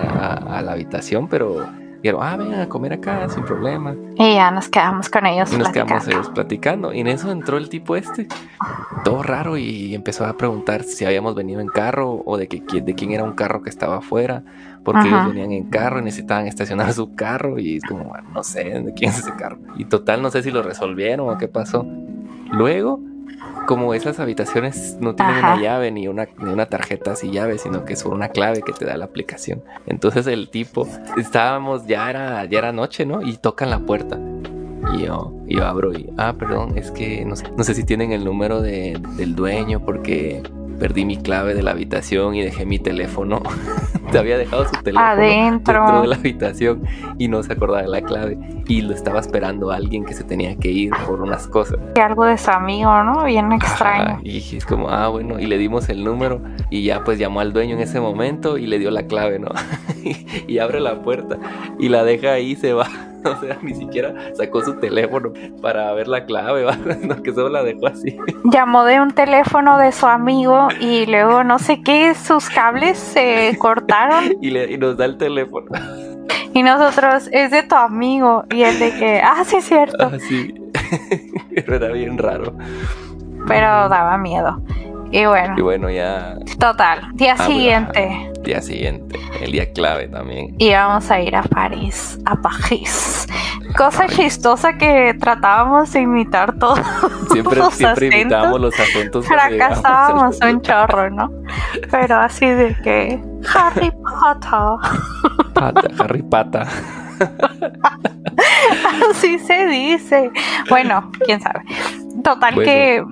a 0.49 0.63
la 0.63 0.73
habitación, 0.73 1.27
pero 1.27 1.67
dijeron, 2.07 2.21
ah, 2.23 2.37
vengan 2.37 2.61
a 2.61 2.69
comer 2.69 2.93
acá 2.93 3.29
sin 3.29 3.45
problema. 3.45 3.95
Y 4.17 4.35
ya 4.35 4.51
nos 4.51 4.69
quedamos 4.69 5.09
con 5.09 5.27
ellos. 5.27 5.53
Y 5.53 5.57
nos 5.57 5.71
quedamos 5.71 6.07
ellos 6.07 6.31
platicando. 6.31 6.93
Y 6.93 7.01
en 7.01 7.09
eso 7.09 7.31
entró 7.31 7.57
el 7.59 7.69
tipo 7.69 7.97
este, 7.97 8.29
todo 9.05 9.23
raro, 9.23 9.57
y 9.57 9.95
empezó 9.95 10.25
a 10.25 10.37
preguntar 10.37 10.85
si 10.85 11.05
habíamos 11.05 11.35
venido 11.35 11.61
en 11.61 11.69
carro 11.69 12.23
o 12.25 12.37
de, 12.37 12.49
que, 12.49 12.61
de 12.81 12.95
quién 12.95 13.13
era 13.13 13.25
un 13.25 13.33
carro 13.33 13.63
que 13.63 13.71
estaba 13.71 13.99
afuera, 13.99 14.45
porque 14.85 15.09
ellos 15.09 15.29
venían 15.29 15.53
en 15.53 15.65
carro 15.65 15.99
y 15.99 16.03
necesitaban 16.03 16.47
estacionar 16.47 16.93
su 16.93 17.15
carro. 17.15 17.59
Y 17.59 17.77
es 17.77 17.85
como, 17.85 18.13
no 18.33 18.43
sé 18.45 18.65
de 18.65 18.95
quién 18.95 19.11
es 19.11 19.19
ese 19.19 19.35
carro. 19.35 19.59
Y 19.77 19.87
total, 19.87 20.23
no 20.23 20.31
sé 20.31 20.43
si 20.43 20.51
lo 20.51 20.63
resolvieron 20.63 21.29
o 21.29 21.39
qué 21.39 21.49
pasó. 21.49 21.87
Luego 22.53 23.01
como 23.67 23.95
esas 23.95 24.19
habitaciones 24.21 24.97
no 25.01 25.15
tienen 25.15 25.39
una 25.39 25.61
llave 25.61 25.91
ni 25.91 26.09
una, 26.09 26.29
ni 26.39 26.53
una 26.53 26.67
tarjeta 26.67 27.13
así 27.13 27.31
llave, 27.31 27.59
sino 27.59 27.85
que 27.85 27.93
es 27.93 28.05
una 28.05 28.29
clave 28.29 28.63
que 28.63 28.73
te 28.73 28.85
da 28.85 28.97
la 28.97 29.05
aplicación. 29.05 29.63
Entonces 29.87 30.27
el 30.27 30.49
tipo, 30.49 30.89
estábamos, 31.17 31.87
ya 31.87 32.09
era, 32.09 32.45
ya 32.47 32.59
era 32.59 32.73
noche, 32.73 33.05
¿no? 33.05 33.23
Y 33.23 33.37
tocan 33.37 33.71
la 33.71 33.81
puerta. 33.81 34.19
Y 34.95 35.03
yo, 35.03 35.33
yo 35.47 35.67
abro 35.67 35.93
y, 35.93 36.11
ah, 36.17 36.35
perdón, 36.39 36.79
es 36.79 36.91
que 36.93 37.25
no 37.25 37.35
sé, 37.35 37.51
no 37.57 37.65
sé 37.65 37.75
si 37.75 37.85
tienen 37.85 38.13
el 38.13 38.25
número 38.25 38.63
de, 38.63 39.01
del 39.17 39.35
dueño 39.35 39.85
porque 39.85 40.43
perdí 40.77 41.05
mi 41.05 41.17
clave 41.17 41.55
de 41.55 41.63
la 41.63 41.73
habitación 41.73 42.35
y 42.35 42.43
dejé 42.43 42.67
mi 42.67 42.79
teléfono. 42.79 43.43
Te 44.13 44.19
había 44.19 44.39
dejado 44.39 44.65
su 44.67 44.83
teléfono 44.83 45.05
Adentro. 45.05 45.81
dentro 45.81 46.01
de 46.03 46.07
la 46.07 46.17
habitación 46.17 46.83
y 47.19 47.27
no 47.29 47.43
se 47.43 47.53
acordaba 47.53 47.83
de 47.83 47.89
la 47.89 48.03
clave. 48.03 48.39
Y 48.69 48.83
lo 48.83 48.95
estaba 48.95 49.19
esperando 49.21 49.73
a 49.73 49.77
alguien 49.77 50.05
que 50.05 50.15
se 50.15 50.23
tenía 50.23 50.57
que 50.57 50.71
ir 50.71 50.93
por 51.07 51.21
unas 51.21 51.49
cosas. 51.49 51.79
Y 51.97 52.01
algo 52.01 52.25
de 52.25 52.39
su 52.39 52.51
amigo, 52.51 53.03
¿no? 53.03 53.25
Bien 53.25 53.51
extraño. 53.53 54.21
y 54.23 54.39
es 54.39 54.65
como, 54.65 54.89
ah, 54.91 55.09
bueno, 55.09 55.41
y 55.41 55.47
le 55.47 55.59
dimos 55.59 55.89
el 55.89 56.05
número 56.05 56.41
y 56.71 56.85
ya 56.85 57.03
pues 57.05 57.19
llamó 57.19 57.41
al 57.41 57.53
dueño 57.53 57.75
en 57.75 57.83
ese 57.83 58.01
momento 58.01 58.59
y 58.59 58.67
le 58.67 58.79
dio 58.79 58.91
la 58.91 59.07
clave, 59.07 59.39
¿no? 59.39 59.49
y 60.47 60.59
abre 60.59 60.81
la 60.81 61.03
puerta 61.03 61.39
y 61.79 61.89
la 61.89 62.05
deja 62.05 62.33
ahí 62.33 62.53
y 62.53 62.57
se 62.57 62.73
va. 62.73 62.89
O 63.27 63.41
sea, 63.41 63.59
ni 63.61 63.75
siquiera 63.75 64.15
sacó 64.35 64.63
su 64.63 64.75
teléfono 64.75 65.33
para 65.61 65.93
ver 65.95 66.07
la 66.07 66.27
clave, 66.27 66.65
no, 67.03 67.23
que 67.25 67.33
solo 67.33 67.49
la 67.49 67.65
dejó 67.65 67.89
así. 67.89 68.17
Llamó 68.45 68.85
de 68.85 69.01
un 69.01 69.11
teléfono 69.11 69.79
de 69.79 69.91
su 69.91 70.07
amigo 70.07 70.69
y 70.79 71.07
luego 71.07 71.43
no 71.43 71.59
sé 71.59 71.83
qué, 71.83 72.15
sus 72.15 72.49
cables 72.49 72.97
se 72.97 73.57
cortaron. 73.59 74.37
y, 74.41 74.51
le, 74.51 74.79
nos 74.79 74.97
da 74.97 75.07
el 75.07 75.19
teléfono. 75.19 75.67
Y 76.55 76.63
nosotros, 76.63 77.29
es 77.33 77.51
de 77.51 77.65
tu 77.65 77.75
amigo. 77.75 78.45
Y 78.51 78.63
él 78.63 78.79
de 78.79 78.95
que, 78.95 79.21
ah, 79.21 79.43
sí, 79.45 79.57
es 79.57 79.65
cierto. 79.65 80.09
Ah, 80.13 80.19
sí. 80.21 80.55
Pero 81.55 81.77
era 81.77 81.89
bien 81.89 82.17
raro. 82.19 82.55
Pero 83.47 83.89
daba 83.89 84.17
miedo. 84.19 84.63
Y 85.11 85.25
bueno. 85.25 85.55
Y 85.57 85.63
bueno, 85.63 85.91
ya. 85.91 86.37
Total. 86.59 87.11
Día 87.15 87.37
ah, 87.39 87.47
siguiente. 87.47 88.33
día 88.43 88.61
siguiente. 88.61 89.19
El 89.41 89.53
día 89.53 89.73
clave 89.73 90.09
también. 90.09 90.55
Y 90.59 90.73
vamos 90.73 91.11
a 91.11 91.21
ir 91.21 91.37
a 91.37 91.43
París. 91.43 92.19
A 92.25 92.37
París. 92.37 93.27
Cosa 93.77 94.07
chistosa 94.07 94.77
que 94.79 95.15
tratábamos 95.21 95.93
de 95.93 96.01
imitar 96.01 96.59
todos. 96.59 96.81
Siempre, 97.33 97.61
siempre 97.73 98.07
imitábamos 98.07 98.61
los 98.61 98.81
acentos. 98.81 99.27
Fracasábamos 99.27 100.39
un 100.41 100.63
chorro, 100.63 101.11
¿no? 101.11 101.31
Pero 101.91 102.17
así 102.17 102.47
de 102.47 102.75
que. 102.83 103.21
Harry 103.55 103.91
Potter. 103.91 105.53
Pata, 105.53 105.83
Harry 105.99 106.23
Pata. 106.23 106.67
Así 109.11 109.39
se 109.39 109.67
dice. 109.67 110.31
Bueno, 110.69 111.11
quién 111.25 111.41
sabe. 111.41 111.63
Total 112.23 112.55
que 112.55 113.05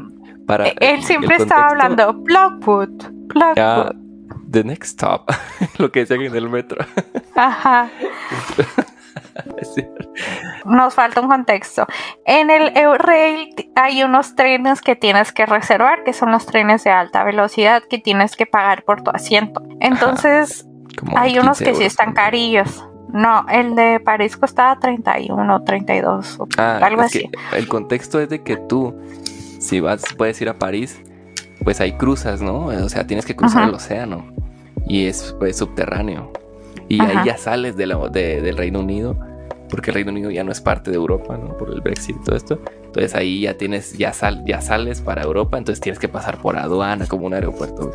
e-, 0.48 0.74
él 0.80 1.02
siempre 1.02 1.36
estaba 1.36 1.68
hablando 1.68 2.12
Blackwood, 2.14 3.10
Blackwood. 3.34 3.96
the 4.50 4.64
next 4.64 4.92
stop, 4.92 5.30
lo 5.78 5.90
que 5.90 6.00
decían 6.00 6.22
en 6.22 6.34
el 6.34 6.48
metro. 6.48 6.84
Ajá. 7.34 7.90
Nos 10.64 10.94
falta 10.94 11.20
un 11.20 11.28
contexto. 11.28 11.86
En 12.24 12.50
el 12.50 12.76
Eurail 12.76 13.54
hay 13.74 14.02
unos 14.02 14.34
trenes 14.34 14.80
que 14.80 14.96
tienes 14.96 15.32
que 15.32 15.46
reservar, 15.46 16.04
que 16.04 16.12
son 16.12 16.30
los 16.30 16.46
trenes 16.46 16.84
de 16.84 16.90
alta 16.90 17.24
velocidad 17.24 17.82
que 17.88 17.98
tienes 17.98 18.36
que 18.36 18.46
pagar 18.46 18.84
por 18.84 19.02
tu 19.02 19.10
asiento. 19.10 19.62
Entonces, 19.80 20.66
hay 21.16 21.38
unos 21.38 21.58
que 21.58 21.74
sí 21.74 21.84
están 21.84 22.12
carillos. 22.12 22.86
No, 23.12 23.46
el 23.48 23.76
de 23.76 24.00
París 24.00 24.36
costaba 24.36 24.78
31, 24.80 25.62
32, 25.62 26.38
ah, 26.58 26.80
algo 26.82 27.02
así. 27.02 27.30
el 27.52 27.68
contexto 27.68 28.20
es 28.20 28.28
de 28.28 28.42
que 28.42 28.56
tú 28.56 28.92
si 29.64 29.80
vas, 29.80 30.02
puedes 30.16 30.40
ir 30.40 30.48
a 30.48 30.58
París, 30.58 31.00
pues 31.62 31.80
hay 31.80 31.92
cruzas, 31.92 32.42
¿no? 32.42 32.66
O 32.66 32.88
sea, 32.88 33.06
tienes 33.06 33.24
que 33.24 33.34
cruzar 33.34 33.68
el 33.68 33.74
océano 33.74 34.26
y 34.86 35.06
es 35.06 35.34
pues, 35.38 35.56
subterráneo. 35.56 36.32
Y 36.88 37.00
ahí 37.00 37.16
ya 37.24 37.38
sales 37.38 37.76
de 37.76 37.86
del 37.86 38.56
Reino 38.56 38.80
Unido, 38.80 39.16
porque 39.70 39.90
el 39.90 39.94
Reino 39.94 40.10
Unido 40.12 40.30
ya 40.30 40.44
no 40.44 40.52
es 40.52 40.60
parte 40.60 40.90
de 40.90 40.96
Europa, 40.96 41.38
¿no? 41.38 41.56
Por 41.56 41.70
el 41.70 41.80
Brexit 41.80 42.16
y 42.20 42.24
todo 42.24 42.36
esto. 42.36 42.60
Entonces 42.84 43.14
ahí 43.14 43.40
ya 43.40 43.56
tienes, 43.56 43.96
ya, 43.96 44.12
sal, 44.12 44.44
ya 44.46 44.60
sales 44.60 45.00
para 45.00 45.22
Europa, 45.22 45.56
entonces 45.56 45.80
tienes 45.80 45.98
que 45.98 46.08
pasar 46.08 46.38
por 46.38 46.58
aduana, 46.58 47.06
como 47.06 47.26
un 47.26 47.34
aeropuerto 47.34 47.92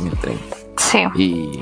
en 0.00 0.06
el 0.06 0.16
tren. 0.18 0.38
Sí. 0.76 1.00
Y 1.16 1.60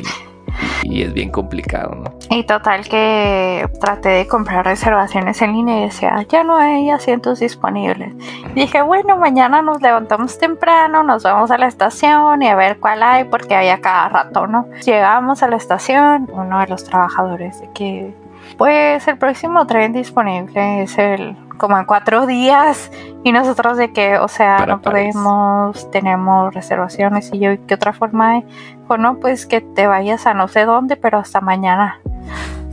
y 0.83 1.03
es 1.03 1.13
bien 1.13 1.31
complicado, 1.31 1.95
¿no? 1.95 2.13
Y 2.31 2.45
total 2.45 2.89
que 2.89 3.69
traté 3.81 4.09
de 4.11 4.27
comprar 4.27 4.65
reservaciones 4.65 5.41
en 5.43 5.53
línea 5.53 5.81
y 5.81 5.85
decía, 5.85 6.25
ya 6.29 6.45
no 6.45 6.57
hay 6.57 6.91
asientos 6.91 7.41
disponibles. 7.41 8.13
Y 8.55 8.61
dije, 8.61 8.83
bueno, 8.83 9.17
mañana 9.17 9.63
nos 9.63 9.81
levantamos 9.81 10.39
temprano, 10.39 11.03
nos 11.03 11.23
vamos 11.23 11.51
a 11.51 11.59
la 11.59 11.67
estación 11.67 12.43
y 12.43 12.49
a 12.49 12.57
ver 12.57 12.79
cuál 12.79 13.03
hay, 13.03 13.25
porque 13.25 13.55
hay 13.55 13.69
a 13.69 13.81
cada 13.81 14.09
rato, 14.09 14.47
¿no? 14.47 14.69
Llegamos 14.85 15.43
a 15.43 15.49
la 15.49 15.57
estación, 15.57 16.29
uno 16.33 16.61
de 16.61 16.67
los 16.67 16.85
trabajadores 16.85 17.61
de 17.61 17.71
que, 17.73 18.15
pues 18.57 19.07
el 19.09 19.19
próximo 19.19 19.67
tren 19.67 19.93
disponible 19.93 20.83
es 20.83 20.97
el 20.99 21.37
como 21.57 21.79
en 21.79 21.85
cuatro 21.85 22.27
días 22.27 22.91
y 23.25 23.33
nosotros 23.33 23.77
de 23.77 23.93
que, 23.93 24.19
o 24.19 24.29
sea, 24.29 24.57
Para 24.59 24.75
no 24.77 24.83
París. 24.83 25.15
podemos, 25.15 25.91
tenemos 25.91 26.55
reservaciones 26.55 27.31
y 27.33 27.39
yo, 27.39 27.53
¿y 27.53 27.59
¿qué 27.59 27.75
otra 27.75 27.93
forma 27.93 28.31
hay? 28.33 28.45
Bueno, 28.89 29.19
pues 29.21 29.47
que 29.47 29.61
te 29.61 29.87
vayas 29.87 30.27
a 30.27 30.35
no 30.35 30.49
sé 30.49 30.65
dónde, 30.65 30.97
pero 30.97 31.19
hasta 31.19 31.41
mañana. 31.41 32.01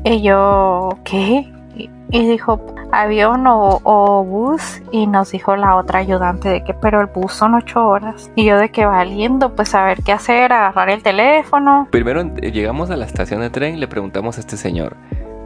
Y 0.03 0.21
yo, 0.21 0.89
¿qué? 1.03 1.51
Y, 1.75 1.89
y 2.11 2.27
dijo, 2.27 2.59
avión 2.91 3.47
o, 3.47 3.79
o 3.83 4.23
bus. 4.23 4.81
Y 4.91 5.07
nos 5.07 5.31
dijo 5.31 5.55
la 5.55 5.75
otra 5.75 5.99
ayudante 5.99 6.49
de 6.49 6.63
que, 6.63 6.73
pero 6.73 6.99
el 7.01 7.07
bus 7.07 7.33
son 7.33 7.55
ocho 7.55 7.87
horas. 7.87 8.29
Y 8.35 8.45
yo 8.45 8.57
de 8.57 8.69
que 8.69 8.85
valiendo, 8.85 9.55
pues 9.55 9.73
a 9.73 9.83
ver 9.83 10.03
qué 10.03 10.11
hacer, 10.11 10.53
agarrar 10.53 10.89
el 10.89 11.01
teléfono. 11.01 11.87
Primero 11.89 12.21
eh, 12.21 12.51
llegamos 12.51 12.89
a 12.91 12.95
la 12.97 13.05
estación 13.05 13.41
de 13.41 13.49
tren 13.49 13.75
y 13.75 13.77
le 13.77 13.87
preguntamos 13.87 14.37
a 14.37 14.41
este 14.41 14.57
señor. 14.57 14.95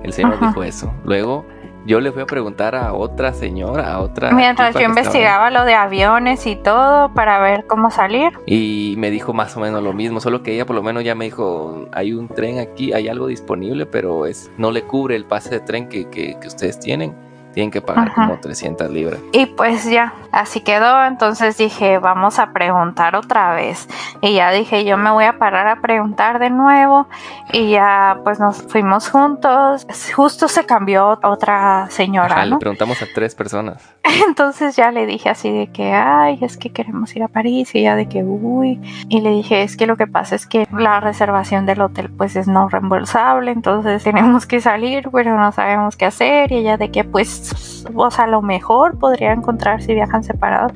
El 0.04 0.12
señor 0.14 0.34
Ajá. 0.36 0.48
dijo 0.48 0.64
eso. 0.64 0.92
Luego 1.06 1.46
yo 1.88 2.00
le 2.02 2.12
fui 2.12 2.22
a 2.22 2.26
preguntar 2.28 2.76
a 2.76 2.94
otra 2.94 3.34
señora, 3.34 3.94
a 3.94 4.00
otra. 4.02 4.32
Mientras 4.32 4.74
yo 4.76 4.82
investigaba 4.82 5.50
lo 5.50 5.64
de 5.64 5.74
aviones 5.74 6.46
y 6.46 6.56
todo 6.56 7.12
para 7.14 7.40
ver 7.40 7.66
cómo 7.66 7.90
salir. 7.90 8.34
Y 8.46 8.94
me 8.98 9.10
dijo 9.10 9.34
más 9.34 9.58
o 9.58 9.60
menos 9.62 9.82
lo 9.82 9.94
mismo, 9.94 10.20
solo 10.20 10.44
que 10.44 10.54
ella 10.54 10.66
por 10.66 10.76
lo 10.76 10.84
menos 10.84 11.04
ya 11.04 11.16
me 11.16 11.26
dijo, 11.26 11.86
hay 11.94 12.14
un 12.14 12.28
tren 12.28 12.60
aquí, 12.60 12.94
hay 12.94 13.08
algo 13.08 13.28
disponible, 13.28 13.86
pero 13.86 14.26
es 14.26 14.52
no 14.58 14.72
le 14.72 14.84
cubre 14.84 15.16
el 15.16 15.26
pase 15.26 15.50
de 15.52 15.60
tren 15.62 15.88
que, 15.90 16.10
que- 16.10 16.38
que 16.40 16.48
ustedes 16.48 16.80
tienen. 16.80 17.16
Tienen 17.58 17.72
que 17.72 17.82
pagar 17.82 18.10
Ajá. 18.10 18.28
como 18.28 18.40
300 18.40 18.88
libras. 18.92 19.20
Y 19.32 19.48
pues 19.48 19.90
ya, 19.90 20.14
así 20.32 20.62
quedó. 20.62 21.04
Entonces 21.06 21.58
dije, 21.58 21.98
vamos 21.98 22.38
a 22.38 22.54
preguntar 22.54 23.16
otra 23.16 23.56
vez. 23.56 23.88
Y 24.22 24.36
ya 24.36 24.52
dije, 24.52 24.86
yo 24.86 24.96
me 24.96 25.10
voy 25.10 25.24
a 25.24 25.40
parar 25.40 25.68
a 25.68 25.82
preguntar 25.82 26.38
de 26.38 26.52
nuevo. 26.52 27.08
Y 27.52 27.72
ya 27.72 28.20
pues 28.24 28.40
nos 28.40 28.62
fuimos 28.62 29.10
juntos. 29.10 29.88
Justo 30.16 30.48
se 30.48 30.68
cambió 30.68 31.18
otra 31.24 31.88
señora, 31.90 32.36
Ajá, 32.36 32.46
¿no? 32.46 32.58
le 32.58 32.60
preguntamos 32.60 33.02
a 33.02 33.08
tres 33.12 33.34
personas. 33.34 33.82
Entonces 34.28 34.76
ya 34.76 34.92
le 34.92 35.08
dije 35.08 35.28
así 35.28 35.52
de 35.52 35.72
que, 35.72 35.94
ay, 35.94 36.38
es 36.42 36.58
que 36.58 36.72
queremos 36.72 37.16
ir 37.16 37.24
a 37.24 37.28
París. 37.28 37.74
Y 37.74 37.80
ella 37.80 37.96
de 37.96 38.08
que, 38.08 38.24
uy. 38.24 38.80
Y 39.10 39.22
le 39.22 39.32
dije, 39.32 39.64
es 39.64 39.76
que 39.76 39.88
lo 39.88 39.98
que 39.98 40.06
pasa 40.06 40.36
es 40.36 40.46
que 40.46 40.68
la 40.72 41.00
reservación 41.00 41.66
del 41.66 41.82
hotel 41.82 42.12
pues 42.16 42.36
es 42.36 42.48
no 42.48 42.70
reembolsable. 42.70 43.50
Entonces 43.50 44.04
tenemos 44.04 44.46
que 44.46 44.62
salir, 44.62 45.10
pero 45.12 45.36
no 45.40 45.52
sabemos 45.52 45.98
qué 45.98 46.06
hacer. 46.06 46.52
Y 46.52 46.58
ella 46.58 46.78
de 46.78 46.92
que, 46.92 47.04
pues, 47.04 47.47
o 47.96 48.12
sea, 48.12 48.26
a 48.26 48.28
lo 48.28 48.42
mejor 48.42 48.98
podría 49.00 49.32
encontrar 49.34 49.82
si 49.82 49.94
viajan 49.94 50.24
separados. 50.24 50.74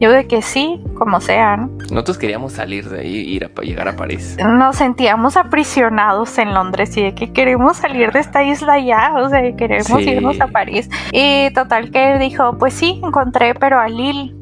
Yo 0.00 0.10
de 0.12 0.26
que 0.26 0.42
sí, 0.42 0.80
como 0.98 1.20
sea, 1.20 1.56
¿no? 1.56 1.70
Nosotros 1.90 2.18
queríamos 2.18 2.52
salir 2.52 2.88
de 2.88 3.00
ahí, 3.00 3.14
ir 3.16 3.44
a 3.44 3.60
llegar 3.62 3.88
a 3.88 3.96
París. 3.96 4.36
Nos 4.44 4.76
sentíamos 4.76 5.36
aprisionados 5.36 6.38
en 6.38 6.54
Londres 6.54 6.96
y 6.96 7.02
de 7.02 7.14
que 7.14 7.32
queremos 7.32 7.76
salir 7.78 8.12
de 8.12 8.20
esta 8.20 8.42
isla 8.42 8.78
ya, 8.78 9.12
o 9.16 9.28
sea, 9.28 9.40
queremos 9.56 9.86
Sí. 10.02 10.10
irnos 10.10 10.40
a 10.40 10.46
París. 10.48 10.88
Y 11.12 11.52
total 11.54 11.90
que 11.90 12.18
dijo, 12.18 12.56
pues 12.58 12.74
sí, 12.74 13.00
encontré, 13.04 13.54
pero 13.54 13.78
a 13.78 13.88
Lille, 13.88 14.34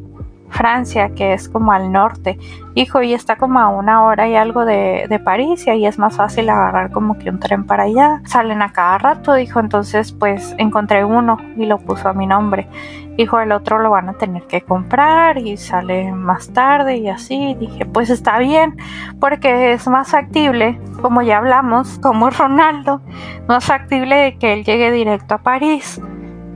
Francia, 0.50 1.10
que 1.14 1.32
es 1.32 1.48
como 1.48 1.72
al 1.72 1.90
norte. 1.92 2.38
Dijo, 2.74 3.02
y 3.02 3.14
está 3.14 3.36
como 3.36 3.58
a 3.60 3.68
una 3.68 4.04
hora 4.04 4.28
y 4.28 4.36
algo 4.36 4.64
de, 4.64 5.06
de 5.08 5.18
París 5.18 5.66
y 5.66 5.70
ahí 5.70 5.86
es 5.86 5.98
más 5.98 6.16
fácil 6.16 6.48
agarrar 6.48 6.90
como 6.90 7.18
que 7.18 7.30
un 7.30 7.40
tren 7.40 7.64
para 7.64 7.84
allá. 7.84 8.20
Salen 8.24 8.62
a 8.62 8.72
cada 8.72 8.98
rato, 8.98 9.34
dijo, 9.34 9.60
entonces 9.60 10.12
pues 10.12 10.54
encontré 10.58 11.04
uno 11.04 11.38
y 11.56 11.66
lo 11.66 11.78
puso 11.78 12.08
a 12.08 12.12
mi 12.12 12.26
nombre. 12.26 12.68
Dijo, 13.16 13.38
el 13.40 13.52
otro 13.52 13.80
lo 13.80 13.90
van 13.90 14.08
a 14.08 14.14
tener 14.14 14.44
que 14.44 14.62
comprar 14.62 15.38
y 15.38 15.56
sale 15.56 16.12
más 16.12 16.52
tarde 16.52 16.96
y 16.96 17.08
así. 17.08 17.54
Dije, 17.58 17.84
pues 17.84 18.08
está 18.08 18.38
bien 18.38 18.76
porque 19.18 19.72
es 19.72 19.86
más 19.88 20.10
factible, 20.10 20.80
como 21.02 21.22
ya 21.22 21.38
hablamos, 21.38 21.98
como 21.98 22.30
Ronaldo, 22.30 23.02
más 23.46 23.64
factible 23.64 24.16
de 24.16 24.38
que 24.38 24.52
él 24.52 24.64
llegue 24.64 24.90
directo 24.90 25.34
a 25.34 25.38
París 25.38 26.00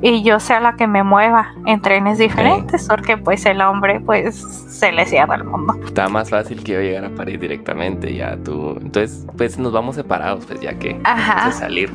y 0.07 0.23
yo 0.23 0.39
sea 0.39 0.61
la 0.61 0.77
que 0.77 0.87
me 0.87 1.03
mueva 1.03 1.55
en 1.65 1.81
trenes 1.81 2.19
diferentes, 2.19 2.87
porque 2.89 3.17
pues 3.17 3.47
el 3.47 3.63
hombre 3.63 4.01
pues 4.01 4.37
se 4.37 4.93
le 4.93 5.07
cierra 5.07 5.37
el 5.37 5.45
mundo. 5.45 5.75
Está 5.87 6.09
más 6.11 6.29
fácil 6.29 6.63
que 6.63 6.73
yo 6.75 6.81
llegar 6.83 7.07
a 7.07 7.09
París 7.09 7.41
directamente, 7.41 8.15
ya 8.15 8.37
tú. 8.37 8.77
Entonces, 8.83 9.25
pues 9.39 9.59
nos 9.59 9.73
vamos 9.73 9.97
separados, 9.97 10.45
pues 10.45 10.61
ya 10.61 10.75
que 10.75 11.01
Ajá. 11.05 11.47
de 11.47 11.53
salir. 11.53 11.91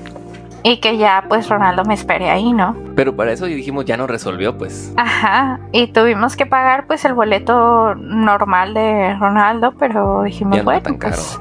Y 0.64 0.78
que 0.82 0.98
ya 0.98 1.24
pues 1.30 1.48
Ronaldo 1.50 1.86
me 1.86 1.94
espere 1.94 2.32
ahí, 2.32 2.52
¿no? 2.52 2.76
Pero 2.96 3.16
para 3.16 3.32
eso 3.32 3.46
dijimos, 3.46 3.86
ya 3.86 3.96
nos 3.96 4.10
resolvió, 4.10 4.58
pues. 4.58 4.92
Ajá, 4.98 5.60
y 5.72 5.88
tuvimos 5.88 6.36
que 6.36 6.48
pagar 6.48 6.88
pues 6.88 7.06
el 7.06 7.14
boleto 7.14 7.94
normal 7.94 8.74
de 8.74 9.16
Ronaldo, 9.20 9.74
pero 9.78 10.24
dijimos, 10.24 10.56
Ya 10.56 10.64
no 10.64 10.66
bueno, 10.66 10.82
tan 10.82 10.98
caro. 10.98 11.16
pues 11.16 11.40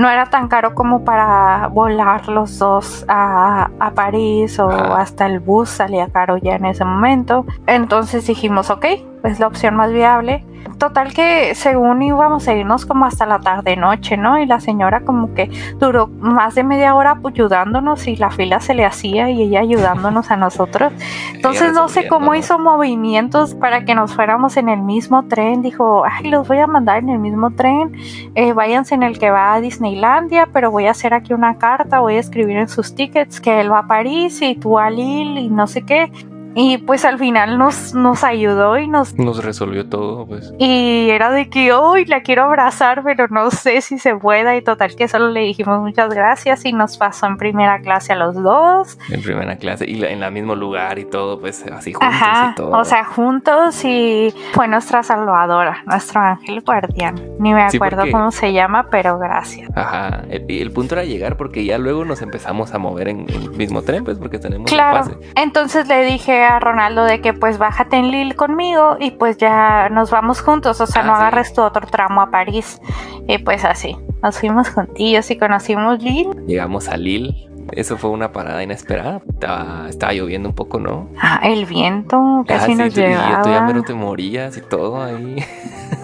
no 0.00 0.08
era 0.08 0.30
tan 0.30 0.48
caro 0.48 0.74
como 0.74 1.04
para 1.04 1.68
volar 1.68 2.26
los 2.26 2.58
dos 2.58 3.04
a, 3.06 3.68
a 3.78 3.90
París 3.90 4.58
o 4.58 4.70
Ajá. 4.70 5.02
hasta 5.02 5.26
el 5.26 5.40
bus 5.40 5.68
salía 5.68 6.08
caro 6.08 6.38
ya 6.38 6.54
en 6.54 6.64
ese 6.64 6.86
momento. 6.86 7.44
Entonces 7.66 8.26
dijimos, 8.26 8.70
ok, 8.70 8.86
es 9.24 9.40
la 9.40 9.46
opción 9.46 9.76
más 9.76 9.92
viable. 9.92 10.44
Total 10.78 11.12
que 11.12 11.54
según 11.54 12.02
íbamos 12.02 12.48
a 12.48 12.54
irnos 12.54 12.86
como 12.86 13.04
hasta 13.04 13.26
la 13.26 13.38
tarde 13.38 13.76
noche, 13.76 14.16
¿no? 14.16 14.38
Y 14.38 14.46
la 14.46 14.60
señora 14.60 15.02
como 15.02 15.34
que 15.34 15.50
duró 15.78 16.06
más 16.06 16.54
de 16.54 16.64
media 16.64 16.94
hora 16.94 17.16
pues, 17.16 17.34
ayudándonos 17.34 18.06
y 18.06 18.16
la 18.16 18.30
fila 18.30 18.60
se 18.60 18.72
le 18.72 18.86
hacía 18.86 19.30
y 19.30 19.42
ella 19.42 19.60
ayudándonos 19.60 20.30
a 20.30 20.36
nosotros. 20.36 20.92
Entonces 21.34 21.74
no 21.74 21.88
sé 21.88 22.08
cómo 22.08 22.34
hizo 22.34 22.58
movimientos 22.58 23.54
para 23.54 23.84
que 23.84 23.94
nos 23.94 24.14
fuéramos 24.14 24.56
en 24.56 24.70
el 24.70 24.80
mismo 24.80 25.26
tren. 25.28 25.60
Dijo, 25.60 26.02
ay, 26.04 26.30
los 26.30 26.48
voy 26.48 26.58
a 26.58 26.66
mandar 26.66 26.98
en 26.98 27.10
el 27.10 27.18
mismo 27.18 27.50
tren. 27.50 27.92
Eh, 28.34 28.54
váyanse 28.54 28.94
en 28.94 29.02
el 29.02 29.18
que 29.18 29.30
va 29.30 29.52
a 29.52 29.60
Disneylandia, 29.60 30.48
pero 30.50 30.70
voy 30.70 30.86
a 30.86 30.92
hacer 30.92 31.12
aquí 31.12 31.34
una 31.34 31.58
carta, 31.58 32.00
voy 32.00 32.14
a 32.14 32.20
escribir 32.20 32.56
en 32.56 32.68
sus 32.68 32.94
tickets 32.94 33.40
que 33.40 33.60
él 33.60 33.70
va 33.70 33.80
a 33.80 33.86
París 33.86 34.40
y 34.40 34.54
tú 34.54 34.78
a 34.78 34.88
Lille 34.88 35.40
y 35.40 35.48
no 35.50 35.66
sé 35.66 35.82
qué. 35.82 36.10
Y 36.54 36.78
pues 36.78 37.04
al 37.04 37.18
final 37.18 37.58
nos, 37.58 37.94
nos 37.94 38.24
ayudó 38.24 38.76
y 38.78 38.88
nos... 38.88 39.14
¿no? 39.14 39.24
Nos 39.26 39.44
resolvió 39.44 39.88
todo, 39.88 40.26
pues. 40.26 40.52
Y 40.58 41.08
era 41.10 41.30
de 41.30 41.48
que 41.48 41.72
hoy 41.72 42.04
la 42.06 42.22
quiero 42.22 42.42
abrazar, 42.44 43.02
pero 43.04 43.28
no 43.28 43.50
sé 43.52 43.80
si 43.82 43.98
se 43.98 44.16
pueda. 44.16 44.56
Y 44.56 44.62
total 44.62 44.96
que 44.96 45.06
solo 45.06 45.28
le 45.30 45.40
dijimos 45.40 45.80
muchas 45.80 46.12
gracias 46.12 46.64
y 46.64 46.72
nos 46.72 46.96
pasó 46.98 47.26
en 47.26 47.36
primera 47.36 47.80
clase 47.80 48.12
a 48.12 48.16
los 48.16 48.34
dos. 48.34 48.98
En 49.10 49.22
primera 49.22 49.56
clase 49.56 49.88
y 49.88 50.02
en 50.04 50.22
el 50.22 50.32
mismo 50.32 50.54
lugar 50.56 50.98
y 50.98 51.04
todo, 51.04 51.38
pues 51.40 51.64
así 51.66 51.92
juntos 51.92 52.08
Ajá, 52.12 52.50
y 52.52 52.54
todo. 52.56 52.70
o 52.76 52.84
sea, 52.84 53.04
juntos 53.04 53.84
y 53.84 54.34
fue 54.52 54.66
nuestra 54.66 55.02
salvadora, 55.04 55.82
nuestro 55.86 56.20
ángel 56.20 56.62
guardián. 56.62 57.14
Ni 57.38 57.54
me 57.54 57.70
Sí, 57.70 57.76
acuerdo 57.76 57.98
porque- 57.98 58.12
cómo 58.12 58.30
se 58.32 58.52
llama, 58.52 58.88
pero 58.90 59.18
gracias. 59.18 59.70
Ajá, 59.76 60.22
el, 60.28 60.50
y 60.50 60.60
el 60.60 60.72
punto 60.72 60.94
era 60.96 61.04
llegar 61.04 61.36
porque 61.36 61.64
ya 61.64 61.78
luego 61.78 62.04
nos 62.04 62.22
empezamos 62.22 62.74
a 62.74 62.78
mover 62.78 63.08
en 63.08 63.26
el 63.30 63.50
mismo 63.52 63.82
tren, 63.82 64.04
pues 64.04 64.18
porque 64.18 64.38
tenemos 64.38 64.70
el 64.70 64.76
Claro, 64.76 64.98
pase. 64.98 65.16
entonces 65.36 65.86
le 65.86 66.04
dije 66.04 66.39
a 66.42 66.60
Ronaldo 66.60 67.04
de 67.04 67.20
que 67.20 67.32
pues 67.32 67.58
bájate 67.58 67.96
en 67.96 68.10
Lille 68.10 68.34
conmigo 68.34 68.96
y 68.98 69.12
pues 69.12 69.36
ya 69.38 69.88
nos 69.90 70.10
vamos 70.10 70.40
juntos, 70.42 70.80
o 70.80 70.86
sea, 70.86 71.02
Ah, 71.02 71.06
no 71.06 71.12
sí. 71.14 71.20
agarres 71.20 71.52
tu 71.54 71.62
otro 71.62 71.86
tramo 71.86 72.20
a 72.22 72.30
París. 72.30 72.80
Y 73.28 73.38
pues 73.38 73.64
así, 73.64 73.96
nos 74.22 74.38
fuimos 74.38 74.70
juntillos 74.70 75.30
y 75.30 75.38
conocimos 75.38 76.02
Lille. 76.02 76.30
Llegamos 76.46 76.88
a 76.88 76.96
Lille. 76.96 77.46
Eso 77.72 77.96
fue 77.96 78.10
una 78.10 78.32
parada 78.32 78.62
inesperada. 78.64 79.20
Estaba, 79.28 79.86
estaba 79.88 80.12
lloviendo 80.12 80.48
un 80.48 80.54
poco, 80.56 80.80
¿no? 80.80 81.08
Ah, 81.20 81.38
el 81.44 81.66
viento 81.66 82.44
casi 82.48 82.64
Ah, 82.64 82.66
sí, 82.66 82.74
nos 82.74 82.94
tú- 82.94 83.00
y 83.00 83.04
yo 83.04 83.42
tú 83.44 83.50
ya 83.50 83.62
mero 83.62 83.82
te 83.84 83.94
morías 83.94 84.56
y 84.56 84.60
todo 84.60 85.00
ahí. 85.02 85.36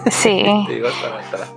Sí. 0.09 0.43
Te 0.67 0.87
atrás. 0.87 1.55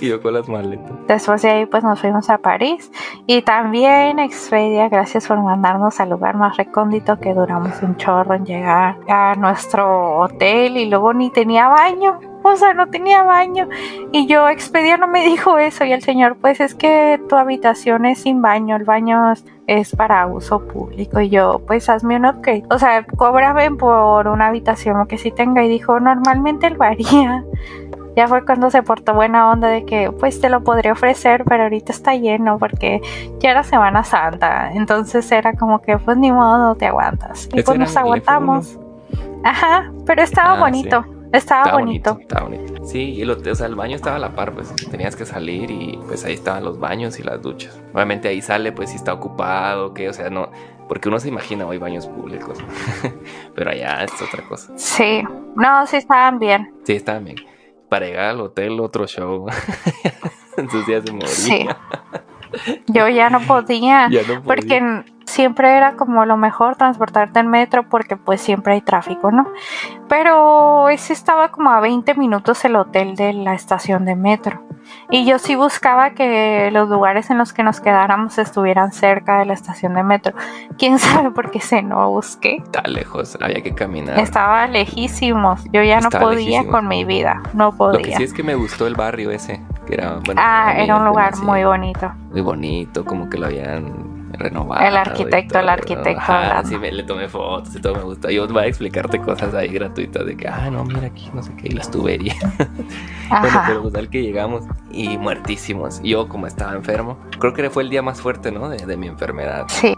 Y 0.00 0.08
yo 0.08 0.22
con 0.22 0.34
las 0.34 0.48
maletas. 0.48 0.92
Después 1.06 1.42
de 1.42 1.50
ahí 1.50 1.66
pues 1.66 1.82
nos 1.84 2.00
fuimos 2.00 2.30
a 2.30 2.38
París 2.38 2.90
y 3.26 3.42
también 3.42 4.18
Expedia, 4.18 4.88
gracias 4.88 5.26
por 5.26 5.42
mandarnos 5.42 6.00
al 6.00 6.10
lugar 6.10 6.36
más 6.36 6.56
recóndito 6.56 7.18
que 7.18 7.34
duramos 7.34 7.82
un 7.82 7.96
chorro 7.96 8.34
en 8.34 8.44
llegar 8.44 8.96
a 9.08 9.34
nuestro 9.36 10.18
hotel 10.18 10.76
y 10.76 10.86
luego 10.86 11.12
ni 11.12 11.30
tenía 11.30 11.68
baño, 11.68 12.18
o 12.42 12.56
sea, 12.56 12.74
no 12.74 12.88
tenía 12.88 13.22
baño 13.22 13.68
y 14.12 14.26
yo 14.26 14.48
Expedia 14.48 14.96
no 14.96 15.08
me 15.08 15.24
dijo 15.24 15.58
eso 15.58 15.84
y 15.84 15.92
el 15.92 16.02
señor 16.02 16.36
pues 16.40 16.60
es 16.60 16.74
que 16.74 17.20
tu 17.28 17.36
habitación 17.36 18.06
es 18.06 18.20
sin 18.20 18.42
baño, 18.42 18.76
el 18.76 18.84
baño 18.84 19.32
es, 19.32 19.44
es 19.66 19.94
para 19.96 20.26
uso 20.26 20.60
público 20.66 21.20
y 21.20 21.30
yo 21.30 21.60
pues 21.66 21.88
hazme 21.88 22.16
un 22.16 22.26
upgrade, 22.26 22.64
o 22.70 22.78
sea, 22.78 23.04
cóbrame 23.16 23.70
por 23.70 24.28
una 24.28 24.48
habitación 24.48 25.06
que 25.06 25.18
sí 25.18 25.30
tenga 25.30 25.64
y 25.64 25.68
dijo 25.68 25.98
normalmente 26.00 26.66
él 26.66 26.76
varía 26.76 27.44
ya 28.16 28.28
fue 28.28 28.44
cuando 28.44 28.70
se 28.70 28.82
portó 28.82 29.12
buena 29.14 29.50
onda 29.50 29.68
de 29.68 29.84
que 29.84 30.12
pues 30.12 30.40
te 30.40 30.48
lo 30.48 30.62
podría 30.62 30.92
ofrecer, 30.92 31.44
pero 31.44 31.64
ahorita 31.64 31.90
está 31.92 32.14
lleno 32.14 32.58
porque 32.58 33.00
ya 33.40 33.50
era 33.50 33.64
Semana 33.64 34.04
Santa. 34.04 34.70
Entonces 34.72 35.32
era 35.32 35.54
como 35.54 35.80
que 35.82 35.98
pues 35.98 36.16
ni 36.16 36.30
modo, 36.30 36.58
no 36.58 36.74
te 36.76 36.86
aguantas. 36.86 37.48
Y 37.52 37.62
pues 37.62 37.76
nos 37.76 37.90
el 37.90 37.96
F1. 37.96 38.00
aguantamos. 38.02 38.78
Ajá, 39.42 39.90
pero 40.06 40.22
estaba 40.22 40.52
Ah, 40.54 40.60
bonito. 40.60 41.04
Estaba, 41.34 41.72
bonito. 41.72 42.16
Estaba 42.20 42.48
bonito. 42.48 42.86
Sí, 42.86 43.12
y 43.14 43.22
el, 43.22 43.30
o 43.30 43.54
sea, 43.54 43.66
el 43.66 43.74
baño 43.74 43.96
estaba 43.96 44.16
a 44.16 44.18
la 44.18 44.34
par, 44.34 44.52
pues 44.52 44.74
tenías 44.90 45.16
que 45.16 45.26
salir 45.26 45.70
y 45.70 45.98
pues 46.06 46.24
ahí 46.24 46.34
estaban 46.34 46.64
los 46.64 46.78
baños 46.78 47.18
y 47.18 47.22
las 47.22 47.42
duchas. 47.42 47.80
Obviamente 47.92 48.28
ahí 48.28 48.40
sale 48.40 48.72
pues 48.72 48.90
si 48.90 48.96
está 48.96 49.12
ocupado, 49.12 49.94
que, 49.94 50.08
o 50.08 50.12
sea, 50.12 50.30
no, 50.30 50.50
porque 50.88 51.08
uno 51.08 51.18
se 51.18 51.28
imagina 51.28 51.66
hoy 51.66 51.78
baños 51.78 52.06
públicos, 52.06 52.58
pero 53.54 53.70
allá 53.70 54.04
es 54.04 54.22
otra 54.22 54.46
cosa. 54.48 54.72
Sí, 54.76 55.22
no, 55.56 55.86
sí 55.86 55.96
estaban 55.96 56.38
bien. 56.38 56.72
Sí, 56.84 56.92
estaban 56.92 57.24
bien. 57.24 57.36
Para 57.88 58.06
llegar 58.06 58.30
al 58.30 58.40
hotel, 58.40 58.78
otro 58.80 59.06
show. 59.06 59.46
Entonces 60.56 60.86
ya 60.86 61.02
se 61.02 61.12
moría. 61.12 61.28
Sí. 61.28 61.66
Yo 62.86 63.08
ya 63.08 63.30
no 63.30 63.40
podía, 63.40 64.08
ya 64.10 64.22
no 64.22 64.42
podía. 64.42 64.42
porque 64.42 65.04
siempre 65.26 65.76
era 65.76 65.96
como 65.96 66.24
lo 66.24 66.36
mejor 66.36 66.76
transportarte 66.76 67.40
en 67.40 67.48
metro 67.48 67.88
porque 67.88 68.16
pues 68.16 68.40
siempre 68.40 68.74
hay 68.74 68.80
tráfico, 68.80 69.30
¿no? 69.30 69.48
Pero 70.08 70.88
ese 70.88 71.12
estaba 71.12 71.50
como 71.50 71.70
a 71.70 71.80
20 71.80 72.14
minutos 72.14 72.64
el 72.64 72.76
hotel 72.76 73.16
de 73.16 73.32
la 73.32 73.54
estación 73.54 74.04
de 74.04 74.16
metro. 74.16 74.62
Y 75.10 75.24
yo 75.24 75.38
sí 75.38 75.54
buscaba 75.54 76.10
que 76.10 76.70
los 76.72 76.88
lugares 76.88 77.30
en 77.30 77.38
los 77.38 77.52
que 77.52 77.62
nos 77.62 77.80
quedáramos 77.80 78.38
estuvieran 78.38 78.92
cerca 78.92 79.38
de 79.38 79.46
la 79.46 79.54
estación 79.54 79.94
de 79.94 80.02
metro. 80.02 80.34
Quién 80.78 80.98
sabe 80.98 81.30
por 81.30 81.50
qué 81.50 81.60
se 81.60 81.82
no 81.82 82.10
busqué. 82.10 82.56
Está 82.56 82.82
lejos, 82.82 83.38
había 83.40 83.62
que 83.62 83.74
caminar. 83.74 84.18
Estaba 84.18 84.66
lejísimos. 84.66 85.64
Yo 85.72 85.82
ya 85.82 86.00
no 86.00 86.10
podía 86.10 86.66
con 86.66 86.88
mi 86.88 87.04
vida. 87.04 87.42
No 87.54 87.76
podía. 87.76 87.98
Lo 87.98 88.04
que 88.04 88.16
sí 88.16 88.22
es 88.24 88.32
que 88.32 88.42
me 88.42 88.54
gustó 88.54 88.86
el 88.86 88.94
barrio 88.94 89.30
ese. 89.30 89.62
Que 89.86 89.94
era, 89.94 90.18
ah, 90.36 90.74
era 90.76 90.96
un 90.96 91.04
lugar 91.04 91.36
muy 91.38 91.64
bonito. 91.64 92.12
Muy 92.30 92.40
bonito, 92.40 93.04
como 93.04 93.28
que 93.28 93.38
lo 93.38 93.46
habían 93.46 94.13
renovado. 94.36 94.86
El 94.86 94.96
arquitecto, 94.96 95.58
el 95.58 95.68
arquitecto. 95.68 96.20
Ajá, 96.20 96.62
sí, 96.64 96.78
me, 96.78 96.92
le 96.92 97.02
tomé 97.02 97.28
fotos 97.28 97.74
y 97.74 97.80
todo 97.80 97.94
me 97.94 98.02
gusta. 98.02 98.30
Yo 98.30 98.46
voy 98.48 98.64
a 98.64 98.66
explicarte 98.66 99.20
cosas 99.20 99.54
ahí 99.54 99.68
gratuitas 99.68 100.26
de 100.26 100.36
que, 100.36 100.48
ah, 100.48 100.70
no, 100.70 100.84
mira 100.84 101.06
aquí, 101.06 101.30
no 101.34 101.42
sé 101.42 101.52
qué, 101.56 101.68
y 101.68 101.70
las 101.72 101.90
tuberías. 101.90 102.36
bueno, 103.28 103.62
pero 103.66 103.82
total 103.82 104.08
que 104.08 104.22
llegamos 104.22 104.64
y 104.90 105.18
muertísimos. 105.18 106.00
Yo, 106.02 106.28
como 106.28 106.46
estaba 106.46 106.72
enfermo, 106.74 107.18
creo 107.38 107.52
que 107.52 107.70
fue 107.70 107.82
el 107.82 107.90
día 107.90 108.02
más 108.02 108.20
fuerte, 108.20 108.52
¿no? 108.52 108.68
De, 108.68 108.84
de 108.84 108.96
mi 108.96 109.06
enfermedad. 109.06 109.66
Sí. 109.68 109.94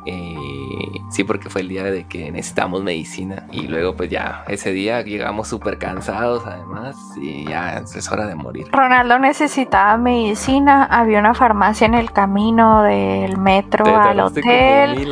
sí, 1.11 1.25
porque 1.25 1.51
fue 1.51 1.61
el 1.63 1.69
día 1.69 1.85
de 1.85 2.05
que 2.05 2.31
necesitamos 2.31 2.83
medicina. 2.83 3.47
Y 3.53 3.69
luego, 3.69 3.95
pues 3.97 4.11
ya, 4.11 4.45
ese 4.49 4.73
día 4.73 5.03
llegamos 5.03 5.49
súper 5.49 5.79
cansados, 5.79 6.45
además, 6.47 6.97
y 7.21 7.47
ya 7.49 7.79
es 7.79 8.11
hora 8.11 8.27
de 8.27 8.35
morir. 8.35 8.69
Ronaldo 8.73 9.19
necesitaba 9.19 9.97
medicina. 9.97 10.85
Había 10.85 11.19
una 11.19 11.35
farmacia 11.35 11.87
en 11.87 11.95
el 11.95 12.13
camino 12.13 12.83
del 12.83 13.37
metro 13.37 13.85
al 13.97 14.21
hotel. 14.27 15.09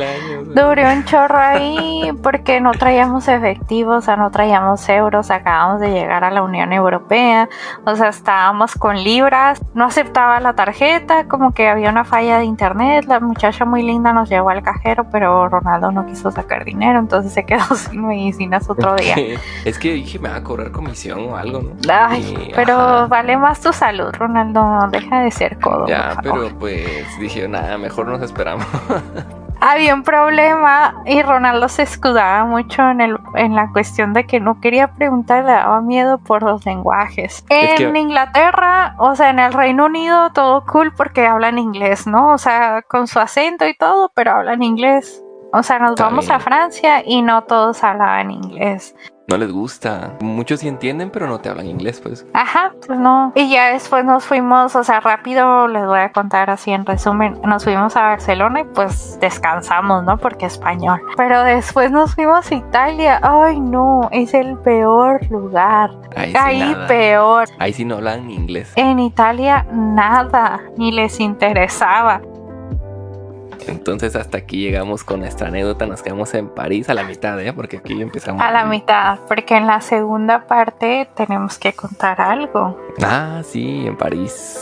Duró 0.53 0.89
un 0.91 1.03
chorro 1.05 1.37
ahí 1.37 2.11
porque 2.21 2.61
no 2.61 2.71
traíamos 2.71 3.27
efectivos, 3.27 3.97
o 3.97 4.01
sea, 4.01 4.15
no 4.15 4.31
traíamos 4.31 4.87
euros. 4.89 5.31
Acabamos 5.31 5.79
de 5.81 5.91
llegar 5.91 6.23
a 6.23 6.31
la 6.31 6.43
Unión 6.43 6.73
Europea, 6.73 7.49
o 7.85 7.95
sea, 7.95 8.09
estábamos 8.09 8.75
con 8.75 9.03
libras. 9.03 9.61
No 9.73 9.85
aceptaba 9.85 10.39
la 10.39 10.53
tarjeta, 10.53 11.27
como 11.27 11.53
que 11.53 11.67
había 11.67 11.89
una 11.89 12.05
falla 12.05 12.39
de 12.39 12.45
internet. 12.45 13.05
La 13.07 13.19
muchacha 13.19 13.65
muy 13.65 13.83
linda 13.83 14.13
nos 14.13 14.29
llevó 14.29 14.49
al 14.49 14.63
cajero, 14.63 15.07
pero 15.11 15.49
Ronaldo 15.49 15.91
no 15.91 16.05
quiso 16.05 16.31
sacar 16.31 16.65
dinero, 16.65 16.99
entonces 16.99 17.33
se 17.33 17.45
quedó 17.45 17.63
sin 17.75 18.05
medicinas 18.05 18.69
otro 18.69 18.95
día. 18.95 19.15
es 19.63 19.79
que 19.79 19.93
dije, 19.93 20.19
me 20.19 20.29
va 20.29 20.37
a 20.37 20.43
cobrar 20.43 20.71
comisión 20.71 21.29
o 21.29 21.35
algo, 21.35 21.61
¿no? 21.61 21.71
Ay, 21.89 22.51
pero 22.55 23.07
vale 23.07 23.37
más 23.37 23.61
tu 23.61 23.73
salud, 23.73 24.13
Ronaldo. 24.13 24.87
Deja 24.91 25.21
de 25.21 25.31
ser 25.31 25.59
codo. 25.59 25.87
Ya, 25.87 26.17
pero 26.21 26.49
pues 26.59 26.85
dije, 27.19 27.47
nada, 27.47 27.77
mejor 27.77 28.07
nos 28.07 28.21
esperamos. 28.21 28.65
había 29.61 29.93
un 29.93 30.03
problema 30.03 31.01
y 31.05 31.21
Ronaldo 31.21 31.69
se 31.69 31.83
escudaba 31.83 32.45
mucho 32.45 32.87
en, 32.89 33.01
el, 33.01 33.17
en 33.35 33.55
la 33.55 33.71
cuestión 33.71 34.13
de 34.13 34.25
que 34.25 34.39
no 34.39 34.59
quería 34.59 34.93
preguntar, 34.93 35.45
le 35.45 35.53
daba 35.53 35.81
miedo 35.81 36.17
por 36.19 36.43
los 36.43 36.65
lenguajes. 36.65 37.43
En 37.49 37.95
Inglaterra, 37.95 38.95
o 38.99 39.15
sea, 39.15 39.29
en 39.29 39.39
el 39.39 39.53
Reino 39.53 39.85
Unido, 39.85 40.31
todo 40.31 40.65
cool 40.65 40.93
porque 40.95 41.25
hablan 41.25 41.57
inglés, 41.57 42.05
¿no? 42.05 42.33
O 42.33 42.37
sea, 42.37 42.83
con 42.83 43.07
su 43.07 43.19
acento 43.19 43.67
y 43.67 43.75
todo, 43.75 44.11
pero 44.13 44.31
hablan 44.31 44.61
inglés. 44.61 45.23
O 45.53 45.63
sea, 45.63 45.79
nos 45.79 45.95
vamos 45.95 46.29
a 46.29 46.39
Francia 46.39 47.01
y 47.05 47.21
no 47.21 47.43
todos 47.43 47.83
hablaban 47.83 48.29
inglés 48.29 48.93
no 49.27 49.37
les 49.37 49.51
gusta. 49.51 50.13
Muchos 50.21 50.59
sí 50.59 50.67
entienden, 50.67 51.09
pero 51.09 51.27
no 51.27 51.39
te 51.39 51.49
hablan 51.49 51.67
inglés, 51.67 51.99
pues. 52.01 52.25
Ajá, 52.33 52.73
pues 52.85 52.99
no. 52.99 53.31
Y 53.35 53.49
ya 53.49 53.73
después 53.73 54.05
nos 54.05 54.25
fuimos, 54.25 54.75
o 54.75 54.83
sea, 54.83 54.99
rápido 54.99 55.67
les 55.67 55.85
voy 55.85 55.99
a 55.99 56.11
contar 56.11 56.49
así 56.49 56.71
en 56.71 56.85
resumen. 56.85 57.39
Nos 57.43 57.63
fuimos 57.63 57.95
a 57.95 58.01
Barcelona 58.01 58.61
y 58.61 58.63
pues 58.65 59.17
descansamos, 59.19 60.03
¿no? 60.03 60.17
Porque 60.17 60.45
español. 60.45 61.01
Pero 61.17 61.43
después 61.43 61.91
nos 61.91 62.13
fuimos 62.15 62.51
a 62.51 62.55
Italia. 62.55 63.19
Ay, 63.23 63.59
no, 63.59 64.09
es 64.11 64.33
el 64.33 64.57
peor 64.59 65.25
lugar. 65.29 65.91
Ahí, 66.15 66.75
peor. 66.87 67.47
Ahí 67.59 67.73
sí 67.73 67.83
no 67.83 67.95
hablan 67.95 68.29
inglés. 68.29 68.73
En 68.75 68.99
Italia 68.99 69.65
nada, 69.71 70.61
ni 70.77 70.91
les 70.91 71.19
interesaba. 71.19 72.21
Entonces 73.67 74.15
hasta 74.15 74.37
aquí 74.37 74.61
llegamos 74.61 75.03
con 75.03 75.21
nuestra 75.21 75.47
anécdota, 75.47 75.85
nos 75.85 76.01
quedamos 76.01 76.33
en 76.33 76.49
París 76.49 76.89
a 76.89 76.93
la 76.93 77.03
mitad, 77.03 77.39
¿eh? 77.39 77.53
Porque 77.53 77.77
aquí 77.77 78.01
empezamos. 78.01 78.41
A 78.41 78.51
la 78.51 78.65
mitad, 78.65 79.19
porque 79.27 79.57
en 79.57 79.67
la 79.67 79.81
segunda 79.81 80.45
parte 80.45 81.07
tenemos 81.15 81.57
que 81.57 81.73
contar 81.73 82.21
algo. 82.21 82.79
Ah, 83.01 83.41
sí, 83.43 83.85
en 83.87 83.97
París. 83.97 84.59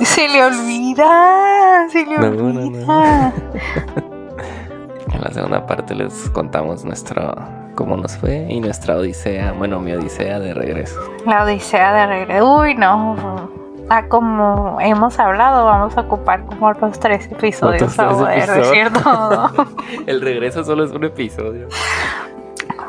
Se 0.00 0.28
le 0.28 0.44
olvida, 0.44 1.86
se 1.90 2.04
le 2.04 2.18
olvida. 2.18 3.32
en 5.12 5.20
la 5.20 5.30
segunda 5.32 5.66
parte 5.66 5.94
les 5.94 6.30
contamos 6.30 6.84
nuestro 6.84 7.34
cómo 7.74 7.96
nos 7.96 8.16
fue 8.16 8.46
y 8.48 8.60
nuestra 8.60 8.96
odisea, 8.96 9.52
bueno, 9.52 9.80
mi 9.80 9.92
odisea 9.92 10.40
de 10.40 10.54
regreso. 10.54 10.98
La 11.26 11.44
odisea 11.44 11.92
de 11.92 12.06
regreso. 12.06 12.58
Uy, 12.58 12.74
no 12.74 13.63
Ah, 13.90 14.06
como 14.08 14.78
hemos 14.80 15.18
hablado, 15.18 15.66
vamos 15.66 15.96
a 15.96 16.02
ocupar 16.02 16.44
como 16.46 16.72
los 16.72 16.98
tres 16.98 17.26
episodios. 17.30 17.96
El 20.06 20.20
regreso 20.20 20.64
solo 20.64 20.84
es 20.84 20.90
un 20.90 21.04
episodio. 21.04 21.68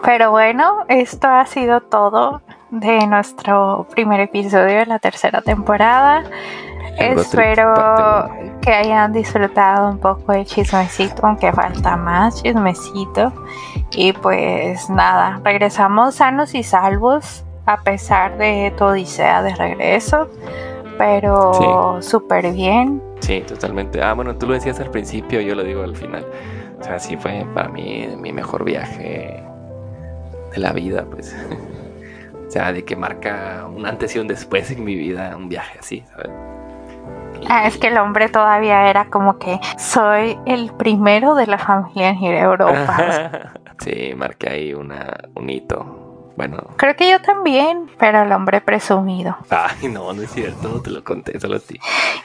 Pero 0.04 0.32
bueno, 0.32 0.86
esto 0.88 1.28
ha 1.28 1.46
sido 1.46 1.82
todo 1.82 2.42
de 2.70 3.06
nuestro 3.08 3.88
primer 3.94 4.22
episodio 4.22 4.78
de 4.78 4.86
la 4.86 5.00
tercera 5.00 5.42
temporada. 5.42 6.24
Espero 6.98 7.74
que 8.62 8.72
hayan 8.72 9.12
disfrutado 9.12 9.90
un 9.90 9.98
poco 9.98 10.32
el 10.32 10.46
chismecito, 10.46 11.26
aunque 11.26 11.52
falta 11.52 11.98
más 11.98 12.42
chismecito. 12.42 13.34
Y 13.92 14.14
pues 14.14 14.90
nada, 14.90 15.42
regresamos 15.44 16.16
sanos 16.16 16.56
y 16.56 16.64
salvos 16.64 17.44
a 17.66 17.82
pesar 17.82 18.38
de 18.38 18.74
tu 18.78 18.86
odisea 18.86 19.42
de 19.42 19.56
regreso 19.56 20.30
pero 20.98 22.02
súper 22.02 22.52
bien. 22.52 23.02
Sí, 23.20 23.42
totalmente. 23.42 24.02
Ah, 24.02 24.14
bueno, 24.14 24.36
tú 24.36 24.48
lo 24.48 24.54
decías 24.54 24.80
al 24.80 24.92
principio, 24.92 25.42
yo 25.42 25.56
lo 25.56 25.64
digo 25.64 25.84
al 25.84 25.96
final. 25.96 26.26
O 26.80 26.84
sea, 26.84 27.00
sí 27.00 27.18
fue 27.18 27.46
para 27.54 27.70
mí 27.70 28.08
mi 28.18 28.32
mejor 28.32 28.64
viaje 28.64 29.44
de 30.52 30.58
la 30.58 30.72
vida, 30.74 31.06
pues. 31.10 31.36
o 32.48 32.52
sea, 32.52 32.72
de 32.74 32.84
que 32.86 32.96
marca 32.96 33.68
un 33.74 33.86
antes 33.86 34.16
y 34.16 34.20
un 34.20 34.28
después 34.28 34.72
en 34.72 34.84
mi 34.84 34.96
vida, 34.96 35.36
un 35.36 35.50
viaje 35.50 35.80
así, 35.80 36.04
¿sabes? 36.12 36.32
Ah, 37.48 37.68
es 37.68 37.78
que 37.78 37.88
el 37.88 37.98
hombre 37.98 38.30
todavía 38.30 38.90
era 38.90 39.06
como 39.06 39.38
que 39.38 39.60
soy 39.78 40.38
el 40.46 40.72
primero 40.74 41.36
de 41.36 41.48
la 41.48 41.58
familia 41.58 42.10
en 42.10 42.24
ir 42.24 42.36
a 42.36 42.42
Europa. 42.42 43.52
sí, 43.80 44.14
marqué 44.16 44.50
ahí 44.50 44.74
una, 44.74 45.16
un 45.36 45.50
hito 45.50 46.05
bueno. 46.36 46.58
Creo 46.78 46.96
que 46.96 47.10
yo 47.10 47.22
también, 47.22 47.90
pero 47.98 48.24
el 48.24 48.32
hombre 48.32 48.62
presumido. 48.62 49.38
Ay, 49.50 49.88
no, 49.90 50.14
no 50.14 50.22
es 50.22 50.32
cierto, 50.32 50.82
te 50.82 50.90
lo 50.90 51.04
conté 51.04 51.40
solo 51.40 51.58
a 51.58 51.60
ti. 51.60 51.80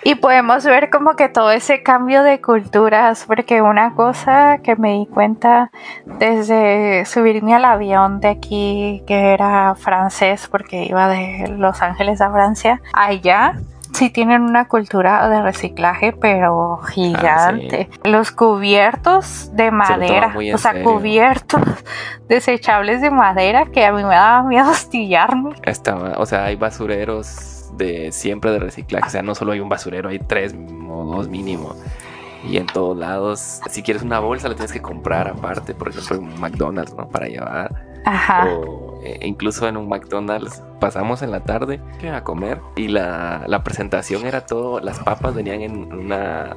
Y 0.04 0.16
podemos 0.16 0.64
ver 0.64 0.90
como 0.90 1.16
que 1.16 1.28
todo 1.28 1.50
ese 1.50 1.82
cambio 1.82 2.22
de 2.22 2.40
culturas, 2.40 3.24
porque 3.26 3.62
una 3.62 3.94
cosa 3.94 4.58
que 4.62 4.76
me 4.76 4.94
di 4.94 5.06
cuenta 5.06 5.70
desde 6.04 7.04
subirme 7.04 7.54
al 7.54 7.64
avión 7.64 8.20
de 8.20 8.28
aquí, 8.28 9.02
que 9.06 9.32
era 9.32 9.74
francés, 9.74 10.48
porque 10.50 10.84
iba 10.84 11.08
de 11.08 11.48
Los 11.56 11.82
Ángeles 11.82 12.20
a 12.20 12.30
Francia, 12.30 12.80
allá 12.92 13.54
sí 13.92 14.10
tienen 14.10 14.42
una 14.42 14.68
cultura 14.68 15.28
de 15.28 15.42
reciclaje, 15.42 16.12
pero 16.12 16.78
gigante. 16.88 17.88
Ah, 17.92 18.08
Los 18.08 18.30
cubiertos 18.30 19.54
de 19.54 19.70
madera, 19.70 20.34
o 20.54 20.58
sea, 20.58 20.82
cubiertos 20.82 21.62
desechables 22.28 23.00
de 23.00 23.10
madera 23.10 23.66
que 23.66 23.84
a 23.84 23.92
mí 23.92 24.02
me 24.02 24.14
daba 24.14 24.42
miedo 24.42 24.70
astillarme. 24.70 25.54
Estaba, 25.64 26.14
o 26.18 26.26
sea, 26.26 26.44
hay 26.44 26.56
basureros 26.56 27.70
de 27.74 28.12
siempre 28.12 28.50
de 28.50 28.58
reciclaje, 28.58 29.06
o 29.06 29.10
sea, 29.10 29.22
no 29.22 29.34
solo 29.34 29.52
hay 29.52 29.60
un 29.60 29.68
basurero, 29.68 30.08
hay 30.08 30.18
tres 30.18 30.54
o 30.88 31.04
dos 31.04 31.28
mínimo. 31.28 31.74
Y 32.42 32.56
en 32.56 32.66
todos 32.66 32.96
lados, 32.96 33.60
si 33.68 33.82
quieres 33.82 34.02
una 34.02 34.18
bolsa, 34.18 34.48
la 34.48 34.54
tienes 34.54 34.72
que 34.72 34.80
comprar 34.80 35.28
aparte, 35.28 35.74
por 35.74 35.90
ejemplo, 35.90 36.16
en 36.16 36.40
McDonald's, 36.40 36.94
¿no? 36.94 37.06
Para 37.06 37.26
llevar. 37.26 37.84
Ajá. 38.06 38.46
O 38.48 38.89
eh, 39.02 39.18
incluso 39.22 39.66
en 39.66 39.76
un 39.76 39.88
McDonald's 39.88 40.62
pasamos 40.78 41.22
en 41.22 41.30
la 41.30 41.40
tarde 41.40 41.80
a 42.12 42.22
comer 42.22 42.60
y 42.76 42.88
la, 42.88 43.60
presentación 43.64 44.26
era 44.26 44.46
todo, 44.46 44.80
las 44.80 44.98
papas 44.98 45.34
venían 45.34 45.62
en 45.62 45.92
una 45.92 46.56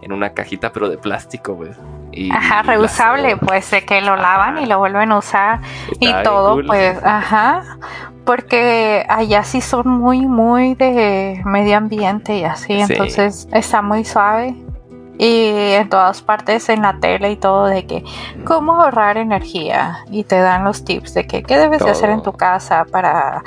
en 0.00 0.12
una 0.12 0.30
cajita, 0.30 0.72
pero 0.72 0.88
de 0.88 0.98
plástico, 0.98 1.56
pues. 1.56 1.76
Y 2.10 2.32
ajá, 2.32 2.62
reusable, 2.62 3.36
pues 3.36 3.70
de 3.70 3.84
que 3.84 4.00
lo 4.00 4.16
lavan 4.16 4.58
y 4.58 4.66
lo 4.66 4.78
vuelven 4.78 5.12
a 5.12 5.18
usar 5.18 5.60
y 6.00 6.12
todo, 6.24 6.60
pues, 6.66 6.98
ajá, 7.04 7.78
porque 8.24 9.06
allá 9.08 9.44
sí 9.44 9.60
son 9.60 9.88
muy, 9.88 10.26
muy 10.26 10.74
de 10.74 11.40
medio 11.44 11.76
ambiente 11.76 12.38
y 12.38 12.44
así, 12.44 12.72
entonces 12.72 13.48
está 13.52 13.80
muy 13.80 14.04
suave 14.04 14.56
y 15.22 15.74
en 15.74 15.88
todas 15.88 16.20
partes 16.20 16.68
en 16.68 16.82
la 16.82 16.98
tele 16.98 17.30
y 17.30 17.36
todo 17.36 17.66
de 17.66 17.86
que 17.86 18.02
cómo 18.44 18.82
ahorrar 18.82 19.16
energía 19.16 20.04
y 20.10 20.24
te 20.24 20.36
dan 20.40 20.64
los 20.64 20.84
tips 20.84 21.14
de 21.14 21.28
que 21.28 21.44
qué 21.44 21.58
debes 21.58 21.84
de 21.84 21.90
hacer 21.90 22.10
en 22.10 22.22
tu 22.22 22.32
casa 22.32 22.84
para 22.90 23.44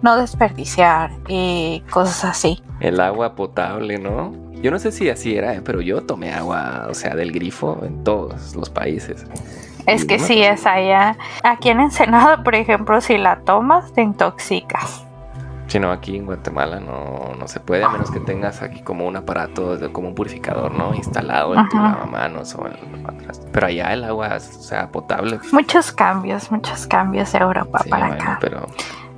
no 0.00 0.16
desperdiciar 0.16 1.10
y 1.28 1.82
cosas 1.90 2.24
así. 2.24 2.62
El 2.80 2.98
agua 2.98 3.34
potable, 3.34 3.98
¿no? 3.98 4.32
Yo 4.62 4.70
no 4.70 4.78
sé 4.78 4.90
si 4.90 5.10
así 5.10 5.36
era, 5.36 5.54
¿eh? 5.54 5.60
pero 5.62 5.82
yo 5.82 6.00
tomé 6.00 6.32
agua, 6.32 6.86
o 6.88 6.94
sea, 6.94 7.14
del 7.14 7.30
grifo 7.30 7.78
en 7.82 8.02
todos 8.04 8.56
los 8.56 8.70
países. 8.70 9.26
Es 9.86 10.06
que 10.06 10.18
sí 10.18 10.42
es 10.42 10.64
allá. 10.66 11.18
Aquí 11.42 11.68
en 11.68 11.80
Ensenada, 11.80 12.42
por 12.42 12.54
ejemplo, 12.54 13.02
si 13.02 13.18
la 13.18 13.40
tomas, 13.40 13.92
te 13.92 14.00
intoxicas. 14.00 15.07
Si 15.68 15.78
no, 15.78 15.92
aquí 15.92 16.16
en 16.16 16.24
Guatemala 16.24 16.80
no, 16.80 17.34
no 17.38 17.46
se 17.46 17.60
puede, 17.60 17.84
a 17.84 17.90
menos 17.90 18.10
que 18.10 18.20
tengas 18.20 18.62
aquí 18.62 18.80
como 18.80 19.06
un 19.06 19.16
aparato, 19.16 19.78
como 19.92 20.08
un 20.08 20.14
purificador, 20.14 20.72
¿no? 20.72 20.94
Instalado 20.94 21.54
en 21.54 21.68
tu 21.68 21.76
lavamanos 21.76 22.54
o 22.54 22.66
en 22.66 22.74
Pero 23.52 23.66
allá 23.66 23.92
el 23.92 24.04
agua, 24.04 24.36
o 24.36 24.40
sea, 24.40 24.88
potable. 24.88 25.38
Muchos 25.52 25.92
cambios, 25.92 26.50
muchos 26.50 26.86
cambios 26.86 27.30
de 27.32 27.38
Europa 27.38 27.84
para 27.88 28.06
acá. 28.06 28.38
Pero, 28.40 28.66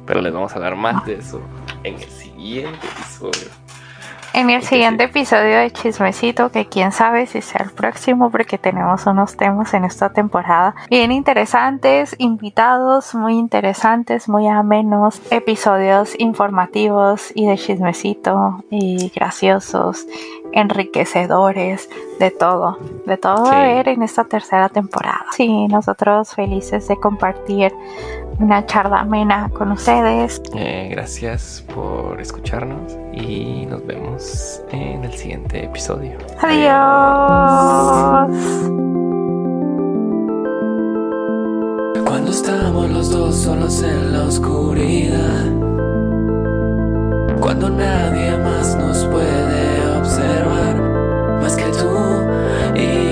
pero 0.04 0.20
les 0.20 0.32
vamos 0.32 0.54
a 0.56 0.58
dar 0.58 0.74
más 0.74 1.06
de 1.06 1.14
eso 1.14 1.40
en 1.84 1.94
el 1.94 2.10
siguiente 2.10 2.84
episodio. 2.84 3.48
En 4.32 4.48
el 4.48 4.62
siguiente 4.62 5.04
episodio 5.04 5.58
de 5.58 5.72
Chismecito, 5.72 6.52
que 6.52 6.66
quién 6.66 6.92
sabe 6.92 7.26
si 7.26 7.42
sea 7.42 7.62
el 7.64 7.72
próximo, 7.72 8.30
porque 8.30 8.58
tenemos 8.58 9.04
unos 9.06 9.36
temas 9.36 9.74
en 9.74 9.84
esta 9.84 10.12
temporada 10.12 10.76
bien 10.88 11.10
interesantes, 11.10 12.14
invitados 12.18 13.12
muy 13.14 13.34
interesantes, 13.34 14.28
muy 14.28 14.46
amenos, 14.46 15.20
episodios 15.32 16.14
informativos 16.18 17.32
y 17.34 17.46
de 17.46 17.56
chismecito 17.56 18.62
y 18.70 19.10
graciosos, 19.14 20.06
enriquecedores, 20.52 21.90
de 22.20 22.30
todo, 22.30 22.78
de 23.06 23.16
todo 23.16 23.46
a 23.46 23.62
ver 23.62 23.88
en 23.88 24.02
esta 24.04 24.24
tercera 24.24 24.68
temporada. 24.68 25.26
Sí, 25.32 25.66
nosotros 25.66 26.34
felices 26.34 26.86
de 26.86 26.96
compartir 26.96 27.72
una 28.40 28.64
charla 28.66 29.00
amena 29.00 29.50
con 29.50 29.72
ustedes. 29.72 30.40
Eh, 30.54 30.88
gracias 30.90 31.64
por 31.74 32.20
escucharnos 32.20 32.96
y 33.12 33.66
nos 33.66 33.86
vemos 33.86 34.62
en 34.72 35.04
el 35.04 35.12
siguiente 35.12 35.64
episodio. 35.64 36.16
Adiós. 36.40 36.70
Cuando 42.04 42.30
estamos 42.30 42.90
los 42.90 43.10
dos 43.10 43.36
solos 43.36 43.82
en 43.82 44.12
la 44.12 44.24
oscuridad, 44.24 45.44
cuando 47.40 47.68
nadie 47.70 48.36
más 48.38 48.76
nos 48.76 49.04
puede 49.06 49.96
observar, 49.98 51.40
más 51.40 51.56
que 51.56 51.66
tú 51.66 51.90
y 52.74 53.09